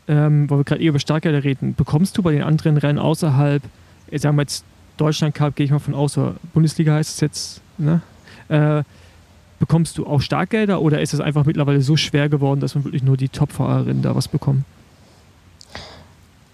ähm, 0.08 0.50
weil 0.50 0.60
wir 0.60 0.64
gerade 0.64 0.82
eh 0.82 0.88
über 0.88 1.00
Startgelder 1.00 1.44
reden, 1.44 1.76
bekommst 1.76 2.18
du 2.18 2.24
bei 2.24 2.32
den 2.32 2.44
anderen 2.44 2.78
Rennen 2.78 2.98
außerhalb, 2.98 3.62
sagen 4.14 4.38
wir 4.38 4.44
jetzt 4.44 4.64
Deutschland 4.96 5.36
Cup, 5.36 5.58
gehe 5.58 5.66
ich 5.66 5.72
mal 5.72 5.80
von 5.80 5.96
aus, 5.96 6.18
oder 6.18 6.36
Bundesliga 6.54 6.94
heißt 6.94 7.16
es 7.16 7.20
jetzt, 7.20 7.62
ne? 7.78 8.02
Äh, 8.48 8.84
bekommst 9.64 9.98
du 9.98 10.06
auch 10.06 10.20
Startgelder 10.20 10.82
oder 10.82 11.00
ist 11.00 11.14
es 11.14 11.22
einfach 11.22 11.46
mittlerweile 11.46 11.80
so 11.80 11.96
schwer 11.96 12.28
geworden, 12.28 12.60
dass 12.60 12.76
man 12.76 12.84
wirklich 12.84 13.02
nur 13.02 13.16
die 13.16 13.30
Top-Fahrerinnen 13.30 14.02
da 14.02 14.14
was 14.14 14.28
bekommen? 14.28 14.66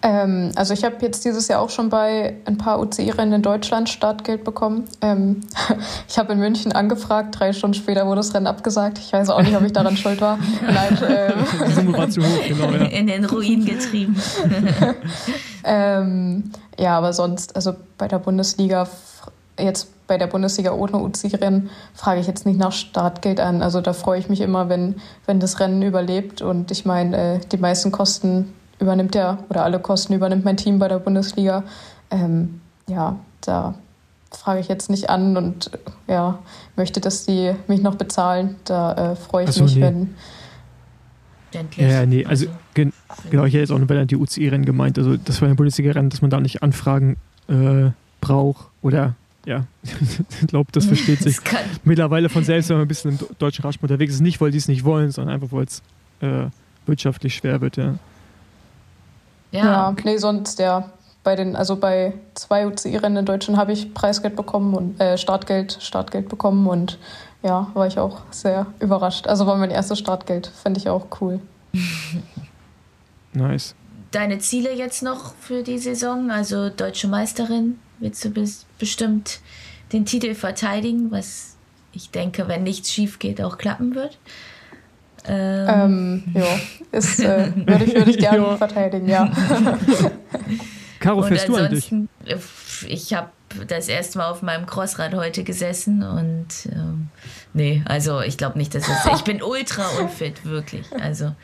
Ähm, 0.03 0.51
also 0.55 0.75
ich 0.75 0.83
habe 0.83 0.97
jetzt 1.01 1.25
dieses 1.25 1.47
Jahr 1.47 1.59
auch 1.59 1.71
schon 1.71 1.89
bei 1.89 2.35
ein 2.45 2.59
paar 2.59 2.79
UCI-Rennen 2.79 3.33
in 3.33 3.41
Deutschland 3.41 3.89
Startgeld 3.89 4.43
bekommen. 4.43 4.85
Ähm, 5.01 5.41
ich 6.07 6.19
habe 6.19 6.33
in 6.33 6.39
München 6.39 6.71
angefragt, 6.71 7.39
drei 7.39 7.51
Stunden 7.51 7.73
später 7.73 8.05
wurde 8.05 8.17
das 8.17 8.35
Rennen 8.35 8.45
abgesagt. 8.45 8.99
Ich 8.99 9.11
weiß 9.11 9.31
auch 9.31 9.41
nicht, 9.41 9.57
ob 9.57 9.63
ich 9.63 9.73
daran 9.73 9.97
schuld 9.97 10.21
war. 10.21 10.37
Nein, 10.61 10.99
ähm, 11.09 11.33
Die 11.67 11.71
Summe 11.71 11.97
war 11.97 12.09
zu 12.11 12.21
hoch, 12.21 12.47
genau. 12.47 12.71
Ja. 12.71 12.85
In 12.85 13.07
den 13.07 13.25
Ruin 13.25 13.65
getrieben. 13.65 14.15
ähm, 15.63 16.51
ja, 16.77 16.95
aber 16.95 17.11
sonst, 17.11 17.55
also 17.55 17.73
bei 17.97 18.07
der 18.07 18.19
Bundesliga, 18.19 18.87
jetzt 19.61 20.07
bei 20.07 20.17
der 20.17 20.27
Bundesliga 20.27 20.73
ohne 20.73 20.97
UCI-Rennen, 20.97 21.69
frage 21.93 22.19
ich 22.19 22.27
jetzt 22.27 22.45
nicht 22.45 22.59
nach 22.59 22.71
Startgeld 22.71 23.39
an. 23.39 23.61
Also 23.61 23.79
da 23.79 23.93
freue 23.93 24.19
ich 24.19 24.27
mich 24.27 24.41
immer, 24.41 24.67
wenn, 24.67 24.95
wenn 25.25 25.39
das 25.39 25.59
Rennen 25.59 25.81
überlebt. 25.81 26.41
Und 26.41 26.71
ich 26.71 26.85
meine, 26.85 27.35
äh, 27.35 27.39
die 27.51 27.57
meisten 27.57 27.91
Kosten 27.91 28.53
übernimmt 28.79 29.15
ja, 29.15 29.37
oder 29.49 29.63
alle 29.63 29.79
Kosten 29.79 30.13
übernimmt 30.13 30.45
mein 30.45 30.57
Team 30.57 30.79
bei 30.79 30.87
der 30.87 30.99
Bundesliga. 30.99 31.63
Ähm, 32.09 32.61
ja, 32.87 33.17
da 33.41 33.75
frage 34.31 34.59
ich 34.59 34.67
jetzt 34.67 34.89
nicht 34.89 35.09
an 35.09 35.37
und 35.37 35.71
ja, 36.07 36.39
möchte, 36.75 36.99
dass 36.99 37.25
die 37.25 37.53
mich 37.67 37.81
noch 37.81 37.95
bezahlen. 37.95 38.55
Da 38.65 39.11
äh, 39.11 39.15
freue 39.15 39.45
ich 39.45 39.51
so, 39.51 39.63
mich, 39.63 39.75
nee. 39.75 39.81
wenn. 39.81 40.15
Ja, 41.77 42.05
nee, 42.05 42.25
also, 42.25 42.45
also 42.45 42.59
gen 42.75 42.93
genau, 43.31 43.43
ich 43.45 43.53
hätte 43.53 43.61
jetzt 43.61 43.71
auch 43.71 43.79
nur 43.79 44.05
die 44.05 44.15
UCI-Rennen 44.15 44.65
gemeint, 44.65 44.99
also 44.99 45.17
das 45.17 45.41
war 45.41 45.49
ein 45.49 45.55
Bundesliga-Rennen, 45.55 46.11
dass 46.11 46.21
man 46.21 46.29
da 46.29 46.39
nicht 46.39 46.61
Anfragen 46.61 47.17
äh, 47.47 47.89
braucht 48.21 48.67
oder 48.83 49.15
ja, 49.49 49.65
ich 49.83 50.47
glaube, 50.47 50.71
das 50.71 50.85
versteht 50.85 51.19
sich 51.19 51.39
das 51.43 51.55
mittlerweile 51.83 52.29
von 52.29 52.43
selbst, 52.43 52.69
wenn 52.69 52.77
man 52.77 52.85
ein 52.85 52.87
bisschen 52.87 53.11
im 53.11 53.19
deutschen 53.39 53.63
Radsport 53.63 53.91
unterwegs 53.91 54.13
ist. 54.13 54.21
Nicht, 54.21 54.39
weil 54.39 54.51
die 54.51 54.59
es 54.59 54.67
nicht 54.67 54.85
wollen, 54.85 55.11
sondern 55.11 55.33
einfach, 55.33 55.51
weil 55.51 55.65
es 55.65 55.81
äh, 56.21 56.49
wirtschaftlich 56.85 57.35
schwer 57.35 57.59
wird, 57.59 57.77
ja. 57.77 57.95
Ja, 59.51 59.65
ja 59.65 59.95
nee, 60.03 60.17
sonst 60.17 60.59
ja. 60.59 60.91
Bei 61.23 61.35
den, 61.35 61.55
also 61.55 61.75
bei 61.75 62.13
zwei 62.35 62.65
UCI-Rennen 62.65 63.17
in 63.17 63.25
Deutschland 63.25 63.59
habe 63.59 63.73
ich 63.73 63.93
Preisgeld 63.93 64.35
bekommen 64.35 64.73
und 64.73 65.01
äh, 65.01 65.17
Startgeld, 65.17 65.77
Startgeld 65.81 66.29
bekommen 66.29 66.65
und 66.67 66.97
ja, 67.43 67.67
war 67.73 67.87
ich 67.87 67.99
auch 67.99 68.21
sehr 68.31 68.67
überrascht. 68.79 69.27
Also 69.27 69.45
war 69.45 69.57
mein 69.57 69.71
erstes 69.71 69.99
Startgeld, 69.99 70.47
fände 70.47 70.79
ich 70.79 70.87
auch 70.87 71.07
cool. 71.19 71.39
nice. 73.33 73.75
Deine 74.11 74.39
Ziele 74.39 74.73
jetzt 74.73 75.03
noch 75.03 75.33
für 75.35 75.61
die 75.61 75.77
Saison? 75.77 76.31
Also 76.31 76.69
deutsche 76.69 77.07
Meisterin, 77.07 77.79
willst 77.99 78.23
du 78.25 78.29
bis, 78.29 78.65
bestimmt 78.77 79.39
den 79.91 80.05
Titel 80.05 80.35
verteidigen, 80.35 81.11
was 81.11 81.57
ich 81.91 82.11
denke, 82.11 82.47
wenn 82.47 82.63
nichts 82.63 82.91
schief 82.91 83.19
geht, 83.19 83.41
auch 83.41 83.57
klappen 83.57 83.95
wird. 83.95 84.17
Ähm, 85.25 85.67
ähm, 85.67 86.23
ja, 86.33 86.97
ist, 86.97 87.19
äh, 87.19 87.51
würde 87.55 87.85
ich, 87.85 87.93
würd 87.93 88.07
ich 88.07 88.17
gerne 88.17 88.37
ja. 88.47 88.57
verteidigen, 88.57 89.07
ja. 89.07 89.31
Caro, 90.99 91.23
fährst 91.23 91.47
du 91.47 91.55
eigentlich? 91.55 91.93
Ich 92.87 93.13
habe 93.13 93.29
das 93.67 93.87
erste 93.87 94.17
Mal 94.17 94.29
auf 94.29 94.41
meinem 94.41 94.65
Crossrad 94.65 95.13
heute 95.15 95.43
gesessen 95.43 96.03
und 96.03 96.47
ähm, 96.71 97.07
nee, 97.53 97.81
also 97.85 98.21
ich 98.21 98.37
glaube 98.37 98.57
nicht, 98.57 98.75
dass 98.75 98.87
es. 98.87 99.15
Ich 99.15 99.23
bin 99.23 99.41
ultra 99.41 99.87
unfit, 100.01 100.45
wirklich. 100.45 100.85
Also. 100.99 101.35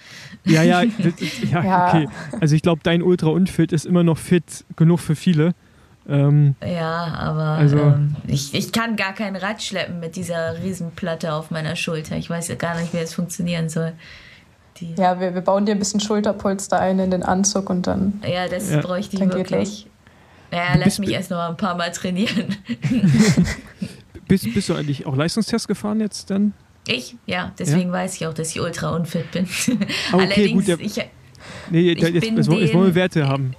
Ja, 0.44 0.62
ja, 0.62 0.84
ja, 1.52 1.64
ja. 1.64 1.88
okay. 1.88 2.10
Also 2.40 2.56
ich 2.56 2.62
glaube, 2.62 2.82
dein 2.84 3.02
ultra 3.02 3.30
unfit 3.30 3.72
ist 3.72 3.86
immer 3.86 4.04
noch 4.04 4.18
fit 4.18 4.66
genug 4.76 5.00
für 5.00 5.16
viele. 5.16 5.56
Ähm, 6.08 6.56
ja, 6.64 7.16
aber 7.18 7.58
also, 7.58 7.80
ähm, 7.80 8.16
ich, 8.28 8.54
ich 8.54 8.72
kann 8.72 8.96
gar 8.96 9.14
kein 9.14 9.36
Rad 9.36 9.64
schleppen 9.64 10.00
mit 10.00 10.16
dieser 10.16 10.62
Riesenplatte 10.62 11.34
auf 11.34 11.50
meiner 11.50 11.76
Schulter. 11.76 12.16
Ich 12.16 12.30
weiß 12.30 12.48
ja 12.50 12.56
gar 12.56 12.80
nicht, 12.80 12.94
wie 12.94 12.98
es 12.98 13.14
funktionieren 13.14 13.70
soll. 13.70 13.94
Die 14.78 14.94
ja, 14.96 15.20
wir, 15.20 15.34
wir 15.34 15.42
bauen 15.42 15.66
dir 15.66 15.72
ein 15.72 15.80
bisschen 15.80 16.00
Schulterpolster 16.00 16.80
ein 16.80 17.00
in 17.00 17.12
den 17.12 17.24
Anzug 17.24 17.70
und 17.70 17.88
dann. 17.88 18.22
Ja, 18.28 18.48
das 18.48 18.72
ja. 18.72 18.82
bräuchte 18.82 19.16
ich 19.16 19.34
wirklich. 19.34 19.88
Ja, 20.52 20.76
lass 20.78 21.00
mich 21.00 21.10
erst 21.10 21.32
noch 21.32 21.40
ein 21.40 21.58
paar 21.58 21.76
Mal 21.76 21.92
trainieren. 21.92 22.56
bist, 24.28 24.54
bist 24.54 24.70
du 24.70 24.76
eigentlich 24.76 25.06
auch 25.06 25.16
Leistungstest 25.16 25.68
gefahren 25.68 26.00
jetzt 26.02 26.30
dann? 26.30 26.54
Ich? 26.88 27.16
Ja, 27.26 27.52
deswegen 27.58 27.90
ja? 27.90 27.94
weiß 27.94 28.16
ich 28.16 28.28
auch, 28.28 28.34
dass 28.34 28.52
ich 28.52 28.62
ultra 28.62 28.96
unfit 28.96 29.32
bin. 29.32 29.48
Ah, 30.12 30.18
okay, 30.18 30.26
Allerdings, 30.26 30.66
gut, 30.66 30.68
ja. 30.68 30.76
ich, 30.80 30.96
nee, 31.72 31.92
ich 31.92 32.00
jetzt, 32.00 32.14
jetzt, 32.14 32.32
jetzt 32.32 32.50
wollen 32.50 32.86
wir 32.86 32.96
Werte 32.96 33.28
haben. 33.28 33.56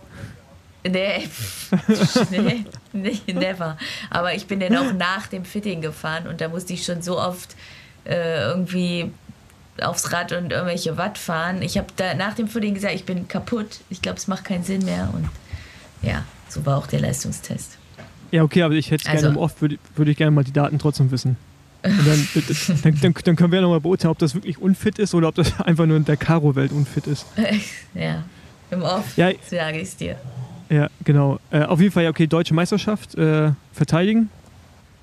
Nee, 0.89 1.29
nee, 2.31 2.65
nee, 2.93 3.33
never. 3.33 3.77
Aber 4.11 4.35
ich 4.35 4.47
bin 4.47 4.61
dann 4.61 4.77
auch 4.77 4.93
nach 4.93 5.27
dem 5.27 5.45
Fitting 5.45 5.81
gefahren 5.81 6.27
und 6.27 6.41
da 6.41 6.49
musste 6.49 6.73
ich 6.73 6.85
schon 6.85 7.03
so 7.03 7.19
oft 7.19 7.57
äh, 8.05 8.43
irgendwie 8.43 9.11
aufs 9.81 10.13
Rad 10.13 10.33
und 10.33 10.53
irgendwelche 10.53 10.97
Watt 10.97 11.19
fahren. 11.19 11.63
Ich 11.63 11.77
habe 11.77 11.89
da 11.97 12.15
nach 12.15 12.35
dem 12.35 12.49
Fitting 12.49 12.75
gesagt, 12.75 12.95
ich 12.95 13.05
bin 13.05 13.29
kaputt. 13.29 13.81
Ich 13.91 14.01
glaube, 14.03 14.19
es 14.19 14.27
macht 14.27 14.45
keinen 14.45 14.65
Sinn 14.65 14.85
mehr. 14.85 15.11
Und 15.13 15.29
ja, 16.03 16.25
so 16.49 16.65
war 16.65 16.79
auch 16.79 16.87
der 16.87 17.01
Leistungstest. 17.01 17.79
Ja, 18.31 18.43
okay, 18.43 18.63
aber 18.63 18.75
ich 18.75 18.91
hätte 18.91 19.09
also, 19.09 19.27
gerne, 19.27 19.39
oft 19.39 19.61
würde, 19.61 19.79
würde 19.95 20.11
ich 20.11 20.17
gerne 20.17 20.31
mal 20.31 20.45
die 20.45 20.53
Daten 20.53 20.79
trotzdem 20.79 21.11
wissen. 21.11 21.37
Dann, 21.83 22.29
dann, 22.83 23.01
dann, 23.01 23.15
dann 23.25 23.37
können 23.37 23.53
wir 23.53 23.61
nochmal 23.61 23.81
beurteilen, 23.81 24.11
ob 24.11 24.19
das 24.19 24.35
wirklich 24.35 24.59
unfit 24.59 24.99
ist 24.99 25.15
oder 25.15 25.29
ob 25.29 25.35
das 25.35 25.61
einfach 25.65 25.87
nur 25.87 25.97
in 25.97 26.05
der 26.05 26.17
Karo-Welt 26.17 26.73
unfit 26.73 27.07
ist. 27.07 27.27
ja, 27.95 28.25
im 28.71 28.83
Off 28.83 29.17
Ja. 29.17 29.31
sage 29.49 29.79
ich 29.79 29.89
es 29.89 29.97
dir. 29.97 30.17
Ja, 30.69 30.89
genau. 31.05 31.39
Äh, 31.51 31.65
auf 31.65 31.81
jeden 31.81 31.93
Fall, 31.93 32.05
ja, 32.05 32.11
okay, 32.11 32.27
deutsche 32.27 32.55
Meisterschaft 32.55 33.15
äh, 33.15 33.53
verteidigen. 33.73 34.31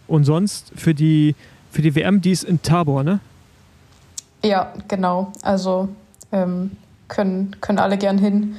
Und 0.07 0.26
sonst 0.26 0.72
für 0.76 0.93
die, 0.93 1.36
für 1.72 1.82
die 1.82 1.95
WM, 1.95 2.22
die 2.22 2.32
ist 2.32 2.43
in 2.43 2.61
Tabor, 2.61 3.03
ne? 3.03 3.20
Ja, 4.43 4.74
genau. 4.88 5.32
Also 5.41 5.89
ähm, 6.32 6.72
können, 7.07 7.55
können 7.61 7.80
alle 7.80 7.97
gern 7.97 8.18
hin. 8.18 8.55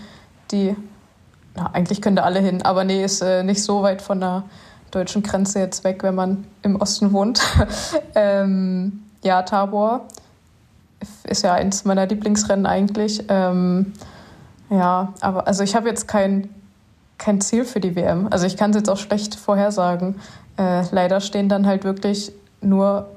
Die, 0.50 0.74
na, 1.54 1.70
eigentlich 1.72 2.00
können 2.00 2.16
da 2.16 2.22
alle 2.22 2.40
hin, 2.40 2.62
aber 2.62 2.84
nee, 2.84 3.04
ist 3.04 3.20
äh, 3.20 3.42
nicht 3.42 3.62
so 3.62 3.82
weit 3.82 4.00
von 4.00 4.20
der 4.20 4.44
deutschen 4.90 5.22
Grenze 5.22 5.58
jetzt 5.58 5.84
weg, 5.84 6.02
wenn 6.02 6.14
man 6.14 6.44
im 6.62 6.76
Osten 6.76 7.12
wohnt. 7.12 7.40
ähm, 8.14 9.02
ja, 9.22 9.42
Tabor 9.42 10.06
ist 11.24 11.42
ja 11.42 11.54
eins 11.54 11.84
meiner 11.84 12.06
Lieblingsrennen 12.06 12.66
eigentlich. 12.66 13.24
Ähm, 13.28 13.92
ja, 14.70 15.12
aber 15.20 15.46
also 15.46 15.62
ich 15.62 15.74
habe 15.74 15.88
jetzt 15.88 16.08
kein, 16.08 16.48
kein 17.24 17.40
Ziel 17.40 17.64
für 17.64 17.80
die 17.80 17.96
WM. 17.96 18.28
Also 18.30 18.46
ich 18.46 18.56
kann 18.56 18.70
es 18.70 18.76
jetzt 18.76 18.90
auch 18.90 18.98
schlecht 18.98 19.34
vorhersagen. 19.34 20.16
Äh, 20.58 20.84
leider 20.90 21.20
stehen 21.20 21.48
dann 21.48 21.66
halt 21.66 21.84
wirklich 21.84 22.32
nur 22.60 23.08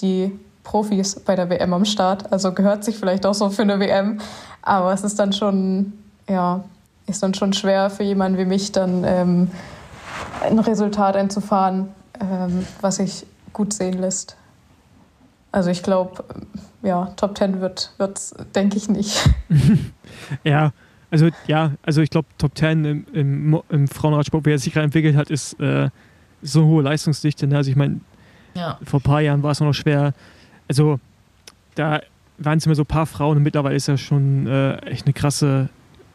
die 0.00 0.36
Profis 0.64 1.20
bei 1.20 1.36
der 1.36 1.48
WM 1.48 1.72
am 1.72 1.84
Start. 1.84 2.32
Also 2.32 2.52
gehört 2.52 2.82
sich 2.82 2.98
vielleicht 2.98 3.24
auch 3.24 3.34
so 3.34 3.50
für 3.50 3.62
eine 3.62 3.78
WM. 3.78 4.18
Aber 4.62 4.92
es 4.92 5.04
ist 5.04 5.18
dann 5.20 5.32
schon, 5.32 5.92
ja, 6.28 6.64
ist 7.06 7.22
dann 7.22 7.34
schon 7.34 7.52
schwer 7.52 7.88
für 7.88 8.02
jemanden 8.02 8.36
wie 8.38 8.46
mich 8.46 8.72
dann 8.72 9.04
ähm, 9.04 9.50
ein 10.42 10.58
Resultat 10.58 11.14
einzufahren, 11.14 11.88
ähm, 12.20 12.66
was 12.80 12.96
sich 12.96 13.24
gut 13.52 13.72
sehen 13.72 14.00
lässt. 14.00 14.36
Also 15.52 15.70
ich 15.70 15.84
glaube, 15.84 16.24
ja, 16.82 17.12
Top 17.16 17.36
Ten 17.36 17.60
wird 17.60 17.92
es, 17.98 18.34
denke 18.56 18.76
ich, 18.76 18.88
nicht. 18.88 19.30
Ja, 20.44 20.72
also 21.12 21.28
ja, 21.46 21.72
also 21.82 22.00
ich 22.00 22.08
glaube, 22.08 22.26
Top 22.38 22.56
10 22.56 22.84
im, 22.84 23.06
im, 23.12 23.60
im 23.68 23.86
Frauenradsport, 23.86 24.46
wie 24.46 24.50
er 24.50 24.58
sich 24.58 24.72
gerade 24.72 24.86
entwickelt 24.86 25.14
hat, 25.14 25.30
ist 25.30 25.60
äh, 25.60 25.90
so 26.40 26.60
eine 26.60 26.68
hohe 26.68 26.82
Leistungsdichte. 26.82 27.46
Ne? 27.46 27.56
Also 27.58 27.70
ich 27.70 27.76
meine, 27.76 28.00
Ja, 28.54 28.78
vor 28.82 28.98
ein 28.98 29.02
paar 29.02 29.20
Jahren 29.20 29.42
war 29.42 29.50
es 29.50 29.60
noch 29.60 29.74
schwer. 29.74 30.14
Also 30.68 30.98
da 31.74 32.00
waren 32.38 32.56
es 32.56 32.64
immer 32.64 32.74
so 32.74 32.82
ein 32.82 32.86
paar 32.86 33.04
Frauen 33.04 33.36
und 33.36 33.42
mittlerweile 33.42 33.76
ist 33.76 33.88
ja 33.88 33.98
schon 33.98 34.46
äh, 34.46 34.76
echt 34.86 35.04
eine 35.04 35.12
krasse, 35.12 35.68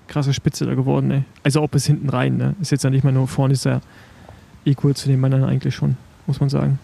krasse 0.08 0.34
Spitze 0.34 0.66
da 0.66 0.74
geworden. 0.74 1.08
Ne? 1.08 1.26
Also 1.43 1.62
auch 1.62 1.70
bis 1.70 1.86
hinten 1.86 2.10
rein. 2.10 2.38
Ne? 2.38 2.56
Ist 2.60 2.72
jetzt 2.72 2.84
ja 2.84 2.89
nicht 2.89 3.04
mal 3.04 3.14
nur 3.14 3.28
vorne, 3.28 3.54
ist 3.54 3.66
ja 3.66 3.82
equal 4.66 4.95
zu 4.95 5.08
den 5.08 5.22
Männern 5.22 5.43
eigentlich 5.43 5.76
schon, 5.76 5.95
muss 6.26 6.39
man 6.39 6.50
sagen. 6.50 6.80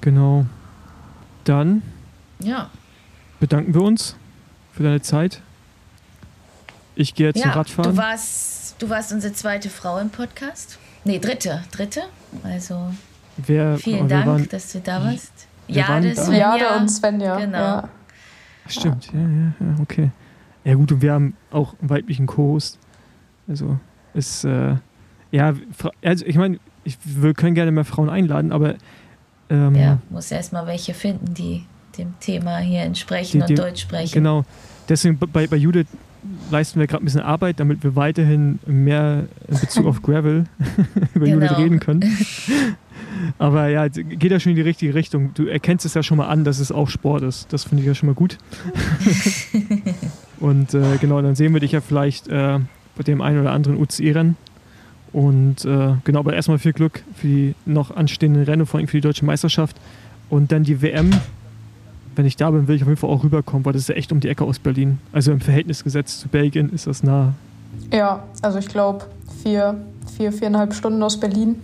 Genau. 0.00 0.46
Dann 1.44 1.82
ja. 2.40 2.70
bedanken 3.38 3.72
wir 3.72 3.82
uns 3.82 4.16
für 4.72 4.82
deine 4.82 5.00
Zeit. 5.00 5.42
Ich 6.96 7.14
gehe 7.14 7.28
jetzt 7.28 7.40
zum 7.40 7.50
ja 7.50 7.56
Radfahren. 7.56 7.92
du, 7.92 7.96
warst, 7.96 8.74
du 8.80 8.88
warst 8.88 9.12
unsere 9.12 9.32
zweite 9.32 9.68
Frau 9.70 9.98
im 9.98 10.10
Podcast. 10.10 10.78
Nee, 11.04 11.18
dritte. 11.18 11.62
Dritte. 11.70 12.02
Also 12.42 12.90
Wer, 13.36 13.76
vielen 13.78 14.08
Dank, 14.08 14.26
Waren, 14.26 14.48
dass 14.48 14.72
du 14.72 14.80
da 14.80 15.04
warst. 15.04 15.46
Jade, 15.68 16.14
da. 16.14 16.24
Svenja. 16.24 16.56
Jade 16.56 16.80
und 16.80 16.88
Svenja. 16.88 17.36
Genau. 17.38 17.58
Ja. 17.58 17.88
stimmt, 18.66 19.06
ja, 19.12 19.20
ja, 19.20 19.52
ja, 19.60 19.76
okay. 19.80 20.10
Ja 20.64 20.74
gut, 20.74 20.90
und 20.90 21.02
wir 21.02 21.12
haben 21.12 21.36
auch 21.50 21.74
einen 21.80 21.90
weiblichen 21.90 22.26
Co-Host. 22.26 22.78
Also 23.46 23.78
ist, 24.14 24.44
äh, 24.44 24.74
ja, 25.30 25.54
also 26.02 26.24
ich 26.24 26.36
meine, 26.36 26.58
ich, 26.82 26.96
wir 27.04 27.34
können 27.34 27.54
gerne 27.54 27.70
mehr 27.72 27.84
Frauen 27.84 28.08
einladen, 28.08 28.52
aber 28.52 28.74
ähm, 29.50 29.74
Ja, 29.74 29.98
muss 30.10 30.30
erst 30.32 30.52
mal 30.52 30.66
welche 30.66 30.94
finden, 30.94 31.34
die 31.34 31.64
dem 31.98 32.18
Thema 32.20 32.58
hier 32.58 32.80
entsprechen 32.82 33.38
Die- 33.38 33.40
und 33.42 33.48
die- 33.50 33.54
Deutsch 33.54 33.82
sprechen. 33.82 34.14
genau. 34.14 34.44
Deswegen 34.88 35.18
bei, 35.18 35.46
bei 35.46 35.56
Judith 35.56 35.86
leisten 36.50 36.78
wir 36.80 36.86
gerade 36.86 37.02
ein 37.02 37.06
bisschen 37.06 37.20
Arbeit, 37.22 37.60
damit 37.60 37.82
wir 37.82 37.96
weiterhin 37.96 38.58
mehr 38.66 39.24
in 39.48 39.60
Bezug 39.60 39.86
auf 39.86 40.02
Gravel 40.02 40.44
über 41.14 41.26
Judith 41.26 41.48
Genau. 41.48 41.60
reden 41.60 41.80
können. 41.80 42.02
Aber 43.38 43.68
ja, 43.68 43.88
geht 43.88 44.30
ja 44.30 44.38
schon 44.38 44.50
in 44.50 44.56
die 44.56 44.62
richtige 44.62 44.94
Richtung. 44.94 45.32
Du 45.34 45.46
erkennst 45.46 45.86
es 45.86 45.94
ja 45.94 46.02
schon 46.02 46.18
mal 46.18 46.26
an, 46.28 46.44
dass 46.44 46.58
es 46.58 46.70
auch 46.70 46.88
Sport 46.88 47.22
ist. 47.22 47.52
Das 47.52 47.64
finde 47.64 47.82
ich 47.82 47.86
ja 47.88 47.94
schon 47.94 48.08
mal 48.08 48.14
gut. 48.14 48.36
Und 50.38 50.74
äh, 50.74 50.96
genau, 51.00 51.20
dann 51.22 51.34
sehen 51.34 51.52
wir 51.54 51.60
dich 51.60 51.72
ja 51.72 51.80
vielleicht 51.80 52.28
äh, 52.28 52.58
bei 52.96 53.02
dem 53.02 53.20
einen 53.22 53.40
oder 53.40 53.52
anderen 53.52 53.78
UCI-Rennen. 53.78 54.36
Und 55.12 55.64
äh, 55.64 55.94
genau, 56.04 56.18
aber 56.20 56.34
erstmal 56.34 56.58
viel 56.58 56.72
Glück 56.74 57.02
für 57.14 57.26
die 57.26 57.54
noch 57.64 57.90
anstehenden 57.96 58.42
Rennen, 58.44 58.66
vor 58.66 58.78
allem 58.78 58.88
für 58.88 58.98
die 58.98 59.02
deutsche 59.02 59.24
Meisterschaft. 59.24 59.76
Und 60.28 60.52
dann 60.52 60.62
die 60.64 60.82
WM. 60.82 61.10
Wenn 62.16 62.24
ich 62.24 62.36
da 62.36 62.50
bin, 62.50 62.66
will 62.66 62.76
ich 62.76 62.82
auf 62.82 62.88
jeden 62.88 62.98
Fall 62.98 63.10
auch 63.10 63.22
rüberkommen, 63.22 63.64
weil 63.66 63.74
das 63.74 63.82
ist 63.82 63.88
ja 63.88 63.94
echt 63.94 64.10
um 64.10 64.20
die 64.20 64.28
Ecke 64.28 64.44
aus 64.44 64.58
Berlin. 64.58 64.98
Also 65.12 65.32
im 65.32 65.40
Verhältnis 65.40 65.84
gesetzt 65.84 66.20
zu 66.20 66.28
Belgien 66.28 66.70
ist 66.70 66.86
das 66.86 67.02
nah. 67.02 67.34
Ja, 67.92 68.24
also 68.40 68.58
ich 68.58 68.68
glaube 68.68 69.04
vier, 69.42 69.76
vier, 70.16 70.32
viereinhalb 70.32 70.72
Stunden 70.72 71.02
aus 71.02 71.20
Berlin. 71.20 71.56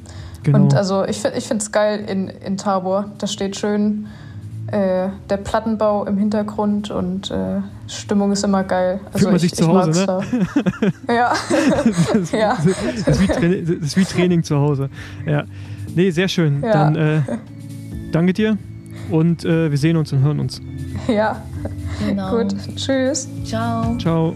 Genau. 0.42 0.58
Und 0.58 0.74
also 0.74 1.04
ich, 1.04 1.24
ich 1.24 1.46
finde 1.46 1.62
es 1.62 1.72
geil 1.72 2.04
in, 2.06 2.28
in 2.28 2.58
Tabor. 2.58 3.06
Da 3.16 3.26
steht 3.26 3.56
schön 3.56 4.06
äh, 4.66 5.08
der 5.30 5.36
Plattenbau 5.38 6.04
im 6.04 6.18
Hintergrund 6.18 6.90
und 6.90 7.30
äh, 7.30 7.60
Stimmung 7.86 8.32
ist 8.32 8.44
immer 8.44 8.64
geil. 8.64 9.00
Also 9.12 9.26
man 9.26 9.36
ich, 9.36 9.42
sich 9.42 9.54
zu 9.54 9.68
Hause, 9.68 10.06
Da. 10.06 10.20
ja, 11.12 11.32
das, 12.12 12.32
ja. 12.32 12.58
das, 12.62 13.08
ist 13.08 13.20
wie 13.22 13.26
Training, 13.26 13.66
das 13.66 13.88
ist 13.88 13.96
wie 13.96 14.04
Training 14.04 14.42
zu 14.42 14.56
Hause. 14.56 14.90
Ja. 15.26 15.44
Nee, 15.94 16.10
sehr 16.10 16.28
schön. 16.28 16.62
Ja. 16.62 16.72
Dann 16.72 16.96
äh, 16.96 17.20
danke 18.12 18.32
dir 18.32 18.58
und 19.12 19.44
äh, 19.44 19.70
wir 19.70 19.78
sehen 19.78 19.96
uns 19.96 20.12
und 20.12 20.22
hören 20.22 20.40
uns. 20.40 20.60
ja. 21.08 21.42
Genau. 22.06 22.38
Gut. 22.38 22.54
Tschüss. 22.76 23.28
Ciao. 23.44 23.96
Ciao. 23.98 24.34